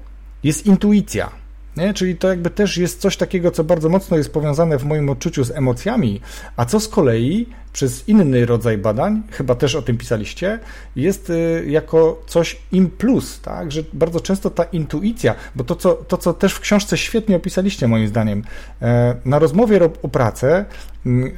jest 0.44 0.66
intuicja. 0.66 1.30
Nie? 1.78 1.94
Czyli 1.94 2.18
to 2.18 2.28
jakby 2.28 2.50
też 2.50 2.78
jest 2.78 3.02
coś 3.02 3.18
takiego, 3.18 3.52
co 3.52 3.64
bardzo 3.64 3.90
mocno 3.90 4.18
jest 4.18 4.34
powiązane 4.34 4.78
w 4.78 4.86
moim 4.86 5.10
odczuciu 5.10 5.44
z 5.44 5.52
emocjami, 5.52 6.22
a 6.58 6.66
co 6.66 6.80
z 6.80 6.88
kolei 6.88 7.46
przez 7.74 8.10
inny 8.10 8.46
rodzaj 8.46 8.78
badań, 8.78 9.22
chyba 9.32 9.56
też 9.56 9.76
o 9.76 9.82
tym 9.82 9.98
pisaliście, 9.98 10.60
jest 10.96 11.30
y, 11.30 11.66
jako 11.68 12.22
coś 12.28 12.58
im 12.72 12.90
plus, 12.90 13.42
tak? 13.42 13.72
że 13.72 13.84
bardzo 13.94 14.20
często 14.20 14.50
ta 14.50 14.64
intuicja, 14.64 15.36
bo 15.56 15.64
to 15.64 15.76
co, 15.76 15.94
to, 15.94 16.18
co 16.18 16.34
też 16.34 16.54
w 16.54 16.60
książce 16.60 16.98
świetnie 16.98 17.36
opisaliście 17.36 17.88
moim 17.88 18.08
zdaniem, 18.08 18.44
e, 18.82 19.16
na 19.26 19.40
rozmowie 19.40 19.80
o 20.04 20.08
pracę 20.08 20.66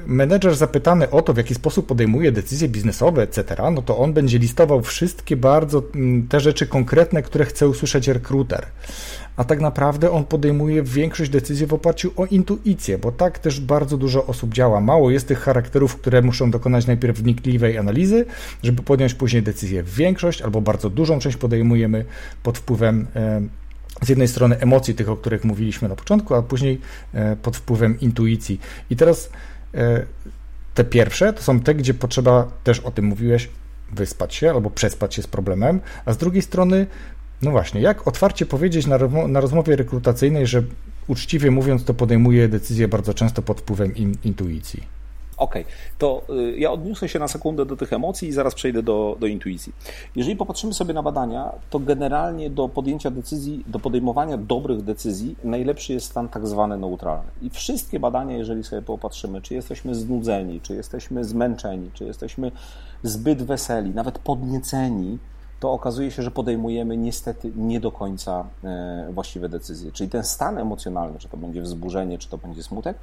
menedżer 0.07 0.55
zapytany 0.55 1.09
o 1.09 1.21
to, 1.21 1.34
w 1.34 1.38
jaki 1.38 1.55
sposób 1.55 1.88
podejmuje 1.88 2.32
decyzje 2.32 2.67
biznesowe, 2.67 3.21
etc., 3.21 3.43
no 3.71 3.82
to 3.82 3.97
on 3.97 4.13
będzie 4.13 4.38
listował 4.38 4.82
wszystkie 4.82 5.38
bardzo 5.38 5.84
te 6.29 6.39
rzeczy 6.39 6.67
konkretne, 6.67 7.21
które 7.21 7.45
chce 7.45 7.67
usłyszeć 7.67 8.07
rekruter 8.07 8.65
a 9.36 9.43
tak 9.43 9.61
naprawdę 9.61 10.11
on 10.11 10.25
podejmuje 10.25 10.84
większość 10.84 11.32
decyzji 11.32 11.65
w 11.65 11.73
oparciu 11.73 12.11
o 12.17 12.25
intuicję, 12.25 12.97
bo 12.97 13.11
tak 13.11 13.39
też 13.39 13.59
bardzo 13.59 13.97
dużo 13.97 14.25
osób 14.25 14.53
działa. 14.53 14.82
Mało 14.82 15.11
jest 15.11 15.27
tych 15.27 15.39
charakterów, 15.39 15.95
które 15.95 16.20
muszą 16.24 16.51
dokonać 16.51 16.88
najpierw 16.88 17.17
wnikliwej 17.17 17.78
analizy, 17.78 18.26
żeby 18.63 18.84
podjąć 18.84 19.13
później 19.13 19.43
decyzję. 19.43 19.84
Większość 19.84 20.41
albo 20.41 20.61
bardzo 20.61 20.89
dużą 20.89 21.19
część 21.19 21.38
podejmujemy 21.38 22.05
pod 22.43 22.57
wpływem 22.57 23.07
e, 23.15 23.41
z 24.01 24.09
jednej 24.09 24.28
strony 24.28 24.59
emocji, 24.59 24.95
tych, 24.95 25.09
o 25.09 25.17
których 25.17 25.43
mówiliśmy 25.43 25.89
na 25.89 25.95
początku, 25.95 26.36
a 26.36 26.41
później 26.41 26.82
e, 27.13 27.36
pod 27.36 27.57
wpływem 27.57 27.99
intuicji. 27.99 28.59
I 28.89 28.95
teraz 28.95 29.30
e, 29.74 30.05
te 30.74 30.84
pierwsze 30.84 31.34
to 31.34 31.41
są 31.41 31.59
te, 31.59 31.76
gdzie 31.76 31.93
potrzeba, 31.93 32.51
też 32.63 32.80
o 32.80 32.91
tym 32.91 33.05
mówiłeś, 33.05 33.49
wyspać 33.91 34.36
się 34.36 34.49
albo 34.49 34.69
przespać 34.69 35.15
się 35.15 35.22
z 35.22 35.28
problemem, 35.28 35.80
a 36.05 36.13
z 36.13 36.17
drugiej 36.17 36.41
strony 36.41 36.88
no 37.41 37.51
właśnie, 37.51 37.82
jak 37.82 38.07
otwarcie 38.07 38.45
powiedzieć 38.45 38.88
na, 38.88 38.97
na 39.28 39.41
rozmowie 39.41 39.76
rekrutacyjnej, 39.76 40.47
że 40.47 40.63
uczciwie 41.07 41.51
mówiąc, 41.51 41.84
to 41.84 41.93
podejmuje 41.93 42.47
decyzje 42.47 42.88
bardzo 42.88 43.13
często 43.13 43.41
pod 43.41 43.61
wpływem 43.61 43.95
in, 43.95 44.15
intuicji? 44.24 45.00
Okej, 45.41 45.61
okay. 45.61 45.73
to 45.97 46.21
y, 46.29 46.57
ja 46.57 46.71
odniosę 46.71 47.09
się 47.09 47.19
na 47.19 47.27
sekundę 47.27 47.65
do 47.65 47.77
tych 47.77 47.93
emocji 47.93 48.27
i 48.27 48.31
zaraz 48.31 48.55
przejdę 48.55 48.83
do, 48.83 49.17
do 49.19 49.27
intuicji. 49.27 49.73
Jeżeli 50.15 50.35
popatrzymy 50.35 50.73
sobie 50.73 50.93
na 50.93 51.03
badania, 51.03 51.51
to 51.69 51.79
generalnie 51.79 52.49
do 52.49 52.69
podjęcia 52.69 53.11
decyzji, 53.11 53.63
do 53.67 53.79
podejmowania 53.79 54.37
dobrych 54.37 54.81
decyzji 54.81 55.35
najlepszy 55.43 55.93
jest 55.93 56.05
stan 56.05 56.29
tak 56.29 56.47
zwany 56.47 56.77
neutralny. 56.77 57.31
I 57.41 57.49
wszystkie 57.49 57.99
badania, 57.99 58.37
jeżeli 58.37 58.63
sobie 58.63 58.81
popatrzymy, 58.81 59.41
czy 59.41 59.53
jesteśmy 59.53 59.95
znudzeni, 59.95 60.61
czy 60.61 60.75
jesteśmy 60.75 61.23
zmęczeni, 61.23 61.89
czy 61.93 62.05
jesteśmy 62.05 62.51
zbyt 63.03 63.43
weseli, 63.43 63.89
nawet 63.89 64.19
podnieceni, 64.19 65.17
to 65.62 65.72
okazuje 65.72 66.12
się, 66.12 66.24
że 66.24 66.32
podejmujemy 66.32 66.97
niestety 66.97 67.51
nie 67.55 67.80
do 67.80 67.91
końca 67.91 68.45
e, 68.64 69.07
właściwe 69.12 69.49
decyzje. 69.49 69.91
Czyli 69.91 70.09
ten 70.09 70.24
stan 70.24 70.57
emocjonalny, 70.57 71.20
czy 71.20 71.30
to 71.30 71.38
będzie 71.38 71.62
wzburzenie, 71.62 72.18
czy 72.18 72.30
to 72.30 72.38
będzie 72.38 72.64
smutek, 72.64 72.97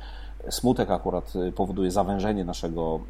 smutek 0.51 0.91
akurat 0.91 1.33
e, 1.49 1.53
powoduje 1.53 1.91
zawężenie 1.91 2.45
naszego, 2.45 3.01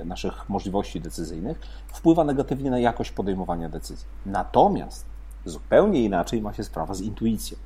e, 0.00 0.04
naszych 0.04 0.48
możliwości 0.48 1.00
decyzyjnych, 1.00 1.60
wpływa 1.88 2.24
negatywnie 2.24 2.70
na 2.70 2.78
jakość 2.78 3.10
podejmowania 3.10 3.68
decyzji. 3.68 4.06
Natomiast 4.26 5.04
zupełnie 5.44 6.04
inaczej 6.04 6.42
ma 6.42 6.52
się 6.52 6.64
sprawa 6.64 6.94
z 6.94 7.00
intuicją. 7.00 7.58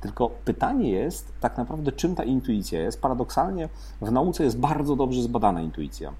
Tylko 0.00 0.30
pytanie 0.44 0.90
jest 0.90 1.32
tak 1.40 1.58
naprawdę, 1.58 1.92
czym 1.92 2.14
ta 2.14 2.24
intuicja 2.24 2.80
jest. 2.80 3.00
Paradoksalnie 3.00 3.68
w 4.00 4.12
nauce 4.12 4.44
jest 4.44 4.58
bardzo 4.58 4.96
dobrze 4.96 5.22
zbadana 5.22 5.60
intuicja. 5.60 6.12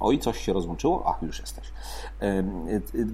Oj, 0.00 0.18
coś 0.18 0.38
się 0.38 0.52
rozłączyło? 0.52 1.02
Ach, 1.06 1.22
już 1.22 1.40
jesteś. 1.40 1.64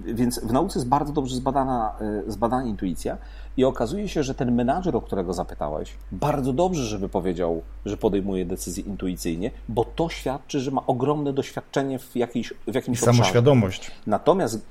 Więc 0.05 0.39
w 0.39 0.53
nauce 0.53 0.79
jest 0.79 0.89
bardzo 0.89 1.13
dobrze 1.13 1.35
zbadana, 1.35 1.93
e, 2.27 2.31
zbadana 2.31 2.63
intuicja 2.63 3.17
i 3.57 3.65
okazuje 3.65 4.07
się, 4.07 4.23
że 4.23 4.35
ten 4.35 4.55
menadżer, 4.55 4.95
o 4.95 5.01
którego 5.01 5.33
zapytałeś, 5.33 5.93
bardzo 6.11 6.53
dobrze, 6.53 6.83
żeby 6.83 7.09
powiedział, 7.09 7.61
że 7.85 7.97
podejmuje 7.97 8.45
decyzje 8.45 8.83
intuicyjnie, 8.83 9.51
bo 9.69 9.85
to 9.85 10.09
świadczy, 10.09 10.59
że 10.59 10.71
ma 10.71 10.85
ogromne 10.87 11.33
doświadczenie 11.33 11.99
w, 11.99 12.15
jakiejś, 12.15 12.53
w 12.67 12.75
jakimś 12.75 12.97
obszarze. 12.99 13.17
Samoświadomość. 13.17 13.91
Natomiast 14.07 14.61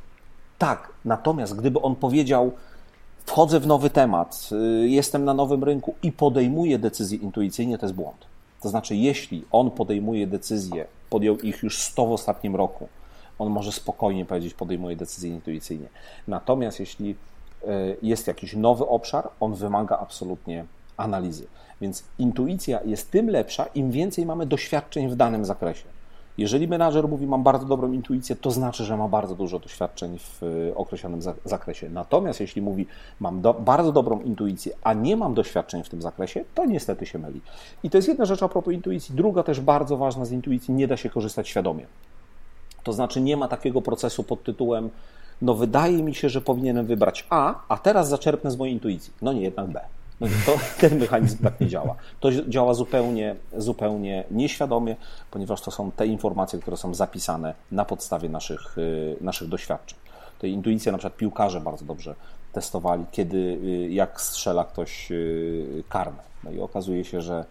tak, 0.58 0.88
natomiast 1.04 1.56
gdyby 1.56 1.80
on 1.80 1.96
powiedział, 1.96 2.52
wchodzę 3.26 3.60
w 3.60 3.66
nowy 3.66 3.90
temat, 3.90 4.48
y, 4.52 4.88
jestem 4.88 5.24
na 5.24 5.34
nowym 5.34 5.64
rynku 5.64 5.94
i 6.02 6.12
podejmuję 6.12 6.78
decyzje 6.78 7.18
intuicyjnie, 7.18 7.78
to 7.78 7.86
jest 7.86 7.94
błąd. 7.94 8.26
To 8.66 8.70
znaczy, 8.70 8.96
jeśli 8.96 9.44
on 9.52 9.70
podejmuje 9.70 10.26
decyzje 10.26 10.86
podjął 11.10 11.38
ich 11.38 11.62
już 11.62 11.82
100 11.82 12.06
w 12.06 12.12
ostatnim 12.12 12.56
roku. 12.56 12.88
On 13.38 13.50
może 13.50 13.72
spokojnie 13.72 14.24
powiedzieć, 14.24 14.54
podejmuje 14.54 14.96
decyzje 14.96 15.30
intuicyjnie. 15.30 15.88
Natomiast 16.28 16.80
jeśli 16.80 17.10
e, 17.10 17.16
jest 18.02 18.26
jakiś 18.26 18.56
nowy 18.56 18.86
obszar, 18.86 19.28
on 19.40 19.54
wymaga 19.54 19.98
absolutnie 19.98 20.64
analizy. 20.96 21.46
Więc 21.80 22.04
intuicja 22.18 22.80
jest 22.84 23.10
tym 23.10 23.30
lepsza, 23.30 23.66
im 23.66 23.90
więcej 23.90 24.26
mamy 24.26 24.46
doświadczeń 24.46 25.08
w 25.08 25.16
danym 25.16 25.44
zakresie. 25.44 25.84
Jeżeli 26.38 26.68
menadżer 26.68 27.08
mówi, 27.08 27.26
mam 27.26 27.42
bardzo 27.42 27.66
dobrą 27.66 27.92
intuicję, 27.92 28.36
to 28.36 28.50
znaczy, 28.50 28.84
że 28.84 28.96
ma 28.96 29.08
bardzo 29.08 29.34
dużo 29.34 29.58
doświadczeń 29.58 30.18
w 30.18 30.42
e, 30.42 30.74
określonym 30.74 31.20
zakresie. 31.44 31.90
Natomiast 31.90 32.40
jeśli 32.40 32.62
mówi, 32.62 32.86
mam 33.20 33.40
do, 33.40 33.54
bardzo 33.54 33.92
dobrą 33.92 34.20
intuicję, 34.20 34.72
a 34.82 34.92
nie 34.92 35.16
mam 35.16 35.34
doświadczeń 35.34 35.84
w 35.84 35.88
tym 35.88 36.02
zakresie, 36.02 36.44
to 36.54 36.64
niestety 36.64 37.06
się 37.06 37.18
myli. 37.18 37.40
I 37.82 37.90
to 37.90 37.98
jest 37.98 38.08
jedna 38.08 38.24
rzecz 38.24 38.42
a 38.42 38.48
propos 38.48 38.74
intuicji. 38.74 39.14
Druga 39.14 39.42
też 39.42 39.60
bardzo 39.60 39.96
ważna 39.96 40.24
z 40.24 40.32
intuicji, 40.32 40.74
nie 40.74 40.86
da 40.86 40.96
się 40.96 41.10
korzystać 41.10 41.48
świadomie. 41.48 41.86
To 42.82 42.92
znaczy, 42.92 43.20
nie 43.20 43.36
ma 43.36 43.48
takiego 43.48 43.82
procesu 43.82 44.22
pod 44.24 44.42
tytułem, 44.42 44.90
no 45.42 45.54
wydaje 45.54 46.02
mi 46.02 46.14
się, 46.14 46.28
że 46.28 46.40
powinienem 46.40 46.86
wybrać 46.86 47.26
A, 47.30 47.54
a 47.68 47.78
teraz 47.78 48.08
zaczerpnę 48.08 48.50
z 48.50 48.56
mojej 48.56 48.74
intuicji. 48.74 49.12
No 49.22 49.32
nie, 49.32 49.40
jednak 49.40 49.66
B. 49.66 49.80
No 50.20 50.26
to 50.46 50.58
ten 50.80 50.98
mechanizm 50.98 51.38
tak 51.44 51.60
nie 51.60 51.66
działa. 51.66 51.94
To 52.20 52.32
działa 52.32 52.74
zupełnie, 52.74 53.36
zupełnie 53.56 54.24
nieświadomie, 54.30 54.96
ponieważ 55.30 55.60
to 55.60 55.70
są 55.70 55.90
te 55.90 56.06
informacje, 56.06 56.58
które 56.58 56.76
są 56.76 56.94
zapisane 56.94 57.54
na 57.72 57.84
podstawie 57.84 58.28
naszych, 58.28 58.78
y, 58.78 59.16
naszych 59.20 59.48
doświadczeń. 59.48 59.98
To 60.38 60.46
intuicja 60.46 60.92
na 60.92 60.98
przykład 60.98 61.16
piłkarze 61.16 61.60
bardzo 61.60 61.84
dobrze 61.84 62.14
testowali, 62.52 63.04
kiedy, 63.12 63.36
y, 63.36 63.88
jak 63.90 64.20
strzela 64.20 64.64
ktoś 64.64 65.10
y, 65.10 65.84
karne. 65.88 66.22
No 66.44 66.50
i 66.50 66.60
okazuje 66.60 67.04
się, 67.04 67.20
że 67.20 67.44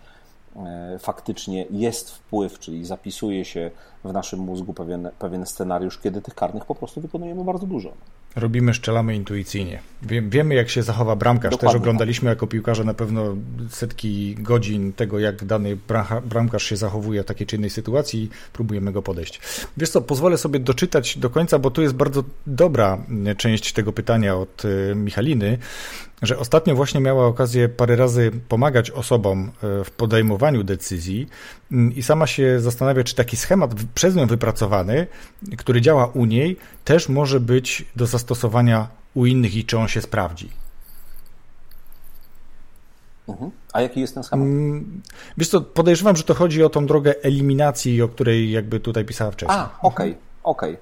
e, 0.55 0.99
faktycznie 0.99 1.65
jest 1.71 2.11
wpływ, 2.11 2.59
czyli 2.59 2.85
zapisuje 2.85 3.45
się 3.45 3.71
w 4.03 4.13
naszym 4.13 4.39
mózgu 4.39 4.73
pewien, 4.73 5.09
pewien 5.19 5.45
scenariusz, 5.45 5.99
kiedy 5.99 6.21
tych 6.21 6.35
karnych 6.35 6.65
po 6.65 6.75
prostu 6.75 7.01
wykonujemy 7.01 7.43
bardzo 7.43 7.67
dużo 7.67 7.91
robimy, 8.35 8.73
szczelamy 8.73 9.15
intuicyjnie. 9.15 9.79
Wie, 10.01 10.21
wiemy, 10.21 10.55
jak 10.55 10.69
się 10.69 10.83
zachowa 10.83 11.15
bramkarz. 11.15 11.51
Dokładnie 11.51 11.67
Też 11.67 11.73
tak. 11.73 11.81
oglądaliśmy 11.81 12.29
jako 12.29 12.47
piłkarze 12.47 12.83
na 12.83 12.93
pewno 12.93 13.35
setki 13.69 14.35
godzin 14.39 14.93
tego, 14.93 15.19
jak 15.19 15.45
dany 15.45 15.77
bramkarz 16.25 16.63
się 16.63 16.77
zachowuje 16.77 17.23
w 17.23 17.25
takiej 17.25 17.47
czy 17.47 17.55
innej 17.55 17.69
sytuacji. 17.69 18.29
Próbujemy 18.53 18.91
go 18.91 19.01
podejść. 19.01 19.41
Wiesz 19.77 19.89
co, 19.89 20.01
pozwolę 20.01 20.37
sobie 20.37 20.59
doczytać 20.59 21.17
do 21.17 21.29
końca, 21.29 21.59
bo 21.59 21.71
tu 21.71 21.81
jest 21.81 21.93
bardzo 21.93 22.23
dobra 22.47 22.97
część 23.37 23.73
tego 23.73 23.93
pytania 23.93 24.35
od 24.35 24.65
y, 24.65 24.95
Michaliny 24.95 25.57
że 26.21 26.37
ostatnio 26.39 26.75
właśnie 26.75 27.01
miała 27.01 27.27
okazję 27.27 27.69
parę 27.69 27.95
razy 27.95 28.31
pomagać 28.49 28.91
osobom 28.91 29.51
e, 29.63 29.83
w 29.83 29.91
podejmowaniu 29.91 30.63
decyzji 30.63 31.27
mm, 31.71 31.95
i 31.95 32.03
sama 32.03 32.27
się 32.27 32.59
zastanawia, 32.59 33.03
czy 33.03 33.15
taki 33.15 33.37
schemat 33.37 33.71
przez 33.95 34.15
nią 34.15 34.27
wypracowany, 34.27 35.07
który 35.57 35.81
działa 35.81 36.05
u 36.05 36.25
niej, 36.25 36.57
też 36.83 37.09
może 37.09 37.39
być 37.39 37.85
do 37.95 38.07
zastosowania 38.07 38.87
u 39.13 39.25
innych 39.25 39.55
i 39.55 39.65
czy 39.65 39.77
on 39.77 39.87
się 39.87 40.01
sprawdzi. 40.01 40.49
Mhm. 43.27 43.51
A 43.73 43.81
jaki 43.81 44.01
jest 44.01 44.13
ten 44.13 44.23
schemat? 44.23 44.45
Mm, 44.45 45.01
wiesz 45.37 45.49
co, 45.49 45.61
podejrzewam, 45.61 46.15
że 46.15 46.23
to 46.23 46.33
chodzi 46.33 46.63
o 46.63 46.69
tą 46.69 46.85
drogę 46.85 47.13
eliminacji, 47.21 48.01
o 48.01 48.07
której 48.07 48.51
jakby 48.51 48.79
tutaj 48.79 49.05
pisała 49.05 49.31
wcześniej. 49.31 49.57
A, 49.59 49.69
okej, 49.81 50.11
okay, 50.11 50.21
okej. 50.43 50.77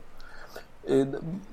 Okay. 0.86 1.44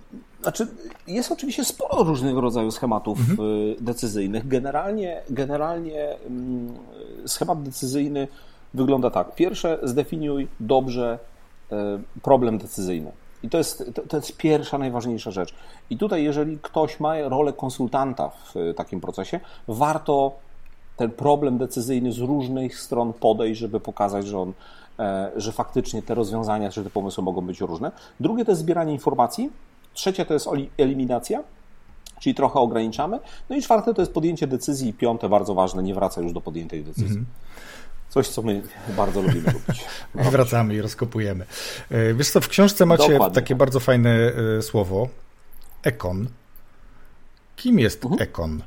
Znaczy, 0.42 0.66
jest 1.06 1.32
oczywiście 1.32 1.64
sporo 1.64 2.02
różnego 2.02 2.40
rodzaju 2.40 2.70
schematów 2.70 3.18
mhm. 3.18 3.48
Y, 3.48 3.76
decyzyjnych. 3.80 4.48
Generalnie, 4.48 5.22
generalnie 5.30 6.16
mm, 6.26 6.74
schemat 7.26 7.62
decyzyjny 7.62 8.28
wygląda 8.74 9.10
tak. 9.10 9.34
Pierwsze, 9.34 9.78
zdefiniuj 9.82 10.48
dobrze 10.60 11.18
y, 11.72 11.76
problem 12.22 12.58
decyzyjny. 12.58 13.12
I 13.42 13.48
to 13.48 13.58
jest, 13.58 13.84
to, 13.94 14.02
to, 14.02 14.16
jest 14.16 14.36
pierwsza, 14.36 14.78
najważniejsza 14.78 15.30
rzecz. 15.30 15.54
I 15.90 15.98
tutaj, 15.98 16.24
jeżeli 16.24 16.58
ktoś 16.62 17.00
ma 17.00 17.20
rolę 17.28 17.52
konsultanta 17.52 18.28
w 18.28 18.74
takim 18.76 19.00
procesie, 19.00 19.40
warto 19.68 20.32
ten 20.96 21.10
problem 21.10 21.58
decyzyjny 21.58 22.12
z 22.12 22.18
różnych 22.18 22.80
stron 22.80 23.12
podejść, 23.12 23.60
żeby 23.60 23.80
pokazać, 23.80 24.26
że 24.26 24.38
on, 24.38 24.52
e, 24.98 25.30
że 25.36 25.52
faktycznie 25.52 26.02
te 26.02 26.14
rozwiązania, 26.14 26.70
czy 26.70 26.84
te 26.84 26.90
pomysły 26.90 27.24
mogą 27.24 27.40
być 27.40 27.60
różne. 27.60 27.92
Drugie 28.20 28.44
to 28.44 28.50
jest 28.50 28.60
zbieranie 28.60 28.92
informacji. 28.92 29.50
Trzecie 29.94 30.26
to 30.26 30.34
jest 30.34 30.48
eliminacja, 30.78 31.42
czyli 32.20 32.34
trochę 32.34 32.60
ograniczamy. 32.60 33.18
No 33.50 33.56
i 33.56 33.62
czwarte 33.62 33.94
to 33.94 34.02
jest 34.02 34.12
podjęcie 34.12 34.46
decyzji. 34.46 34.88
I 34.88 34.92
piąte, 34.92 35.28
bardzo 35.28 35.54
ważne, 35.54 35.82
nie 35.82 35.94
wraca 35.94 36.20
już 36.20 36.32
do 36.32 36.40
podjętej 36.40 36.84
decyzji. 36.84 37.16
Mm 37.16 37.24
-hmm. 37.24 37.50
Coś, 38.10 38.28
co 38.28 38.42
my 38.42 38.62
bardzo 38.96 39.22
lubimy 39.22 39.52
robić. 39.66 39.84
Wracamy 40.14 40.74
i 40.74 40.80
rozkopujemy. 40.80 41.46
E, 41.90 42.14
wiesz 42.14 42.30
co, 42.30 42.40
w 42.40 42.48
książce 42.48 42.86
macie 42.86 43.12
Dokładnie. 43.12 43.34
takie 43.34 43.54
bardzo 43.54 43.80
fajne 43.80 44.10
e, 44.58 44.62
słowo. 44.62 45.08
Ekon. 45.82 46.26
Kim 47.56 47.78
jest 47.78 48.04
mhm. 48.04 48.22
ekon? 48.22 48.62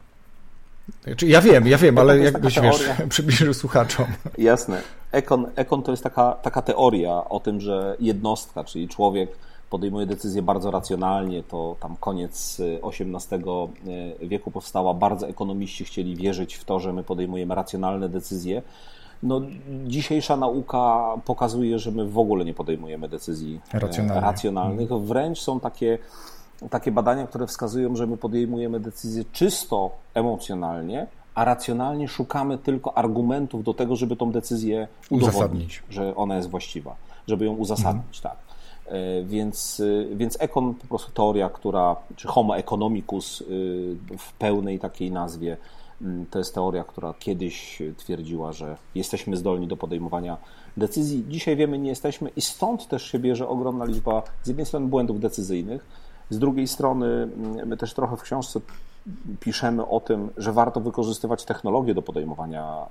Znaczy, 1.04 1.28
ja 1.28 1.42
wiem, 1.42 1.68
ja 1.68 1.78
wiem, 1.78 1.98
ale 1.98 2.20
jakbyś 2.20 2.60
wiesz, 2.60 2.90
przybliżył 3.10 3.54
słuchaczom. 3.54 4.06
Jasne. 4.38 4.82
Ekon, 5.12 5.52
ekon 5.56 5.84
to 5.84 5.92
jest 5.92 6.04
taka, 6.04 6.32
taka 6.32 6.62
teoria 6.62 7.30
o 7.30 7.40
tym, 7.40 7.62
że 7.62 7.96
jednostka, 8.00 8.64
czyli 8.64 8.88
człowiek 8.88 9.30
podejmuje 9.74 10.06
decyzje 10.06 10.42
bardzo 10.42 10.72
racjonalnie. 10.72 11.44
To 11.44 11.76
tam 11.80 11.96
koniec 12.00 12.62
XVIII 12.84 13.44
e, 14.22 14.28
wieku 14.28 14.52
powstała. 14.52 14.94
Bardzo 14.94 15.28
ekonomiści 15.28 15.86
chcieli 15.86 16.16
wierzyć 16.16 16.56
w 16.56 16.64
to, 16.66 16.80
że 16.80 16.94
my 16.94 17.04
podejmujemy 17.04 17.56
racjonalne 17.56 18.10
decyzje. 18.10 18.62
No, 19.24 19.42
dzisiejsza 19.88 20.38
nauka 20.38 21.16
pokazuje, 21.26 21.80
że 21.80 21.92
my 21.92 22.06
w 22.06 22.18
ogóle 22.18 22.46
nie 22.46 22.54
podejmujemy 22.54 23.10
decyzji 23.10 23.62
Racjonalnie. 23.74 24.22
racjonalnych. 24.22 24.90
Wręcz 24.90 25.40
są 25.42 25.60
takie 25.60 25.98
takie 26.70 26.92
badania, 26.92 27.28
które 27.28 27.48
wskazują, 27.48 27.96
że 27.96 28.08
my 28.08 28.18
podejmujemy 28.18 28.80
decyzje 28.80 29.24
czysto 29.32 29.92
emocjonalnie, 30.14 31.08
a 31.36 31.46
racjonalnie 31.46 32.08
szukamy 32.08 32.58
tylko 32.58 32.98
argumentów 32.98 33.64
do 33.64 33.74
tego, 33.74 33.96
żeby 33.96 34.16
tą 34.16 34.32
decyzję 34.32 34.88
udowodnić, 35.10 35.84
że 35.90 36.16
ona 36.16 36.36
jest 36.36 36.50
właściwa, 36.50 36.96
żeby 37.28 37.46
ją 37.46 37.54
uzasadnić, 37.54 38.18
mhm. 38.18 38.22
tak. 38.22 38.43
E, 38.86 39.24
więc, 39.24 39.82
e, 40.12 40.16
więc 40.16 40.38
ekon, 40.40 40.74
po 40.74 40.88
prostu 40.88 41.12
teoria, 41.12 41.50
która, 41.50 41.96
czy 42.16 42.28
homo 42.28 42.58
economicus 42.58 43.42
e, 43.42 43.46
w 44.18 44.34
pełnej 44.40 44.80
takiej 44.80 45.12
nazwie, 45.12 45.58
mm, 46.02 46.26
to 46.32 46.40
jest 46.40 46.56
teoria, 46.56 46.84
która 46.84 47.14
kiedyś 47.20 47.82
twierdziła, 47.98 48.52
że 48.52 48.78
jesteśmy 48.96 49.38
zdolni 49.38 49.68
do 49.68 49.78
podejmowania 49.78 50.38
decyzji. 50.78 51.26
Dzisiaj 51.30 51.56
wiemy, 51.56 51.80
nie 51.80 51.90
jesteśmy 51.90 52.30
i 52.36 52.42
stąd 52.42 52.88
też 52.88 53.04
się 53.04 53.20
bierze 53.20 53.48
ogromna 53.48 53.86
liczba 53.86 54.24
z 54.44 54.48
jednej 54.48 54.66
strony 54.66 54.88
błędów 54.88 55.20
decyzyjnych, 55.20 55.86
z 56.30 56.40
drugiej 56.40 56.68
strony, 56.68 57.06
mm, 57.06 57.68
my 57.68 57.78
też 57.78 57.94
trochę 57.94 58.18
w 58.18 58.22
książce 58.22 58.60
piszemy 59.40 59.88
o 59.88 60.00
tym, 60.00 60.30
że 60.38 60.52
warto 60.52 60.82
wykorzystywać 60.82 61.46
technologię 61.46 61.94
do 61.94 62.02
podejmowania 62.02 62.86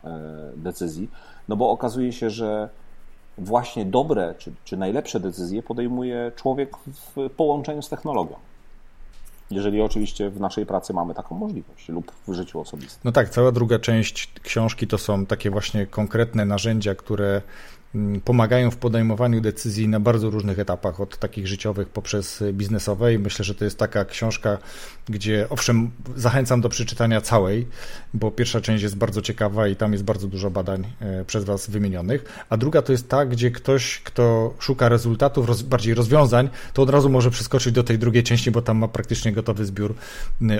decyzji, 0.57 1.11
no 1.49 1.57
bo 1.57 1.70
okazuje 1.70 2.12
się, 2.12 2.30
że 2.30 2.68
właśnie 3.38 3.84
dobre 3.84 4.34
czy, 4.38 4.52
czy 4.64 4.76
najlepsze 4.76 5.20
decyzje 5.20 5.62
podejmuje 5.62 6.32
człowiek 6.36 6.76
w 6.86 7.30
połączeniu 7.36 7.82
z 7.82 7.88
technologią. 7.88 8.34
Jeżeli 9.50 9.80
oczywiście 9.80 10.30
w 10.30 10.40
naszej 10.40 10.66
pracy 10.66 10.92
mamy 10.92 11.14
taką 11.14 11.34
możliwość 11.34 11.88
lub 11.88 12.12
w 12.28 12.34
życiu 12.34 12.60
osobistym. 12.60 13.00
No 13.04 13.12
tak, 13.12 13.28
cała 13.28 13.52
druga 13.52 13.78
część 13.78 14.32
książki 14.42 14.86
to 14.86 14.98
są 14.98 15.26
takie 15.26 15.50
właśnie 15.50 15.86
konkretne 15.86 16.44
narzędzia, 16.44 16.94
które 16.94 17.42
pomagają 18.24 18.70
w 18.70 18.76
podejmowaniu 18.76 19.40
decyzji 19.40 19.88
na 19.88 20.01
bardzo 20.01 20.30
różnych 20.30 20.59
etapach, 20.59 21.01
od 21.01 21.18
takich 21.18 21.47
życiowych 21.47 21.88
poprzez 21.88 22.45
biznesowe. 22.53 23.14
I 23.14 23.18
myślę, 23.18 23.45
że 23.45 23.55
to 23.55 23.64
jest 23.64 23.78
taka 23.78 24.05
książka, 24.05 24.59
gdzie 25.09 25.47
owszem, 25.51 25.90
zachęcam 26.16 26.61
do 26.61 26.68
przeczytania 26.68 27.20
całej, 27.20 27.66
bo 28.14 28.30
pierwsza 28.30 28.61
część 28.61 28.82
jest 28.82 28.97
bardzo 28.97 29.22
ciekawa 29.22 29.68
i 29.68 29.76
tam 29.76 29.93
jest 29.93 30.05
bardzo 30.05 30.28
dużo 30.28 30.51
badań 30.51 30.84
e, 31.01 31.24
przez 31.24 31.45
Was 31.45 31.70
wymienionych. 31.70 32.45
A 32.51 32.57
druga 32.57 32.82
to 32.82 32.93
jest 32.93 33.09
ta, 33.09 33.26
gdzie 33.26 33.51
ktoś, 33.51 34.01
kto 34.05 34.55
szuka 34.59 34.88
rezultatów, 34.88 35.49
roz, 35.49 35.62
bardziej 35.62 35.95
rozwiązań, 35.95 36.49
to 36.74 36.82
od 36.82 36.90
razu 36.90 37.09
może 37.09 37.30
przeskoczyć 37.30 37.72
do 37.72 37.82
tej 37.82 37.99
drugiej 37.99 38.22
części, 38.22 38.51
bo 38.51 38.62
tam 38.62 38.78
ma 38.78 38.88
praktycznie 38.88 39.32
gotowy 39.32 39.64
zbiór 39.64 39.95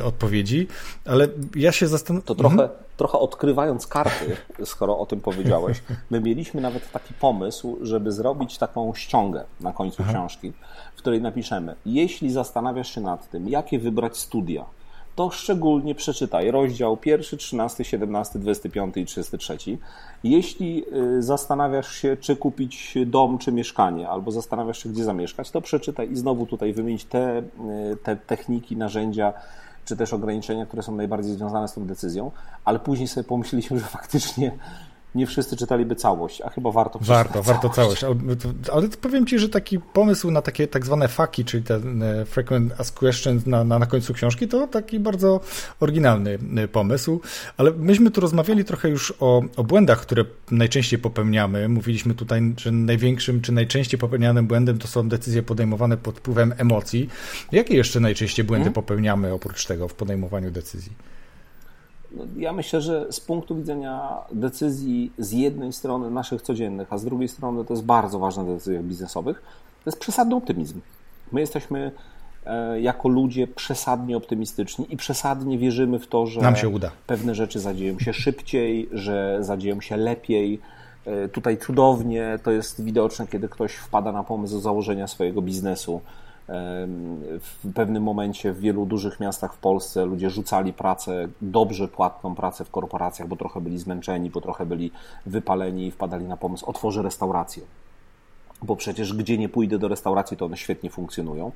odpowiedzi. 0.05 0.69
Ale 1.05 1.29
ja 1.57 1.73
się 1.73 1.89
zastanawiam. 1.89 2.27
To 2.27 2.35
trochę, 2.35 2.63
mhm 2.63 2.92
trochę 3.03 3.19
odkrywając 3.19 3.87
karty, 3.87 4.37
skoro 4.65 4.99
o 4.99 5.07
tym 5.07 5.21
powiedziałeś, 5.21 5.83
my 6.11 6.21
mieliśmy 6.21 6.61
nawet 6.61 6.91
taki 6.91 7.15
pomysł, 7.15 7.79
żeby 7.81 8.13
zrobić 8.13 8.59
taką 8.59 8.95
ściągę 8.95 9.45
na 9.61 9.73
końcu 9.73 10.03
Aha. 10.03 10.13
książki, 10.13 10.53
w 10.95 10.99
której 10.99 11.21
napiszemy, 11.21 11.75
jeśli 11.87 12.33
zastanawiasz 12.33 12.95
się 12.95 13.01
nad 13.01 13.31
tym, 13.31 13.49
jakie 13.49 13.79
wybrać 13.79 14.17
studia, 14.17 14.65
to 15.17 15.31
szczególnie 15.31 15.95
przeczytaj 15.95 16.51
rozdział 16.51 16.99
1, 17.05 17.39
13, 17.39 17.85
17, 17.85 18.39
25 18.39 18.97
i 18.97 19.05
33. 19.05 19.57
Jeśli 20.25 20.85
y, 21.19 21.23
zastanawiasz 21.23 21.95
się, 21.95 22.17
czy 22.17 22.37
kupić 22.37 22.95
dom, 23.07 23.39
czy 23.39 23.53
mieszkanie, 23.53 24.09
albo 24.09 24.31
zastanawiasz 24.31 24.83
się, 24.83 24.89
gdzie 24.89 25.05
zamieszkać, 25.05 25.51
to 25.51 25.61
przeczytaj 25.61 26.13
i 26.13 26.17
znowu 26.17 26.47
tutaj 26.47 26.73
wymienić 26.73 27.05
te, 27.05 27.39
y, 27.39 27.97
te 28.03 28.17
techniki, 28.17 28.77
narzędzia, 28.77 29.33
czy 29.85 29.97
też 29.97 30.13
ograniczenia, 30.13 30.67
które 30.67 30.83
są 30.83 30.97
najbardziej 30.97 31.35
związane 31.35 31.69
z 31.69 31.73
tą 31.73 31.87
decyzją, 31.87 32.31
ale 32.65 32.79
później 32.79 33.09
sobie 33.09 33.25
pomyśleliśmy, 33.25 33.79
że 33.79 33.87
faktycznie 33.87 34.53
nie 35.15 35.27
wszyscy 35.27 35.57
czytaliby 35.57 35.97
całość, 35.97 36.41
a 36.41 36.51
chyba 36.51 36.71
warto 36.71 36.99
Warto, 37.03 37.33
całość. 37.33 37.49
warto 37.49 37.69
całość. 37.69 38.05
Ale, 38.05 38.15
ale 38.73 38.89
powiem 38.89 39.27
Ci, 39.27 39.39
że 39.39 39.49
taki 39.49 39.79
pomysł 39.81 40.31
na 40.31 40.43
takie 40.43 40.69
tak 40.69 40.87
zwane 40.87 41.09
faki, 41.09 41.45
czyli 41.45 41.63
ten 41.63 42.03
e, 42.03 42.25
frequent 42.25 42.81
asked 42.81 42.99
questions 42.99 43.47
na, 43.47 43.65
na, 43.65 43.79
na 43.79 43.87
końcu 43.87 44.15
książki, 44.15 44.49
to 44.49 44.67
taki 44.67 45.01
bardzo 45.01 45.41
oryginalny 45.81 46.39
e, 46.57 46.69
pomysł. 46.69 47.21
Ale 47.57 47.71
myśmy 47.71 48.11
tu 48.11 48.21
rozmawiali 48.21 48.65
trochę 48.65 48.89
już 48.89 49.15
o, 49.21 49.43
o 49.57 49.65
błędach, 49.65 50.01
które 50.01 50.25
najczęściej 50.51 50.99
popełniamy. 50.99 51.69
Mówiliśmy 51.69 52.15
tutaj, 52.15 52.55
że 52.57 52.73
największym 52.73 53.41
czy 53.41 53.53
najczęściej 53.53 54.01
popełnianym 54.01 54.47
błędem 54.47 54.79
to 54.79 54.89
są 54.89 55.09
decyzje 55.09 55.43
podejmowane 55.43 55.97
pod 55.97 56.19
wpływem 56.19 56.55
emocji. 56.59 57.09
Jakie 57.53 57.77
jeszcze 57.77 58.01
najczęściej 58.01 58.45
błędy 58.45 58.65
hmm? 58.65 58.75
popełniamy 58.75 59.33
oprócz 59.33 59.67
tego 59.67 59.89
w 59.89 59.95
podejmowaniu 59.95 60.51
decyzji? 60.51 60.93
Ja 62.37 62.53
myślę, 62.53 62.81
że 62.81 63.07
z 63.11 63.21
punktu 63.21 63.57
widzenia 63.57 64.19
decyzji 64.33 65.13
z 65.19 65.33
jednej 65.33 65.73
strony 65.73 66.11
naszych 66.11 66.43
codziennych, 66.43 66.93
a 66.93 66.99
z 66.99 67.05
drugiej 67.05 67.29
strony 67.29 67.65
to 67.65 67.75
jest 67.75 67.85
bardzo 67.85 68.19
ważne 68.19 68.45
w 68.45 68.47
decyzjach 68.47 68.85
biznesowych, 68.85 69.43
to 69.85 69.91
jest 69.91 69.99
przesadny 70.01 70.35
optymizm. 70.37 70.81
My 71.33 71.41
jesteśmy 71.41 71.93
e, 72.47 72.81
jako 72.81 73.09
ludzie 73.09 73.47
przesadnie 73.47 74.17
optymistyczni 74.17 74.87
i 74.91 74.97
przesadnie 74.97 75.59
wierzymy 75.59 75.99
w 75.99 76.07
to, 76.07 76.27
że 76.27 76.41
Nam 76.41 76.57
się 76.57 76.69
uda. 76.69 76.91
pewne 77.07 77.35
rzeczy 77.35 77.61
zadzieją 77.61 77.99
się 77.99 78.13
szybciej, 78.13 78.89
że 78.93 79.39
zadzieją 79.41 79.81
się 79.81 79.97
lepiej. 79.97 80.61
E, 81.07 81.29
tutaj 81.29 81.59
cudownie 81.59 82.39
to 82.43 82.51
jest 82.51 82.85
widoczne, 82.85 83.27
kiedy 83.27 83.49
ktoś 83.49 83.73
wpada 83.73 84.13
na 84.13 84.23
pomysł 84.23 84.61
założenia 84.61 85.07
swojego 85.09 85.43
biznesu 85.43 86.01
w 86.49 87.73
pewnym 87.75 88.03
momencie 88.03 88.53
w 88.53 88.61
wielu 88.61 88.87
dużych 88.87 89.21
miastach 89.21 89.55
w 89.55 89.59
Polsce 89.59 90.05
ludzie 90.05 90.31
rzucali 90.31 90.73
pracę, 90.73 91.29
dobrze 91.43 91.89
płatną 91.89 92.35
pracę 92.35 92.65
w 92.65 92.71
korporacjach, 92.71 93.29
bo 93.29 93.37
trochę 93.37 93.61
byli 93.61 93.79
zmęczeni, 93.79 94.31
bo 94.31 94.41
trochę 94.41 94.67
byli 94.67 94.91
wypaleni 95.27 95.87
i 95.87 95.91
wpadali 95.91 96.25
na 96.25 96.37
pomysł, 96.37 96.67
otworzę 96.67 97.03
restaurację. 97.03 97.63
Bo 98.63 98.77
przecież 98.77 99.15
gdzie 99.15 99.39
nie 99.39 99.49
pójdę 99.49 99.79
do 99.79 99.89
restauracji, 99.89 100.37
to 100.37 100.45
one 100.45 100.57
świetnie 100.57 100.91
funkcjonują. 100.91 101.53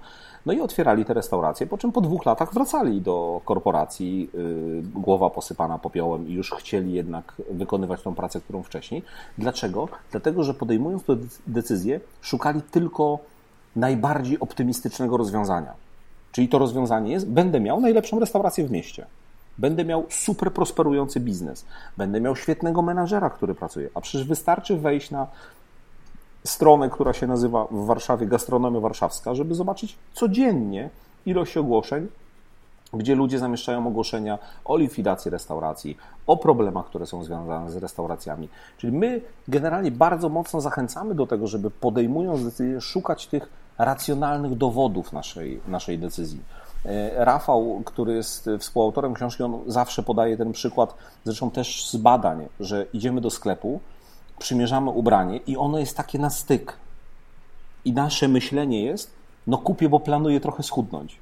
No 0.47 0.53
i 0.53 0.61
otwierali 0.61 1.05
te 1.05 1.14
restauracje, 1.14 1.66
po 1.66 1.78
czym 1.78 1.93
po 1.93 2.01
dwóch 2.01 2.26
latach 2.26 2.55
wracali 2.55 3.01
do 3.01 3.41
korporacji, 3.45 4.30
yy, 4.34 4.82
głowa 4.95 5.30
posypana 5.30 5.78
popiołem 5.78 6.28
i 6.28 6.32
już 6.32 6.51
chcieli 6.51 6.93
jednak 6.93 7.34
wykonywać 7.51 8.03
tą 8.03 8.14
pracę, 8.14 8.41
którą 8.41 8.62
wcześniej. 8.62 9.03
Dlaczego? 9.39 9.89
Dlatego, 10.11 10.45
że 10.45 10.55
podejmując 10.55 11.05
tę 11.05 11.16
decyzję, 11.47 12.01
szukali 12.20 12.62
tylko 12.62 13.18
najbardziej 13.77 14.41
optymistycznego 14.41 15.16
rozwiązania. 15.16 15.72
Czyli 16.33 16.49
to 16.49 16.59
rozwiązanie 16.59 17.12
jest, 17.12 17.29
będę 17.29 17.61
miał 17.61 17.81
najlepszą 17.81 18.20
restaurację 18.20 18.66
w 18.66 18.70
mieście. 18.70 19.07
Będę 19.59 19.85
miał 19.85 20.05
super 20.11 20.53
prosperujący 20.53 21.20
biznes. 21.20 21.64
Będę 21.97 22.20
miał 22.20 22.37
świetnego 22.37 22.83
menadżera, 22.83 23.31
który 23.31 23.55
pracuje. 23.55 23.89
A 23.95 24.01
przecież 24.01 24.27
wystarczy 24.27 24.77
wejść 24.77 25.11
na 25.11 25.27
stronę, 26.45 26.91
która 26.91 27.12
się 27.12 27.27
nazywa 27.27 27.66
w 27.70 27.87
Warszawie 27.87 28.27
Gastronomia 28.27 28.81
Warszawska, 28.81 29.35
żeby 29.35 29.55
zobaczyć 29.55 29.97
codziennie 30.14 30.91
ilość 31.27 31.57
ogłoszeń, 31.57 32.09
gdzie 32.93 33.14
ludzie 33.14 33.39
zamieszczają 33.39 33.87
ogłoszenia 33.87 34.39
o 34.64 34.77
likwidacji 34.77 35.31
restauracji, 35.31 35.97
o 36.27 36.37
problemach, 36.37 36.87
które 36.87 37.07
są 37.07 37.24
związane 37.24 37.70
z 37.70 37.77
restauracjami. 37.77 38.49
Czyli 38.79 38.93
my 38.93 39.20
generalnie 39.49 39.91
bardzo 39.91 40.29
mocno 40.29 40.61
zachęcamy 40.61 41.14
do 41.14 41.27
tego, 41.27 41.47
żeby 41.47 41.70
podejmując 41.70 42.45
decyzję, 42.45 42.81
szukać 42.81 43.27
tych 43.27 43.65
racjonalnych 43.79 44.57
dowodów 44.57 45.12
naszej, 45.12 45.61
naszej 45.68 45.99
decyzji. 45.99 46.41
E, 46.85 47.24
Rafał, 47.24 47.83
który 47.85 48.14
jest 48.14 48.51
współautorem 48.59 49.14
książki, 49.14 49.43
on 49.43 49.61
zawsze 49.66 50.03
podaje 50.03 50.37
ten 50.37 50.53
przykład, 50.53 50.95
zresztą 51.24 51.51
też 51.51 51.89
z 51.91 51.97
badań, 51.97 52.49
że 52.61 52.87
idziemy 52.93 53.20
do 53.20 53.31
sklepu, 53.31 53.81
przymierzamy 54.39 54.91
ubranie 54.91 55.37
i 55.37 55.57
ono 55.57 55.79
jest 55.79 55.97
takie 55.97 56.18
na 56.18 56.31
styk. 56.31 56.77
I 57.85 57.93
nasze 57.93 58.29
myślenie 58.29 58.85
jest, 58.85 59.11
no 59.47 59.59
kupię, 59.59 59.89
bo 59.89 60.01
planuję 60.01 60.41
trochę 60.41 60.62
schudnąć. 60.62 61.18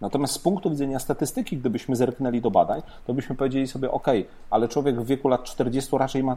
Natomiast 0.00 0.34
z 0.34 0.38
punktu 0.38 0.70
widzenia 0.70 0.98
statystyki, 0.98 1.56
gdybyśmy 1.56 1.96
zerknęli 1.96 2.40
do 2.40 2.50
badań, 2.50 2.82
to 3.06 3.14
byśmy 3.14 3.36
powiedzieli 3.36 3.68
sobie, 3.68 3.90
ok, 3.90 4.06
ale 4.50 4.68
człowiek 4.68 5.00
w 5.00 5.06
wieku 5.06 5.28
lat 5.28 5.44
40 5.44 5.98
raczej 5.98 6.22
ma 6.22 6.36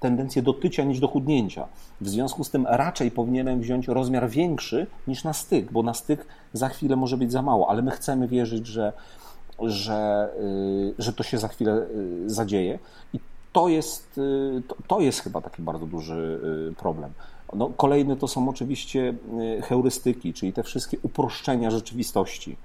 tendencję 0.00 0.42
do 0.42 0.52
tycia 0.52 0.84
niż 0.84 1.00
do 1.00 1.08
chudnięcia. 1.08 1.68
W 2.00 2.08
związku 2.08 2.44
z 2.44 2.50
tym 2.50 2.66
raczej 2.66 3.10
powinienem 3.10 3.60
wziąć 3.60 3.88
rozmiar 3.88 4.28
większy 4.28 4.86
niż 5.08 5.24
na 5.24 5.32
styk, 5.32 5.72
bo 5.72 5.82
na 5.82 5.94
styk 5.94 6.26
za 6.52 6.68
chwilę 6.68 6.96
może 6.96 7.16
być 7.16 7.32
za 7.32 7.42
mało, 7.42 7.70
ale 7.70 7.82
my 7.82 7.90
chcemy 7.90 8.28
wierzyć, 8.28 8.66
że, 8.66 8.92
że, 9.60 10.28
y, 10.40 10.94
że 10.98 11.12
to 11.12 11.22
się 11.22 11.38
za 11.38 11.48
chwilę 11.48 11.72
y, 11.72 12.30
zadzieje. 12.30 12.78
I 13.14 13.20
to 13.52 13.68
jest, 13.68 14.18
y, 14.18 14.62
to 14.86 15.00
jest 15.00 15.20
chyba 15.20 15.40
taki 15.40 15.62
bardzo 15.62 15.86
duży 15.86 16.40
problem. 16.78 17.12
No, 17.52 17.70
kolejny 17.76 18.16
to 18.16 18.28
są 18.28 18.48
oczywiście 18.48 19.14
heurystyki, 19.62 20.34
czyli 20.34 20.52
te 20.52 20.62
wszystkie 20.62 20.98
uproszczenia 21.02 21.70
rzeczywistości. 21.70 22.56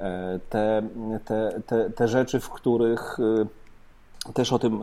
E, 0.00 0.38
te, 0.50 0.82
te, 1.24 1.60
te, 1.66 1.90
te 1.90 2.08
rzeczy, 2.08 2.40
w 2.40 2.50
których 2.50 3.18
też 4.34 4.52
o 4.52 4.58
tym 4.58 4.82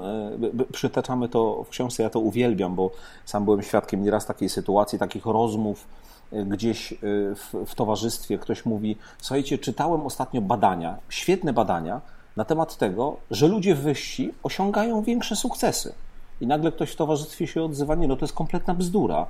przytaczamy 0.71 1.29
to 1.29 1.63
w 1.63 1.69
książce, 1.69 2.03
ja 2.03 2.09
to 2.09 2.19
uwielbiam, 2.19 2.75
bo 2.75 2.91
sam 3.25 3.45
byłem 3.45 3.63
świadkiem 3.63 4.03
nieraz 4.03 4.25
takiej 4.25 4.49
sytuacji, 4.49 4.99
takich 4.99 5.25
rozmów 5.25 5.87
gdzieś 6.31 6.93
w, 7.35 7.65
w 7.65 7.75
towarzystwie. 7.75 8.37
Ktoś 8.37 8.65
mówi: 8.65 8.97
Słuchajcie, 9.17 9.57
czytałem 9.57 10.01
ostatnio 10.01 10.41
badania, 10.41 10.97
świetne 11.09 11.53
badania 11.53 12.01
na 12.35 12.45
temat 12.45 12.77
tego, 12.77 13.17
że 13.31 13.47
ludzie 13.47 13.75
wyżsi 13.75 14.33
osiągają 14.43 15.01
większe 15.01 15.35
sukcesy. 15.35 15.93
I 16.41 16.47
nagle 16.47 16.71
ktoś 16.71 16.91
w 16.91 16.95
towarzystwie 16.95 17.47
się 17.47 17.63
odzywa: 17.63 17.95
Nie, 17.95 18.07
no 18.07 18.15
to 18.15 18.25
jest 18.25 18.35
kompletna 18.35 18.73
bzdura. 18.73 19.25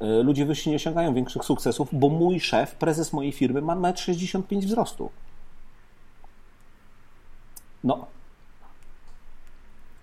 Ludzie 0.00 0.46
wyżsi 0.46 0.70
nie 0.70 0.76
osiągają 0.76 1.14
większych 1.14 1.44
sukcesów, 1.44 1.88
bo 1.92 2.08
mój 2.08 2.40
szef, 2.40 2.74
prezes 2.74 3.12
mojej 3.12 3.32
firmy 3.32 3.62
ma 3.62 3.74
1,65 3.74 4.42
m 4.52 4.60
wzrostu. 4.60 5.10
No, 7.86 8.06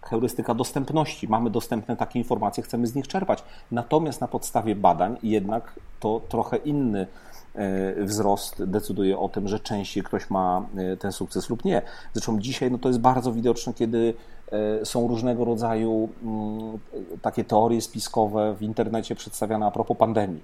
heurystyka 0.01 0.53
dostępności. 0.53 1.27
Mamy 1.27 1.49
dostępne 1.49 1.97
takie 1.97 2.19
informacje, 2.19 2.63
chcemy 2.63 2.88
z 2.88 2.95
nich 2.95 3.07
czerpać. 3.07 3.43
Natomiast 3.71 4.21
na 4.21 4.27
podstawie 4.27 4.75
badań 4.75 5.17
jednak 5.23 5.79
to 5.99 6.21
trochę 6.29 6.57
inny 6.57 7.07
e, 7.55 8.03
wzrost 8.03 8.63
decyduje 8.63 9.19
o 9.19 9.29
tym, 9.29 9.47
że 9.47 9.59
częściej 9.59 10.03
ktoś 10.03 10.29
ma 10.29 10.65
e, 10.77 10.97
ten 10.97 11.11
sukces 11.11 11.49
lub 11.49 11.65
nie. 11.65 11.81
Zresztą 12.13 12.39
dzisiaj 12.39 12.71
no 12.71 12.77
to 12.77 12.89
jest 12.89 12.99
bardzo 12.99 13.31
widoczne, 13.31 13.73
kiedy 13.73 14.13
e, 14.51 14.86
są 14.86 15.07
różnego 15.07 15.45
rodzaju 15.45 16.09
mm, 16.23 16.79
takie 17.21 17.43
teorie 17.43 17.81
spiskowe 17.81 18.55
w 18.55 18.61
internecie 18.61 19.15
przedstawiane 19.15 19.65
a 19.65 19.71
propos 19.71 19.97
pandemii 19.97 20.41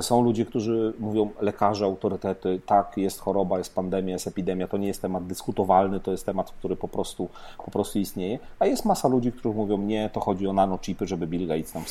są 0.00 0.22
ludzie, 0.22 0.44
którzy 0.44 0.92
mówią, 0.98 1.30
lekarze, 1.40 1.84
autorytety, 1.84 2.60
tak, 2.66 2.92
jest 2.96 3.20
choroba, 3.20 3.58
jest 3.58 3.74
pandemia, 3.74 4.12
jest 4.12 4.26
epidemia, 4.26 4.68
to 4.68 4.76
nie 4.76 4.86
jest 4.86 5.02
temat 5.02 5.26
dyskutowalny, 5.26 6.00
to 6.00 6.10
jest 6.10 6.26
temat, 6.26 6.50
który 6.50 6.76
po 6.76 6.88
prostu, 6.88 7.28
po 7.64 7.70
prostu 7.70 7.98
istnieje, 7.98 8.38
a 8.58 8.66
jest 8.66 8.84
masa 8.84 9.08
ludzi, 9.08 9.32
którzy 9.32 9.56
mówią, 9.56 9.78
nie, 9.78 10.10
to 10.12 10.20
chodzi 10.20 10.46
o 10.46 10.52
nanochipy, 10.52 11.06
żeby 11.06 11.26
Bill 11.26 11.48
Gates 11.48 11.74
nam 11.74 11.84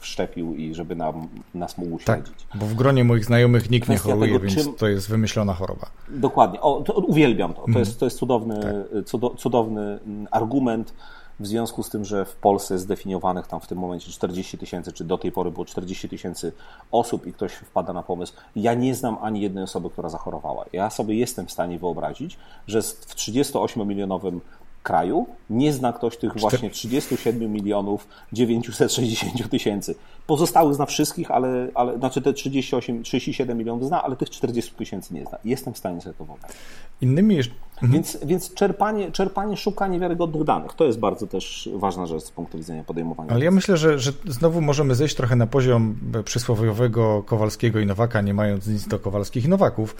wszczepił 0.00 0.54
i 0.54 0.74
żeby 0.74 0.96
nam, 0.96 1.28
nas 1.54 1.78
mógł 1.78 1.98
śledzić. 1.98 2.46
Tak, 2.50 2.60
bo 2.60 2.66
w 2.66 2.74
gronie 2.74 3.04
moich 3.04 3.24
znajomych 3.24 3.70
nikt 3.70 3.86
Kwestia 3.86 4.08
nie 4.08 4.14
choruje, 4.14 4.32
tego, 4.32 4.44
więc 4.44 4.64
czym... 4.64 4.74
to 4.74 4.88
jest 4.88 5.08
wymyślona 5.08 5.54
choroba. 5.54 5.86
Dokładnie, 6.08 6.60
o, 6.60 6.80
to, 6.80 6.92
uwielbiam 6.92 7.54
to, 7.54 7.60
to, 7.60 7.66
mm. 7.66 7.78
jest, 7.78 8.00
to 8.00 8.06
jest 8.06 8.18
cudowny, 8.18 8.60
tak. 9.02 9.36
cudowny 9.36 9.98
mm, 10.06 10.28
argument, 10.30 10.94
w 11.42 11.46
związku 11.46 11.82
z 11.82 11.90
tym, 11.90 12.04
że 12.04 12.24
w 12.24 12.36
Polsce 12.36 12.74
jest 12.74 12.84
zdefiniowanych 12.84 13.46
tam 13.46 13.60
w 13.60 13.66
tym 13.66 13.78
momencie 13.78 14.12
40 14.12 14.58
tysięcy, 14.58 14.92
czy 14.92 15.04
do 15.04 15.18
tej 15.18 15.32
pory 15.32 15.50
było 15.50 15.64
40 15.64 16.08
tysięcy 16.08 16.52
osób 16.90 17.26
i 17.26 17.32
ktoś 17.32 17.52
wpada 17.52 17.92
na 17.92 18.02
pomysł, 18.02 18.32
ja 18.56 18.74
nie 18.74 18.94
znam 18.94 19.16
ani 19.22 19.40
jednej 19.40 19.64
osoby, 19.64 19.90
która 19.90 20.08
zachorowała. 20.08 20.64
Ja 20.72 20.90
sobie 20.90 21.14
jestem 21.14 21.46
w 21.46 21.52
stanie 21.52 21.78
wyobrazić, 21.78 22.38
że 22.66 22.82
w 22.82 23.14
38-milionowym 23.14 24.40
kraju 24.82 25.26
nie 25.50 25.72
zna 25.72 25.92
ktoś 25.92 26.16
tych 26.16 26.38
właśnie 26.38 26.70
37 26.70 27.52
milionów 27.52 28.08
960 28.32 29.50
tysięcy. 29.50 29.94
Pozostałych 30.26 30.74
zna 30.74 30.86
wszystkich, 30.86 31.30
ale, 31.30 31.68
ale 31.74 31.98
znaczy 31.98 32.22
te 32.22 32.32
38, 32.32 33.02
37 33.02 33.58
milionów 33.58 33.86
zna, 33.86 34.02
ale 34.02 34.16
tych 34.16 34.30
40 34.30 34.74
tysięcy 34.74 35.14
nie 35.14 35.26
zna. 35.26 35.38
Jestem 35.44 35.74
w 35.74 35.78
stanie 35.78 36.00
sobie 36.00 36.14
to 36.14 36.24
wyobrazić. 36.24 36.56
Innymi 37.00 37.36
jeszcze... 37.36 37.54
Mhm. 37.74 37.92
Więc, 37.92 38.18
więc 38.24 38.54
czerpanie, 38.54 39.12
czerpanie, 39.12 39.56
szukanie 39.56 40.00
wiarygodnych 40.00 40.44
danych 40.44 40.72
to 40.72 40.84
jest 40.84 40.98
bardzo 40.98 41.26
też 41.26 41.68
ważna 41.74 42.06
rzecz 42.06 42.22
z 42.22 42.30
punktu 42.30 42.58
widzenia 42.58 42.84
podejmowania. 42.84 43.30
Ale 43.30 43.44
ja 43.44 43.50
myślę, 43.50 43.76
że, 43.76 43.98
że 43.98 44.12
znowu 44.26 44.60
możemy 44.60 44.94
zejść 44.94 45.14
trochę 45.14 45.36
na 45.36 45.46
poziom 45.46 45.96
przysłowiowego 46.24 47.22
Kowalskiego 47.22 47.80
i 47.80 47.86
Nowaka, 47.86 48.20
nie 48.20 48.34
mając 48.34 48.66
nic 48.66 48.88
do 48.88 48.98
Kowalskich 48.98 49.44
i 49.44 49.48
Nowaków, 49.48 49.96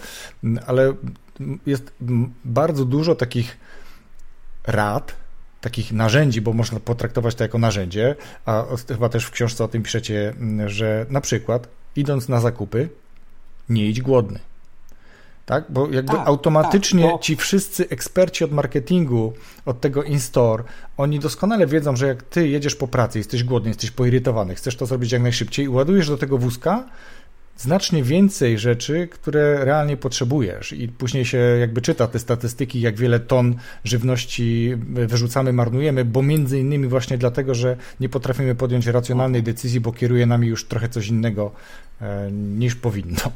ale 0.67 0.93
jest 1.65 1.93
bardzo 2.45 2.85
dużo 2.85 3.15
takich 3.15 3.57
rad, 4.67 5.15
takich 5.61 5.91
narzędzi, 5.91 6.41
bo 6.41 6.53
można 6.53 6.79
potraktować 6.79 7.35
to 7.35 7.43
jako 7.43 7.57
narzędzie, 7.57 8.15
a 8.45 8.63
chyba 8.87 9.09
też 9.09 9.25
w 9.25 9.31
książce 9.31 9.63
o 9.63 9.67
tym 9.67 9.83
piszecie, 9.83 10.29
mm, 10.29 10.69
że 10.69 11.05
na 11.09 11.21
przykład 11.21 11.67
idąc 11.95 12.29
na 12.29 12.39
zakupy, 12.39 12.89
nie 13.69 13.87
idź 13.87 14.01
głodny. 14.01 14.39
Tak? 15.45 15.63
Bo 15.69 15.89
jakby 15.91 16.11
tak, 16.11 16.27
automatycznie 16.27 17.03
tak, 17.03 17.11
to... 17.11 17.19
ci 17.19 17.35
wszyscy 17.35 17.89
eksperci 17.89 18.43
od 18.43 18.51
marketingu, 18.51 19.33
od 19.65 19.81
tego 19.81 20.03
in-store, 20.03 20.63
oni 20.97 21.19
doskonale 21.19 21.67
wiedzą, 21.67 21.95
że 21.95 22.07
jak 22.07 22.23
ty 22.23 22.47
jedziesz 22.47 22.75
po 22.75 22.87
pracy, 22.87 23.17
jesteś 23.17 23.43
głodny, 23.43 23.69
jesteś 23.69 23.91
poirytowany, 23.91 24.55
chcesz 24.55 24.75
to 24.75 24.85
zrobić 24.85 25.11
jak 25.11 25.21
najszybciej, 25.21 25.69
ładujesz 25.69 26.07
do 26.07 26.17
tego 26.17 26.37
wózka 26.37 26.83
znacznie 27.57 28.03
więcej 28.03 28.59
rzeczy, 28.59 29.07
które 29.07 29.65
realnie 29.65 29.97
potrzebujesz 29.97 30.73
i 30.73 30.87
później 30.87 31.25
się 31.25 31.37
jakby 31.37 31.81
czyta 31.81 32.07
te 32.07 32.19
statystyki, 32.19 32.81
jak 32.81 32.95
wiele 32.95 33.19
ton 33.19 33.55
żywności 33.83 34.75
wyrzucamy, 34.77 35.53
marnujemy, 35.53 36.05
bo 36.05 36.23
między 36.23 36.59
innymi 36.59 36.87
właśnie 36.87 37.17
dlatego, 37.17 37.55
że 37.55 37.77
nie 37.99 38.09
potrafimy 38.09 38.55
podjąć 38.55 38.87
racjonalnej 38.87 39.43
decyzji, 39.43 39.79
bo 39.79 39.91
kieruje 39.91 40.25
nami 40.25 40.47
już 40.47 40.65
trochę 40.65 40.89
coś 40.89 41.07
innego 41.07 41.51
e, 42.01 42.31
niż 42.31 42.75
powinno. 42.75 43.31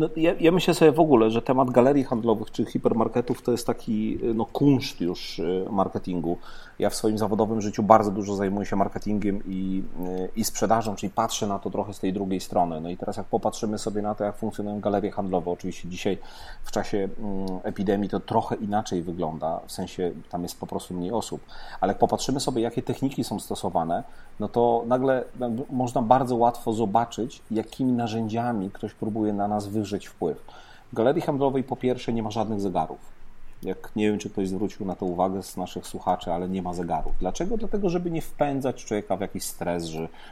No, 0.00 0.08
ja, 0.16 0.34
ja, 0.40 0.52
myślę 0.52 0.74
sobie 0.74 0.92
w 0.92 1.00
ogóle, 1.00 1.30
że 1.30 1.42
temat 1.42 1.70
galerii 1.70 2.04
handlowych 2.04 2.50
czy 2.50 2.64
hipermarketów 2.64 3.42
to 3.42 3.52
jest 3.52 3.66
taki 3.66 4.18
no, 4.34 4.44
kunszt 4.44 5.00
już 5.00 5.38
y, 5.38 5.64
marketingu. 5.70 6.38
Ja 6.80 6.90
w 6.90 6.94
swoim 6.94 7.18
zawodowym 7.18 7.60
życiu 7.60 7.82
bardzo 7.82 8.10
dużo 8.10 8.34
zajmuję 8.34 8.66
się 8.66 8.76
marketingiem 8.76 9.42
i, 9.46 9.82
y, 10.06 10.28
i 10.36 10.44
sprzedażą, 10.44 10.96
czyli 10.96 11.10
patrzę 11.10 11.46
na 11.46 11.58
to 11.58 11.70
trochę 11.70 11.94
z 11.94 12.00
tej 12.00 12.12
drugiej 12.12 12.40
strony. 12.40 12.80
No 12.80 12.90
i 12.90 12.96
teraz 12.96 13.16
jak 13.16 13.26
popatrzymy 13.26 13.78
sobie 13.78 14.02
na 14.02 14.14
to, 14.14 14.24
jak 14.24 14.36
funkcjonują 14.36 14.80
galerie 14.80 15.10
handlowe, 15.10 15.50
oczywiście 15.50 15.88
dzisiaj 15.88 16.18
w 16.64 16.70
czasie 16.70 17.08
mm, 17.18 17.46
epidemii 17.62 18.08
to 18.08 18.20
trochę 18.20 18.56
inaczej 18.56 19.02
wygląda, 19.02 19.60
w 19.66 19.72
sensie 19.72 20.12
tam 20.30 20.42
jest 20.42 20.60
po 20.60 20.66
prostu 20.66 20.94
mniej 20.94 21.12
osób, 21.12 21.40
ale 21.80 21.90
jak 21.90 21.98
popatrzymy 21.98 22.40
sobie, 22.40 22.62
jakie 22.62 22.82
techniki 22.82 23.24
są 23.24 23.40
stosowane, 23.40 24.04
no 24.40 24.48
to 24.48 24.84
nagle 24.86 25.24
można 25.70 26.02
bardzo 26.02 26.36
łatwo 26.36 26.72
zobaczyć, 26.72 27.42
jakimi 27.50 27.92
narzędziami 27.92 28.70
ktoś 28.70 28.94
próbuje 28.94 29.32
na 29.32 29.48
nas 29.48 29.68
wywrzeć 29.68 30.06
wpływ. 30.06 30.44
W 30.92 30.94
galerii 30.94 31.22
handlowej 31.22 31.64
po 31.64 31.76
pierwsze 31.76 32.12
nie 32.12 32.22
ma 32.22 32.30
żadnych 32.30 32.60
zegarów. 32.60 33.19
Jak 33.62 33.92
nie 33.96 34.10
wiem, 34.10 34.18
czy 34.18 34.30
ktoś 34.30 34.48
zwrócił 34.48 34.86
na 34.86 34.94
to 34.94 35.06
uwagę 35.06 35.42
z 35.42 35.56
naszych 35.56 35.86
słuchaczy, 35.86 36.32
ale 36.32 36.48
nie 36.48 36.62
ma 36.62 36.74
zegarów. 36.74 37.12
Dlaczego? 37.18 37.56
Dlatego, 37.56 37.88
żeby 37.88 38.10
nie 38.10 38.22
wpędzać 38.22 38.84
człowieka 38.84 39.16
w 39.16 39.20
jakiś 39.20 39.44
stres, 39.44 39.90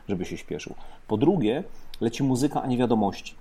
żeby 0.08 0.24
się 0.24 0.36
śpieszył. 0.36 0.74
Po 1.08 1.16
drugie, 1.16 1.64
leci 2.00 2.22
muzyka, 2.22 2.62
a 2.62 2.66
nie 2.66 2.78
wiadomości. 2.78 3.34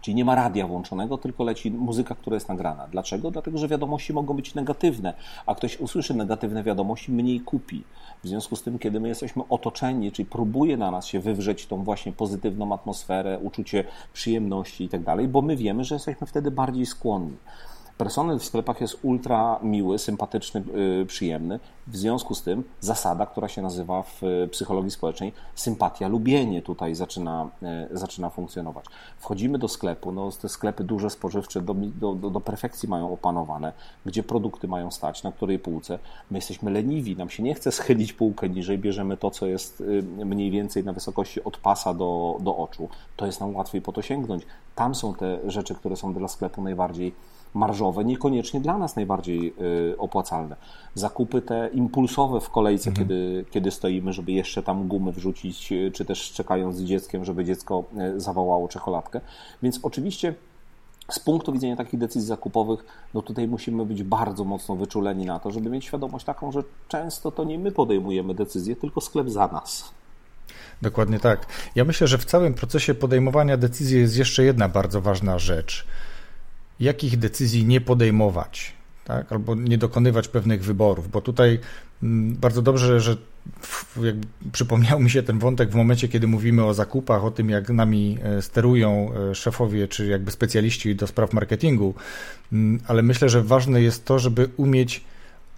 Czyli 0.00 0.14
nie 0.14 0.24
ma 0.24 0.34
radia 0.34 0.66
włączonego, 0.66 1.18
tylko 1.18 1.44
leci 1.44 1.70
muzyka, 1.70 2.14
która 2.14 2.34
jest 2.34 2.48
nagrana. 2.48 2.86
Dlaczego? 2.88 3.30
Dlatego, 3.30 3.58
że 3.58 3.68
wiadomości 3.68 4.12
mogą 4.12 4.34
być 4.34 4.54
negatywne, 4.54 5.14
a 5.46 5.54
ktoś 5.54 5.80
usłyszy 5.80 6.14
negatywne 6.14 6.62
wiadomości, 6.62 7.12
mniej 7.12 7.40
kupi. 7.40 7.84
W 8.24 8.28
związku 8.28 8.56
z 8.56 8.62
tym, 8.62 8.78
kiedy 8.78 9.00
my 9.00 9.08
jesteśmy 9.08 9.42
otoczeni, 9.48 10.12
czyli 10.12 10.26
próbuje 10.26 10.76
na 10.76 10.90
nas 10.90 11.06
się 11.06 11.20
wywrzeć 11.20 11.66
tą 11.66 11.84
właśnie 11.84 12.12
pozytywną 12.12 12.74
atmosferę, 12.74 13.38
uczucie 13.38 13.84
przyjemności 14.12 14.84
i 14.84 14.88
tak 14.88 15.02
dalej, 15.02 15.28
bo 15.28 15.42
my 15.42 15.56
wiemy, 15.56 15.84
że 15.84 15.94
jesteśmy 15.94 16.26
wtedy 16.26 16.50
bardziej 16.50 16.86
skłonni. 16.86 17.36
Personel 17.98 18.38
w 18.38 18.44
sklepach 18.44 18.80
jest 18.80 18.98
ultra 19.02 19.58
miły, 19.62 19.98
sympatyczny, 19.98 20.64
y, 21.02 21.06
przyjemny. 21.06 21.60
W 21.86 21.96
związku 21.96 22.34
z 22.34 22.42
tym 22.42 22.64
zasada, 22.80 23.26
która 23.26 23.48
się 23.48 23.62
nazywa 23.62 24.02
w 24.02 24.22
psychologii 24.50 24.90
społecznej 24.90 25.32
sympatia, 25.54 26.08
lubienie 26.08 26.62
tutaj 26.62 26.94
zaczyna, 26.94 27.48
y, 27.92 27.98
zaczyna 27.98 28.30
funkcjonować. 28.30 28.84
Wchodzimy 29.18 29.58
do 29.58 29.68
sklepu, 29.68 30.12
no 30.12 30.30
te 30.32 30.48
sklepy 30.48 30.84
duże 30.84 31.10
spożywcze 31.10 31.62
do, 31.62 31.74
do, 31.74 32.30
do 32.30 32.40
perfekcji 32.40 32.88
mają 32.88 33.12
opanowane, 33.12 33.72
gdzie 34.06 34.22
produkty 34.22 34.68
mają 34.68 34.90
stać, 34.90 35.22
na 35.22 35.32
której 35.32 35.58
półce. 35.58 35.98
My 36.30 36.38
jesteśmy 36.38 36.70
leniwi, 36.70 37.16
nam 37.16 37.30
się 37.30 37.42
nie 37.42 37.54
chce 37.54 37.72
schylić 37.72 38.12
półkę 38.12 38.48
niżej, 38.48 38.78
bierzemy 38.78 39.16
to, 39.16 39.30
co 39.30 39.46
jest 39.46 39.80
y, 39.80 40.02
mniej 40.24 40.50
więcej 40.50 40.84
na 40.84 40.92
wysokości 40.92 41.44
od 41.44 41.56
pasa 41.56 41.94
do, 41.94 42.36
do 42.40 42.56
oczu. 42.56 42.88
To 43.16 43.26
jest 43.26 43.40
nam 43.40 43.56
łatwiej 43.56 43.82
po 43.82 43.92
to 43.92 44.02
sięgnąć. 44.02 44.46
Tam 44.74 44.94
są 44.94 45.14
te 45.14 45.50
rzeczy, 45.50 45.74
które 45.74 45.96
są 45.96 46.14
dla 46.14 46.28
sklepu 46.28 46.62
najbardziej 46.62 47.14
marżowe, 47.56 48.04
niekoniecznie 48.04 48.60
dla 48.60 48.78
nas 48.78 48.96
najbardziej 48.96 49.54
y, 49.92 49.98
opłacalne. 49.98 50.56
Zakupy 50.94 51.42
te 51.42 51.70
impulsowe 51.72 52.40
w 52.40 52.50
kolejce, 52.50 52.90
mhm. 52.90 53.08
kiedy, 53.08 53.44
kiedy 53.50 53.70
stoimy, 53.70 54.12
żeby 54.12 54.32
jeszcze 54.32 54.62
tam 54.62 54.88
gumy 54.88 55.12
wrzucić, 55.12 55.72
y, 55.72 55.90
czy 55.94 56.04
też 56.04 56.32
czekając 56.32 56.76
z 56.76 56.84
dzieckiem, 56.84 57.24
żeby 57.24 57.44
dziecko 57.44 57.84
y, 58.16 58.20
zawołało 58.20 58.68
czekoladkę. 58.68 59.20
Więc 59.62 59.80
oczywiście 59.82 60.34
z 61.10 61.18
punktu 61.18 61.52
widzenia 61.52 61.76
takich 61.76 62.00
decyzji 62.00 62.28
zakupowych, 62.28 62.84
no 63.14 63.22
tutaj 63.22 63.48
musimy 63.48 63.86
być 63.86 64.02
bardzo 64.02 64.44
mocno 64.44 64.76
wyczuleni 64.76 65.26
na 65.26 65.38
to, 65.38 65.50
żeby 65.50 65.70
mieć 65.70 65.84
świadomość 65.84 66.24
taką, 66.24 66.52
że 66.52 66.62
często 66.88 67.30
to 67.30 67.44
nie 67.44 67.58
my 67.58 67.72
podejmujemy 67.72 68.34
decyzje, 68.34 68.76
tylko 68.76 69.00
sklep 69.00 69.30
za 69.30 69.46
nas. 69.46 69.92
Dokładnie 70.82 71.20
tak. 71.20 71.46
Ja 71.74 71.84
myślę, 71.84 72.06
że 72.06 72.18
w 72.18 72.24
całym 72.24 72.54
procesie 72.54 72.94
podejmowania 72.94 73.56
decyzji 73.56 74.00
jest 74.00 74.16
jeszcze 74.16 74.44
jedna 74.44 74.68
bardzo 74.68 75.00
ważna 75.00 75.38
rzecz. 75.38 75.86
Jakich 76.80 77.18
decyzji 77.18 77.64
nie 77.64 77.80
podejmować, 77.80 78.72
tak? 79.04 79.32
albo 79.32 79.54
nie 79.54 79.78
dokonywać 79.78 80.28
pewnych 80.28 80.64
wyborów, 80.64 81.10
bo 81.10 81.20
tutaj 81.20 81.58
mm, 82.02 82.36
bardzo 82.36 82.62
dobrze, 82.62 83.00
że 83.00 83.16
przypomniał 84.52 85.00
mi 85.00 85.10
się 85.10 85.22
ten 85.22 85.38
wątek 85.38 85.70
w 85.70 85.74
momencie, 85.74 86.08
kiedy 86.08 86.26
mówimy 86.26 86.64
o 86.64 86.74
zakupach, 86.74 87.24
o 87.24 87.30
tym, 87.30 87.50
jak 87.50 87.68
nami 87.68 88.18
e, 88.22 88.42
sterują 88.42 89.10
e, 89.30 89.34
szefowie 89.34 89.88
czy 89.88 90.06
jakby 90.06 90.30
specjaliści 90.30 90.94
do 90.94 91.06
spraw 91.06 91.32
marketingu, 91.32 91.94
mm, 92.52 92.80
ale 92.86 93.02
myślę, 93.02 93.28
że 93.28 93.42
ważne 93.42 93.82
jest 93.82 94.04
to, 94.04 94.18
żeby 94.18 94.48
umieć 94.56 95.04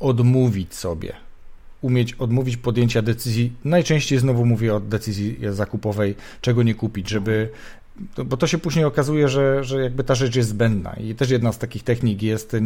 odmówić 0.00 0.74
sobie 0.74 1.28
umieć 1.82 2.14
odmówić 2.14 2.56
podjęcia 2.56 3.02
decyzji. 3.02 3.52
Najczęściej 3.64 4.18
znowu 4.18 4.44
mówię 4.44 4.74
o 4.74 4.80
decyzji 4.80 5.38
zakupowej, 5.50 6.14
czego 6.40 6.62
nie 6.62 6.74
kupić, 6.74 7.08
żeby 7.08 7.48
bo 8.24 8.36
to 8.36 8.46
się 8.46 8.58
później 8.58 8.84
okazuje, 8.84 9.28
że, 9.28 9.64
że 9.64 9.82
jakby 9.82 10.04
ta 10.04 10.14
rzecz 10.14 10.36
jest 10.36 10.48
zbędna. 10.48 10.92
I 10.92 11.14
też 11.14 11.30
jedna 11.30 11.52
z 11.52 11.58
takich 11.58 11.82
technik 11.82 12.22
jest, 12.22 12.56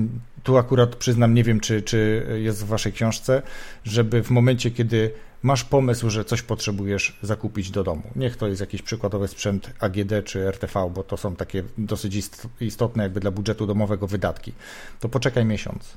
tu 0.43 0.57
akurat 0.57 0.97
przyznam, 0.97 1.35
nie 1.35 1.45
wiem, 1.45 1.61
czy, 1.61 1.83
czy 1.83 2.27
jest 2.43 2.65
w 2.65 2.67
waszej 2.67 2.93
książce, 2.93 3.43
żeby 3.85 4.23
w 4.23 4.31
momencie, 4.31 4.71
kiedy 4.71 5.11
masz 5.43 5.65
pomysł, 5.65 6.11
że 6.11 6.25
coś 6.25 6.43
potrzebujesz 6.43 7.19
zakupić 7.23 7.71
do 7.71 7.85
domu. 7.85 8.03
Niech 8.17 8.37
to 8.37 8.49
jest 8.49 8.61
jakiś 8.61 8.83
przykładowy 8.83 9.29
sprzęt 9.29 9.71
AGD 9.81 10.13
czy 10.25 10.49
RTV, 10.49 10.91
bo 10.95 11.03
to 11.03 11.17
są 11.17 11.37
takie 11.37 11.63
dosyć 11.79 12.29
istotne 12.61 13.03
jakby 13.03 13.21
dla 13.21 13.31
budżetu 13.31 13.67
domowego 13.67 14.07
wydatki. 14.07 14.53
To 15.01 15.09
poczekaj 15.09 15.45
miesiąc 15.45 15.97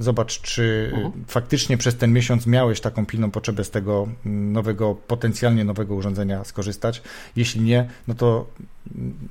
Zobacz, 0.00 0.40
czy 0.40 0.90
mhm. 0.94 1.24
faktycznie 1.26 1.76
przez 1.76 1.96
ten 1.96 2.12
miesiąc 2.12 2.46
miałeś 2.46 2.80
taką 2.80 3.06
pilną 3.06 3.30
potrzebę 3.30 3.64
z 3.64 3.70
tego 3.70 4.08
nowego, 4.24 4.94
potencjalnie 4.94 5.64
nowego 5.64 5.94
urządzenia 5.94 6.44
skorzystać. 6.44 7.02
Jeśli 7.36 7.60
nie, 7.60 7.88
no 8.08 8.14
to 8.14 8.46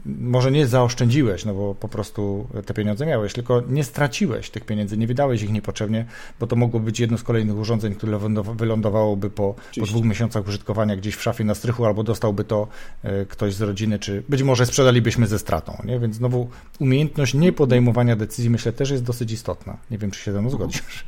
może 0.06 0.52
nie 0.52 0.68
zaoszczędziłeś, 0.68 1.46
no 1.46 1.54
bo 1.54 1.76
po 1.76 1.88
prostu 1.88 2.48
te 2.66 2.74
pieniądze 2.74 3.06
miałeś, 3.06 3.34
tylko 3.34 3.62
nie 3.70 3.84
straciłeś 3.84 4.50
tych 4.50 4.66
pieniędzy, 4.66 4.98
nie 4.98 5.08
wydałeś 5.08 5.42
ich 5.42 5.52
niepotrzebnie, 5.52 6.06
bo 6.40 6.48
to 6.48 6.56
mogło 6.56 6.80
być 6.80 7.00
jedno 7.00 7.18
z 7.18 7.24
kolejnych 7.24 7.58
urządzeń, 7.58 7.96
które 7.96 8.20
wylądowałoby 8.56 9.30
po, 9.30 9.56
po 9.80 9.86
dwóch 9.86 10.06
miesiącach 10.06 10.48
użytkowania 10.48 10.96
gdzieś 10.96 11.16
w 11.16 11.22
szafie 11.22 11.44
na 11.44 11.56
strychu, 11.56 11.86
albo 11.86 12.04
dostałby 12.04 12.44
to 12.44 12.68
e, 13.04 13.26
ktoś 13.26 13.54
z 13.54 13.62
rodziny, 13.62 14.00
czy 14.00 14.24
być 14.30 14.44
może 14.44 14.66
sprzedalibyśmy 14.66 15.28
ze 15.28 15.40
stratą. 15.40 15.82
Nie? 15.86 16.00
Więc 16.00 16.16
znowu 16.16 16.50
umiejętność 16.80 17.34
nie 17.34 17.54
podejmowania 17.54 18.16
decyzji 18.16 18.50
myślę 18.50 18.74
też 18.74 18.90
jest 18.90 19.04
dosyć 19.04 19.32
istotna. 19.32 19.78
Nie 19.92 19.98
wiem, 19.98 20.12
czy 20.12 20.20
się 20.20 20.32
ze 20.32 20.42
mną 20.42 20.50
zgodzisz. 20.50 21.06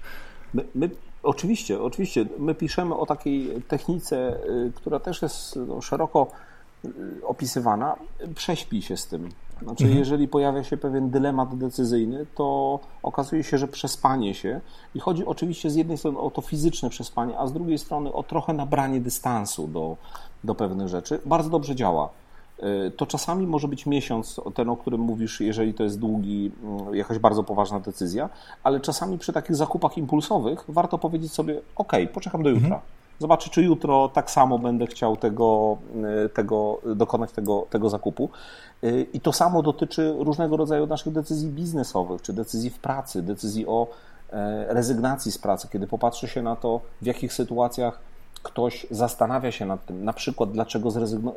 My, 0.53 0.63
my, 0.75 0.89
oczywiście, 1.23 1.81
oczywiście. 1.81 2.25
My 2.39 2.55
piszemy 2.55 2.95
o 2.95 3.05
takiej 3.05 3.61
technice, 3.67 4.39
y, 4.67 4.71
która 4.75 4.99
też 4.99 5.21
jest 5.21 5.55
no, 5.67 5.81
szeroko 5.81 6.31
opisywana, 7.23 7.95
prześpi 8.36 8.82
się 8.82 8.97
z 8.97 9.07
tym. 9.07 9.29
Znaczy, 9.63 9.84
mhm. 9.84 9.99
jeżeli 9.99 10.27
pojawia 10.27 10.63
się 10.63 10.77
pewien 10.77 11.09
dylemat 11.09 11.57
decyzyjny, 11.57 12.25
to 12.36 12.79
okazuje 13.03 13.43
się, 13.43 13.57
że 13.57 13.67
przespanie 13.67 14.34
się 14.34 14.61
i 14.95 14.99
chodzi 14.99 15.25
oczywiście 15.25 15.69
z 15.69 15.75
jednej 15.75 15.97
strony 15.97 16.19
o 16.19 16.32
to 16.32 16.41
fizyczne 16.41 16.89
przespanie, 16.89 17.39
a 17.39 17.47
z 17.47 17.53
drugiej 17.53 17.77
strony 17.77 18.13
o 18.13 18.23
trochę 18.23 18.53
nabranie 18.53 19.01
dystansu 19.01 19.67
do, 19.67 19.97
do 20.43 20.55
pewnych 20.55 20.88
rzeczy. 20.88 21.19
Bardzo 21.25 21.49
dobrze 21.49 21.75
działa. 21.75 22.09
Y, 22.88 22.91
to 22.91 23.05
czasami 23.05 23.47
może 23.47 23.67
być 23.67 23.86
miesiąc, 23.86 24.41
ten 24.55 24.69
o 24.69 24.77
którym 24.77 25.01
mówisz, 25.01 25.41
jeżeli 25.41 25.73
to 25.73 25.84
jest 25.84 25.99
długi, 25.99 26.51
mm, 26.63 26.95
jakaś 26.95 27.19
bardzo 27.19 27.43
poważna 27.43 27.79
decyzja, 27.79 28.29
ale 28.63 28.79
czasami 28.79 29.17
przy 29.17 29.34
takich 29.34 29.55
zakupach 29.55 29.97
impulsowych 29.97 30.65
warto 30.67 30.97
powiedzieć 30.97 31.34
sobie: 31.34 31.61
OK, 31.75 31.93
poczekam 32.13 32.43
do 32.43 32.49
jutra. 32.49 32.65
Mhm 32.65 32.82
Zobaczę, 33.22 33.49
czy 33.49 33.63
jutro 33.63 34.09
tak 34.09 34.32
samo 34.32 34.59
będę 34.59 34.88
chciał 34.88 35.17
tego, 35.17 35.78
y, 36.26 36.30
tego, 36.30 36.82
dokonać 36.95 37.32
tego, 37.32 37.65
tego 37.69 37.89
zakupu. 37.89 38.30
Y, 38.84 39.07
I 39.13 39.19
to 39.19 39.34
samo 39.34 39.61
dotyczy 39.61 40.15
różnego 40.17 40.57
rodzaju 40.57 40.88
naszych 40.88 41.13
decyzji 41.13 41.49
biznesowych, 41.49 42.22
czy 42.22 42.34
decyzji 42.34 42.69
w 42.69 42.80
pracy, 42.80 43.22
decyzji 43.22 43.67
o 43.67 43.88
e, 44.34 44.74
rezygnacji 44.74 45.32
z 45.32 45.38
pracy, 45.38 45.67
kiedy 45.72 45.88
popatrzy 45.88 46.28
się 46.28 46.41
na 46.41 46.55
to, 46.55 46.82
w 47.01 47.05
jakich 47.05 47.34
sytuacjach 47.34 47.99
ktoś 48.43 48.88
zastanawia 48.91 49.51
się 49.51 49.65
nad 49.65 49.86
tym, 49.86 50.05
na 50.05 50.13
przykład 50.13 50.51
dlaczego 50.51 50.89
zrezygno- 50.89 51.34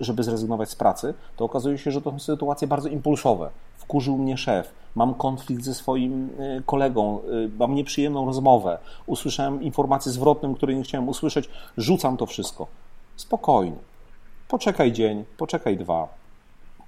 żeby 0.00 0.22
zrezygnować 0.22 0.70
z 0.70 0.74
pracy, 0.74 1.14
to 1.36 1.44
okazuje 1.44 1.78
się, 1.78 1.90
że 1.90 2.02
to 2.02 2.10
są 2.10 2.18
sytuacje 2.18 2.68
bardzo 2.68 2.88
impulsowe. 2.88 3.50
Wkurzył 3.88 4.18
mnie 4.18 4.36
szef, 4.36 4.74
mam 4.94 5.14
konflikt 5.14 5.64
ze 5.64 5.74
swoim 5.74 6.30
y, 6.40 6.62
kolegą, 6.66 7.18
y, 7.18 7.50
mam 7.58 7.74
nieprzyjemną 7.74 8.26
rozmowę, 8.26 8.78
usłyszałem 9.06 9.62
informację 9.62 10.12
zwrotną, 10.12 10.54
której 10.54 10.76
nie 10.76 10.82
chciałem 10.82 11.08
usłyszeć, 11.08 11.48
rzucam 11.76 12.16
to 12.16 12.26
wszystko. 12.26 12.66
Spokojnie. 13.16 13.76
Poczekaj 14.48 14.92
dzień, 14.92 15.24
poczekaj 15.36 15.76
dwa. 15.76 16.08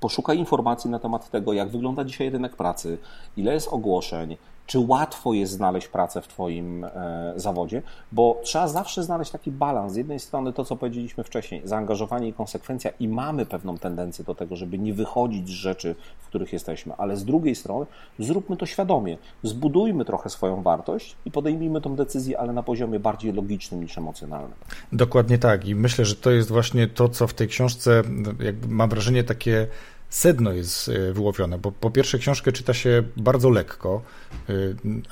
Poszukaj 0.00 0.38
informacji 0.38 0.90
na 0.90 0.98
temat 0.98 1.30
tego, 1.30 1.52
jak 1.52 1.68
wygląda 1.68 2.04
dzisiaj 2.04 2.30
rynek 2.30 2.56
pracy, 2.56 2.98
ile 3.36 3.54
jest 3.54 3.68
ogłoszeń, 3.68 4.36
czy 4.70 4.78
łatwo 4.78 5.32
jest 5.32 5.52
znaleźć 5.52 5.88
pracę 5.88 6.22
w 6.22 6.28
Twoim 6.28 6.84
e, 6.84 7.32
zawodzie, 7.36 7.82
bo 8.12 8.40
trzeba 8.44 8.68
zawsze 8.68 9.02
znaleźć 9.02 9.30
taki 9.30 9.50
balans. 9.50 9.92
Z 9.92 9.96
jednej 9.96 10.20
strony 10.20 10.52
to, 10.52 10.64
co 10.64 10.76
powiedzieliśmy 10.76 11.24
wcześniej, 11.24 11.62
zaangażowanie 11.64 12.28
i 12.28 12.32
konsekwencja, 12.32 12.90
i 13.00 13.08
mamy 13.08 13.46
pewną 13.46 13.78
tendencję 13.78 14.24
do 14.24 14.34
tego, 14.34 14.56
żeby 14.56 14.78
nie 14.78 14.94
wychodzić 14.94 15.48
z 15.48 15.50
rzeczy, 15.50 15.94
w 16.18 16.26
których 16.26 16.52
jesteśmy, 16.52 16.94
ale 16.98 17.16
z 17.16 17.24
drugiej 17.24 17.54
strony 17.54 17.86
zróbmy 18.18 18.56
to 18.56 18.66
świadomie, 18.66 19.18
zbudujmy 19.42 20.04
trochę 20.04 20.30
swoją 20.30 20.62
wartość 20.62 21.16
i 21.24 21.30
podejmijmy 21.30 21.80
tą 21.80 21.96
decyzję, 21.96 22.38
ale 22.38 22.52
na 22.52 22.62
poziomie 22.62 23.00
bardziej 23.00 23.32
logicznym 23.32 23.82
niż 23.82 23.98
emocjonalnym. 23.98 24.56
Dokładnie 24.92 25.38
tak, 25.38 25.66
i 25.66 25.74
myślę, 25.74 26.04
że 26.04 26.16
to 26.16 26.30
jest 26.30 26.48
właśnie 26.48 26.88
to, 26.88 27.08
co 27.08 27.26
w 27.26 27.34
tej 27.34 27.48
książce, 27.48 28.02
jakby 28.40 28.68
mam 28.68 28.90
wrażenie, 28.90 29.24
takie 29.24 29.66
sedno 30.10 30.52
jest 30.52 30.88
e, 30.88 31.12
wyłowione, 31.12 31.58
bo 31.58 31.72
po 31.72 31.90
pierwsze 31.90 32.18
książkę 32.18 32.52
czyta 32.52 32.74
się 32.74 33.02
bardzo 33.16 33.50
lekko, 33.50 34.02
e, 34.48 34.52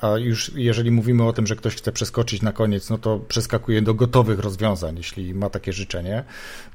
a 0.00 0.18
już 0.18 0.52
jeżeli 0.54 0.90
mówimy 0.90 1.24
o 1.26 1.32
tym, 1.32 1.46
że 1.46 1.56
ktoś 1.56 1.76
chce 1.76 1.92
przeskoczyć 1.92 2.42
na 2.42 2.52
koniec, 2.52 2.90
no 2.90 2.98
to 2.98 3.18
przeskakuje 3.18 3.82
do 3.82 3.94
gotowych 3.94 4.38
rozwiązań, 4.38 4.96
jeśli 4.96 5.34
ma 5.34 5.50
takie 5.50 5.72
życzenie, 5.72 6.24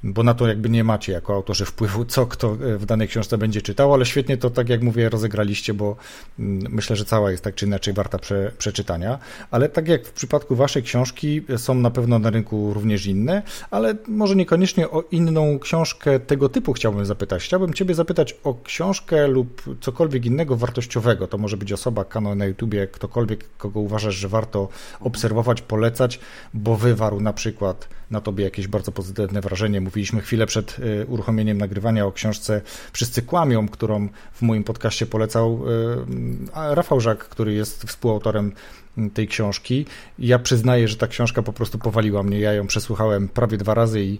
bo 0.03 0.23
na 0.23 0.33
to 0.33 0.47
jakby 0.47 0.69
nie 0.69 0.83
macie 0.83 1.11
jako 1.11 1.33
autorzy 1.33 1.65
wpływu, 1.65 2.05
co 2.05 2.25
kto 2.25 2.47
e, 2.53 2.77
w 2.77 2.85
danej 2.85 3.07
książce 3.07 3.37
będzie 3.37 3.61
czytał, 3.61 3.93
ale 3.93 4.05
świetnie 4.05 4.37
to, 4.37 4.49
tak 4.49 4.69
jak 4.69 4.81
mówię, 4.81 5.09
rozegraliście, 5.09 5.73
bo 5.73 5.95
mm, 6.39 6.71
myślę, 6.71 6.95
że 6.95 7.05
cała 7.05 7.31
jest 7.31 7.43
tak 7.43 7.55
czy 7.55 7.65
inaczej 7.65 7.93
warta 7.93 8.19
prze, 8.19 8.51
przeczytania, 8.57 9.19
ale 9.51 9.69
tak 9.69 9.87
jak 9.87 10.05
w 10.05 10.11
przypadku 10.11 10.55
waszej 10.55 10.83
książki 10.83 11.41
są 11.57 11.75
na 11.75 11.91
pewno 11.91 12.19
na 12.19 12.29
rynku 12.29 12.73
również 12.73 13.05
inne, 13.05 13.41
ale 13.71 13.95
może 14.07 14.35
niekoniecznie 14.35 14.89
o 14.89 15.03
inną 15.11 15.59
książkę 15.59 16.19
tego 16.19 16.49
typu 16.49 16.73
chciałbym 16.73 17.05
zapytać. 17.05 17.43
Chciałbym 17.43 17.73
ciebie 17.73 17.95
zapytać, 17.95 18.12
zapytać 18.13 18.39
o 18.43 18.55
książkę 18.63 19.27
lub 19.27 19.61
cokolwiek 19.81 20.25
innego 20.25 20.55
wartościowego. 20.55 21.27
To 21.27 21.37
może 21.37 21.57
być 21.57 21.73
osoba, 21.73 22.05
kanał 22.05 22.35
na 22.35 22.45
YouTubie, 22.45 22.87
ktokolwiek, 22.87 23.45
kogo 23.57 23.79
uważasz, 23.79 24.15
że 24.15 24.27
warto 24.27 24.69
obserwować, 24.99 25.61
polecać, 25.61 26.19
bo 26.53 26.75
wywarł 26.75 27.19
na 27.19 27.33
przykład 27.33 27.87
na 28.11 28.21
tobie 28.21 28.43
jakieś 28.43 28.67
bardzo 28.67 28.91
pozytywne 28.91 29.41
wrażenie. 29.41 29.81
Mówiliśmy 29.81 30.21
chwilę 30.21 30.45
przed 30.45 30.79
y, 30.79 31.05
uruchomieniem 31.07 31.57
nagrywania 31.57 32.05
o 32.05 32.11
książce 32.11 32.61
Wszyscy 32.93 33.21
kłamią, 33.21 33.67
którą 33.67 34.09
w 34.33 34.41
moim 34.41 34.63
podcaście 34.63 35.05
polecał 35.05 35.59
y, 36.69 36.75
Rafał 36.75 36.99
Żak, 36.99 37.19
który 37.19 37.53
jest 37.53 37.83
współautorem 37.83 38.51
tej 39.13 39.27
książki. 39.27 39.85
Ja 40.19 40.39
przyznaję, 40.39 40.87
że 40.87 40.97
ta 40.97 41.07
książka 41.07 41.41
po 41.41 41.53
prostu 41.53 41.77
powaliła 41.77 42.23
mnie. 42.23 42.39
Ja 42.39 42.53
ją 42.53 42.67
przesłuchałem 42.67 43.29
prawie 43.29 43.57
dwa 43.57 43.73
razy 43.73 44.03
i, 44.03 44.13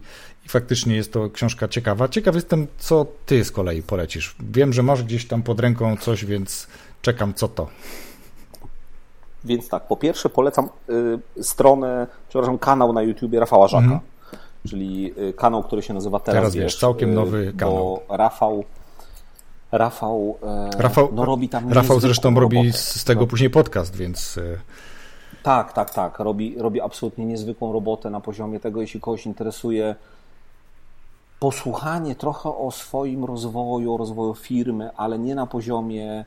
i 0.46 0.50
faktycznie 0.50 0.96
jest 0.96 1.14
to 1.14 1.30
książka 1.30 1.68
ciekawa. 1.68 2.08
Ciekaw 2.08 2.36
jestem, 2.36 2.68
co 2.78 3.06
ty 3.26 3.44
z 3.44 3.52
kolei 3.52 3.84
polecisz. 3.84 4.36
Wiem, 4.40 4.74
że 4.74 4.84
masz 4.84 5.04
gdzieś 5.04 5.28
tam 5.28 5.44
pod 5.44 5.60
ręką 5.60 5.98
coś, 5.98 6.26
więc 6.26 6.68
czekam, 7.02 7.34
co 7.34 7.48
to. 7.48 7.68
Więc 9.44 9.70
tak, 9.70 9.88
po 9.88 9.98
pierwsze 9.98 10.30
polecam 10.30 10.70
y, 11.38 11.44
stronę, 11.44 12.08
przepraszam, 12.30 12.58
kanał 12.58 12.94
na 12.94 13.02
YouTubie 13.02 13.40
Rafała 13.40 13.68
Żaka, 13.68 13.84
mhm. 13.84 14.02
czyli 14.68 15.14
y, 15.18 15.34
kanał, 15.34 15.64
który 15.64 15.82
się 15.82 15.94
nazywa 15.94 16.20
Teraz, 16.20 16.40
Teraz 16.40 16.56
wiesz, 16.56 16.78
całkiem 16.78 17.10
y, 17.10 17.14
nowy 17.14 17.54
kanał. 17.58 18.02
Bo 18.08 18.18
Rafał 18.18 18.64
Rafał, 19.74 20.38
e, 20.44 20.82
Rafał, 20.82 21.10
no, 21.14 21.26
robi 21.26 21.50
tam 21.50 21.74
Rafał 21.74 22.00
zresztą 22.00 22.36
robi 22.36 22.74
z 22.74 23.04
tego 23.04 23.22
no. 23.22 23.28
później 23.28 23.50
podcast, 23.50 23.96
więc... 23.96 24.38
E, 24.38 24.42
tak, 25.44 25.74
tak, 25.74 25.94
tak. 25.94 26.20
Robi, 26.20 26.56
robi 26.58 26.82
absolutnie 26.82 27.26
niezwykłą 27.26 27.74
robotę 27.74 28.10
na 28.10 28.22
poziomie 28.22 28.60
tego, 28.60 28.82
jeśli 28.82 29.00
kogoś 29.00 29.26
interesuje 29.26 29.96
posłuchanie 31.40 32.16
trochę 32.16 32.50
o 32.50 32.72
swoim 32.72 33.26
rozwoju, 33.26 33.94
o 33.94 33.98
rozwoju 33.98 34.36
firmy, 34.36 34.90
ale 34.98 35.20
nie 35.20 35.36
na 35.36 35.48
poziomie, 35.48 36.26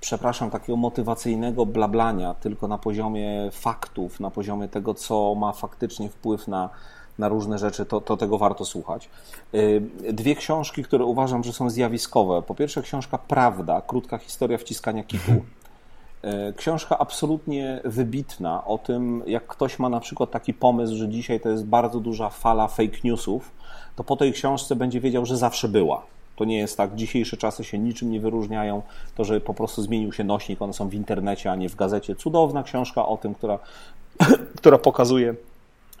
przepraszam, 0.00 0.50
takiego 0.50 0.76
motywacyjnego 0.76 1.66
blablania, 1.66 2.34
tylko 2.34 2.68
na 2.68 2.78
poziomie 2.78 3.50
faktów, 3.52 4.20
na 4.20 4.30
poziomie 4.30 4.68
tego, 4.68 4.94
co 4.94 5.34
ma 5.34 5.52
faktycznie 5.52 6.08
wpływ 6.08 6.48
na 6.48 6.70
na 7.18 7.28
różne 7.28 7.58
rzeczy, 7.58 7.86
to, 7.86 8.00
to 8.00 8.16
tego 8.16 8.38
warto 8.38 8.64
słuchać. 8.64 9.08
Y, 9.54 9.82
dwie 10.12 10.34
książki, 10.34 10.84
które 10.84 11.04
uważam, 11.04 11.44
że 11.44 11.52
są 11.52 11.70
zjawiskowe. 11.70 12.42
Po 12.42 12.54
pierwsze 12.54 12.82
książka 12.82 13.18
Prawda, 13.18 13.82
krótka 13.86 14.18
historia 14.18 14.58
wciskania 14.58 15.04
kitu. 15.04 15.32
Y, 15.32 16.52
książka 16.56 16.98
absolutnie 16.98 17.80
wybitna 17.84 18.64
o 18.64 18.78
tym, 18.78 19.22
jak 19.26 19.46
ktoś 19.46 19.78
ma 19.78 19.88
na 19.88 20.00
przykład 20.00 20.30
taki 20.30 20.54
pomysł, 20.54 20.96
że 20.96 21.08
dzisiaj 21.08 21.40
to 21.40 21.48
jest 21.48 21.64
bardzo 21.64 22.00
duża 22.00 22.28
fala 22.28 22.68
fake 22.68 22.98
newsów, 23.04 23.50
to 23.96 24.04
po 24.04 24.16
tej 24.16 24.32
książce 24.32 24.76
będzie 24.76 25.00
wiedział, 25.00 25.26
że 25.26 25.36
zawsze 25.36 25.68
była. 25.68 26.02
To 26.36 26.44
nie 26.44 26.58
jest 26.58 26.76
tak, 26.76 26.94
dzisiejsze 26.94 27.36
czasy 27.36 27.64
się 27.64 27.78
niczym 27.78 28.10
nie 28.10 28.20
wyróżniają, 28.20 28.82
to, 29.14 29.24
że 29.24 29.40
po 29.40 29.54
prostu 29.54 29.82
zmienił 29.82 30.12
się 30.12 30.24
nośnik, 30.24 30.62
one 30.62 30.72
są 30.72 30.88
w 30.88 30.94
internecie, 30.94 31.50
a 31.50 31.56
nie 31.56 31.68
w 31.68 31.76
gazecie. 31.76 32.16
Cudowna 32.16 32.62
książka 32.62 33.06
o 33.06 33.16
tym, 33.16 33.34
która, 33.34 33.58
która 34.58 34.78
pokazuje, 34.78 35.34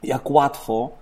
jak 0.02 0.30
łatwo 0.30 1.01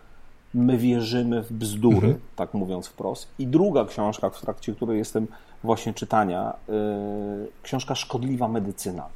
my 0.54 0.76
wierzymy 0.76 1.42
w 1.42 1.52
bzdury, 1.52 1.96
mhm. 1.96 2.20
tak 2.36 2.54
mówiąc 2.54 2.86
wprost. 2.86 3.28
I 3.38 3.46
druga 3.46 3.84
książka, 3.84 4.30
w 4.30 4.40
trakcie 4.40 4.74
której 4.74 4.98
jestem 4.98 5.26
właśnie 5.64 5.94
czytania, 5.94 6.52
yy, 6.68 6.74
książka 7.62 7.94
Szkodliwa 7.94 8.48
medycyna. 8.48 9.06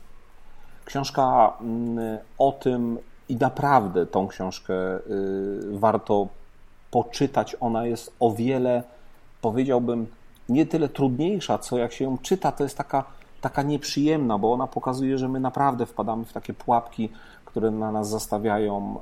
Książka 0.85 1.53
yy, 1.61 2.19
o 2.39 2.53
tym, 2.53 2.99
i 3.29 3.37
naprawdę 3.37 4.07
tą 4.07 4.29
książkę 4.29 4.75
yy, 4.75 5.79
warto 5.79 6.29
poczytać. 6.91 7.57
Ona 7.61 7.87
jest 7.87 8.13
o 8.21 8.33
wiele, 8.33 8.83
powiedziałbym, 9.41 10.07
nie 10.49 10.67
tyle 10.67 10.89
trudniejsza, 10.89 11.59
co 11.59 11.79
jak 11.79 11.93
się 11.93 12.05
ją 12.05 12.19
czyta, 12.19 12.53
to 12.53 12.65
jest 12.65 12.79
taka, 12.79 13.05
taka 13.41 13.63
nieprzyjemna, 13.63 14.39
bo 14.39 14.53
ona 14.53 14.67
pokazuje, 14.67 15.19
że 15.19 15.29
my 15.29 15.41
naprawdę 15.41 15.87
wpadamy 15.87 16.25
w 16.25 16.33
takie 16.33 16.55
pułapki 16.55 17.09
które 17.55 17.71
na 17.71 17.93
nas 17.93 18.09
zastawiają 18.09 19.01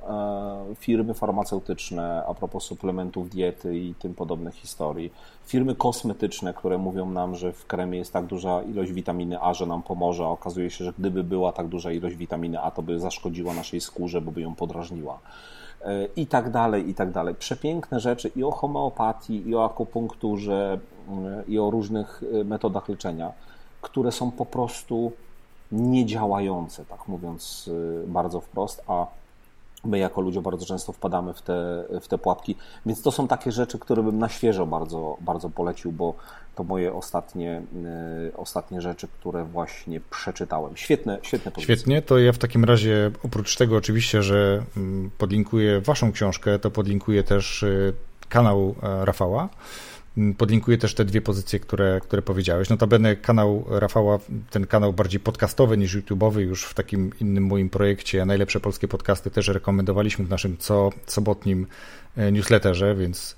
e, 0.70 0.74
firmy 0.74 1.14
farmaceutyczne 1.14 2.24
a 2.26 2.34
propos 2.34 2.64
suplementów 2.64 3.30
diety 3.30 3.78
i 3.78 3.94
tym 3.94 4.14
podobnych 4.14 4.55
historii. 4.55 5.12
Firmy 5.46 5.74
kosmetyczne, 5.74 6.55
które 6.55 6.78
mówią 6.78 7.11
nam, 7.11 7.34
że 7.34 7.53
w 7.53 7.66
kremie 7.66 7.98
jest 7.98 8.12
tak 8.12 8.26
duża 8.26 8.62
ilość 8.62 8.92
witaminy 8.92 9.42
A, 9.42 9.55
że 9.55 9.66
nam 9.66 9.82
pomoże, 9.82 10.24
a 10.24 10.26
okazuje 10.26 10.70
się, 10.70 10.84
że 10.84 10.92
gdyby 10.98 11.24
była 11.24 11.53
tak 11.53 11.68
duża 11.68 11.92
ilość 11.92 12.16
witaminy 12.16 12.61
A, 12.61 12.70
to 12.70 12.82
by 12.82 13.00
zaszkodziła 13.00 13.55
naszej 13.55 13.80
skórze, 13.80 14.20
bo 14.20 14.32
by 14.32 14.40
ją 14.40 14.55
podrażniła 14.55 15.18
e, 15.84 16.05
i 16.16 16.26
tak 16.26 16.50
dalej, 16.50 16.88
i 16.88 16.94
tak 16.94 17.11
dalej. 17.11 17.34
Przepiękne 17.34 18.00
rzeczy 18.00 18.30
i 18.36 18.44
o 18.44 18.50
homeopatii, 18.50 19.48
i 19.48 19.55
o 19.55 19.64
akupunkturze, 19.64 20.78
e, 21.09 21.44
i 21.48 21.59
o 21.59 21.70
różnych 21.70 22.22
metodach 22.44 22.88
leczenia, 22.88 23.32
które 23.80 24.12
są 24.12 24.30
po 24.30 24.46
prostu 24.46 25.12
niedziałające, 25.72 26.84
tak 26.84 27.08
mówiąc 27.08 27.68
y, 28.04 28.04
bardzo 28.06 28.40
wprost, 28.40 28.82
a 28.86 29.06
my 29.84 29.98
jako 29.98 30.20
ludzie 30.20 30.42
bardzo 30.42 30.66
często 30.66 30.92
wpadamy 30.92 31.34
w 31.34 31.42
te, 31.42 31.84
w 32.00 32.08
te 32.08 32.18
pułapki. 32.18 32.56
Więc 32.86 33.02
to 33.02 33.12
są 33.12 33.28
takie 33.28 33.52
rzeczy, 33.52 33.78
które 33.78 34.02
bym 34.02 34.18
na 34.18 34.28
świeżo 34.28 34.66
bardzo, 34.66 35.16
bardzo 35.20 35.50
polecił, 35.50 35.92
bo 35.92 36.14
to 36.54 36.64
moje 36.64 36.94
ostatnie, 36.94 37.62
y, 38.28 38.36
ostatnie 38.36 38.80
rzeczy, 38.80 39.08
które 39.08 39.44
właśnie 39.44 40.00
przeczytałem. 40.10 40.76
Świetne, 40.76 41.18
świetne 41.22 41.50
pozycje. 41.50 41.76
Świetnie, 41.76 42.02
to 42.02 42.18
ja 42.18 42.32
w 42.32 42.38
takim 42.38 42.64
razie 42.64 43.10
oprócz 43.24 43.56
tego 43.56 43.76
oczywiście, 43.76 44.22
że 44.22 44.62
mm, 44.76 45.10
podlinkuję 45.18 45.80
waszą 45.80 46.12
książkę, 46.12 46.58
to 46.58 46.70
podlinkuję 46.70 47.24
też 47.24 47.62
y, 47.62 47.94
kanał 48.28 48.74
e, 48.82 49.04
Rafała. 49.04 49.48
Mm, 50.18 50.34
podlinkuję 50.34 50.78
też 50.78 50.94
te 50.94 51.04
dwie 51.04 51.20
pozycje, 51.20 51.60
które, 51.60 52.00
które 52.02 52.22
powiedziałeś. 52.22 52.68
Notabene 52.68 53.16
kanał 53.16 53.64
Rafała, 53.68 54.18
ten 54.50 54.66
kanał 54.66 54.92
bardziej 54.92 55.20
podcastowy 55.20 55.78
niż 55.78 55.96
YouTube'owy, 55.96 56.38
już 56.38 56.64
w 56.64 56.74
takim 56.74 57.10
innym 57.20 57.46
moim 57.46 57.70
projekcie, 57.70 58.24
najlepsze 58.24 58.60
polskie 58.60 58.88
podcasty 58.88 59.30
też 59.30 59.48
rekomendowaliśmy 59.48 60.24
w 60.24 60.30
naszym 60.30 60.56
co 60.56 60.90
sobotnim 61.06 61.66
e, 62.16 62.32
newsletterze, 62.32 62.94
więc 62.94 63.36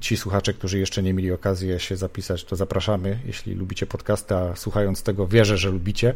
ci 0.00 0.16
słuchacze, 0.16 0.52
którzy 0.52 0.78
jeszcze 0.78 1.02
nie 1.02 1.14
mieli 1.14 1.32
okazji 1.32 1.80
się 1.80 1.96
zapisać, 1.96 2.44
to 2.44 2.56
zapraszamy, 2.56 3.18
jeśli 3.26 3.54
lubicie 3.54 3.86
podcasty, 3.86 4.34
a 4.34 4.56
słuchając 4.56 5.02
tego 5.02 5.26
wierzę, 5.26 5.58
że 5.58 5.70
lubicie. 5.70 6.14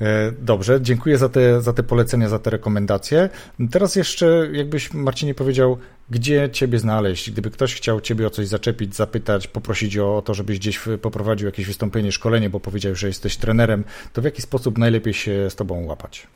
E, 0.00 0.32
dobrze, 0.42 0.82
dziękuję 0.82 1.18
za 1.18 1.28
te, 1.28 1.62
za 1.62 1.72
te 1.72 1.82
polecenia, 1.82 2.28
za 2.28 2.38
te 2.38 2.50
rekomendacje. 2.50 3.28
Teraz 3.70 3.96
jeszcze, 3.96 4.48
jakbyś 4.52 4.94
Marcinie 4.94 5.34
powiedział, 5.34 5.78
gdzie 6.10 6.48
Ciebie 6.52 6.78
znaleźć? 6.78 7.30
Gdyby 7.30 7.50
ktoś 7.50 7.74
chciał 7.74 8.00
Ciebie 8.00 8.26
o 8.26 8.30
coś 8.30 8.46
zaczepić, 8.46 8.96
zapytać, 8.96 9.48
poprosić 9.48 9.98
o 9.98 10.22
to, 10.24 10.34
żebyś 10.34 10.58
gdzieś 10.58 10.80
poprowadził 11.02 11.46
jakieś 11.46 11.66
wystąpienie, 11.66 12.12
szkolenie, 12.12 12.50
bo 12.50 12.60
powiedziałeś, 12.60 12.98
że 12.98 13.06
jesteś 13.06 13.36
trenerem, 13.36 13.84
to 14.12 14.22
w 14.22 14.24
jaki 14.24 14.42
sposób 14.42 14.78
najlepiej 14.78 15.14
się 15.14 15.50
z 15.50 15.54
Tobą 15.54 15.84
łapać? 15.84 16.26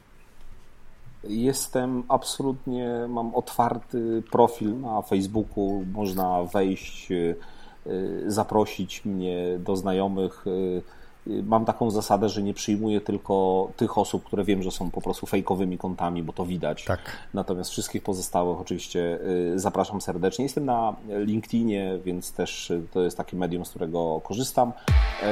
Jestem 1.28 2.02
absolutnie, 2.08 3.06
mam 3.08 3.34
otwarty 3.34 4.22
profil 4.30 4.80
na 4.80 5.02
Facebooku, 5.02 5.84
można 5.92 6.44
wejść, 6.44 7.10
y, 7.10 7.36
zaprosić 8.26 9.04
mnie 9.04 9.58
do 9.58 9.76
znajomych 9.76 10.46
y, 10.46 10.82
mam 11.26 11.64
taką 11.64 11.90
zasadę, 11.90 12.28
że 12.28 12.42
nie 12.42 12.54
przyjmuję 12.54 13.00
tylko 13.00 13.68
tych 13.76 13.98
osób, 13.98 14.24
które 14.24 14.44
wiem, 14.44 14.62
że 14.62 14.70
są 14.70 14.90
po 14.90 15.00
prostu 15.00 15.26
fejkowymi 15.26 15.78
kontami, 15.78 16.22
bo 16.22 16.32
to 16.32 16.46
widać. 16.46 16.84
Tak. 16.84 17.00
Natomiast 17.34 17.70
wszystkich 17.70 18.02
pozostałych 18.02 18.60
oczywiście 18.60 19.18
y, 19.54 19.58
zapraszam 19.58 20.00
serdecznie. 20.00 20.42
Jestem 20.42 20.64
na 20.64 20.94
LinkedInie, 21.08 21.98
więc 22.04 22.32
też 22.32 22.70
y, 22.70 22.82
to 22.92 23.02
jest 23.02 23.16
takie 23.16 23.36
medium, 23.36 23.64
z 23.64 23.70
którego 23.70 24.20
korzystam. 24.24 24.68
Y, 24.68 25.24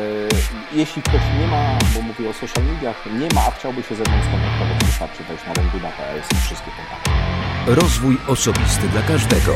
jeśli 0.72 1.02
ktoś 1.02 1.20
nie 1.40 1.46
ma, 1.46 1.78
bo 1.94 2.02
mówię 2.02 2.30
o 2.30 2.32
social 2.32 2.64
mediach, 2.64 3.06
nie 3.06 3.28
ma, 3.34 3.40
a 3.48 3.50
chciałby 3.50 3.82
się 3.82 3.94
ze 3.94 4.02
mną 4.02 4.12
skontaktować, 4.22 4.84
wystarczy 4.84 5.24
wejść 5.24 5.46
na 5.46 5.54
renduda.pl, 5.54 6.22
są 6.22 6.36
wszystkie 6.36 6.70
kontakty. 6.70 7.10
Rozwój 7.66 8.16
osobisty 8.28 8.88
dla 8.88 9.02
każdego. 9.02 9.52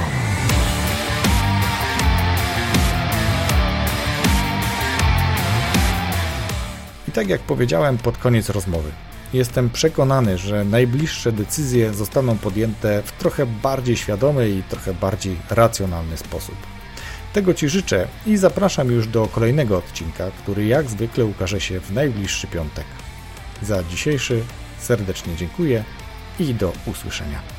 Tak 7.17 7.29
jak 7.29 7.41
powiedziałem 7.41 7.99
pod 7.99 8.19
koniec 8.19 8.49
rozmowy, 8.49 8.91
jestem 9.33 9.71
przekonany, 9.71 10.39
że 10.39 10.65
najbliższe 10.65 11.33
decyzje 11.33 11.95
zostaną 11.95 12.39
podjęte 12.39 13.03
w 13.03 13.13
trochę 13.13 13.47
bardziej 13.47 13.97
świadomy 13.97 14.51
i 14.51 14.63
trochę 14.63 14.95
bardziej 14.95 15.37
racjonalny 15.51 16.17
sposób. 16.17 16.55
Tego 17.33 17.55
Ci 17.55 17.69
życzę 17.69 18.09
i 18.27 18.37
zapraszam 18.37 18.91
już 18.91 19.07
do 19.07 19.27
kolejnego 19.27 19.79
odcinka, 19.79 20.31
który 20.31 20.67
jak 20.67 20.91
zwykle 20.91 21.25
ukaże 21.25 21.61
się 21.61 21.81
w 21.81 21.93
najbliższy 21.93 22.47
piątek. 22.47 22.85
Za 23.63 23.85
dzisiejszy 23.85 24.43
serdecznie 24.79 25.37
dziękuję 25.37 25.85
i 26.39 26.55
do 26.55 26.73
usłyszenia. 26.87 27.56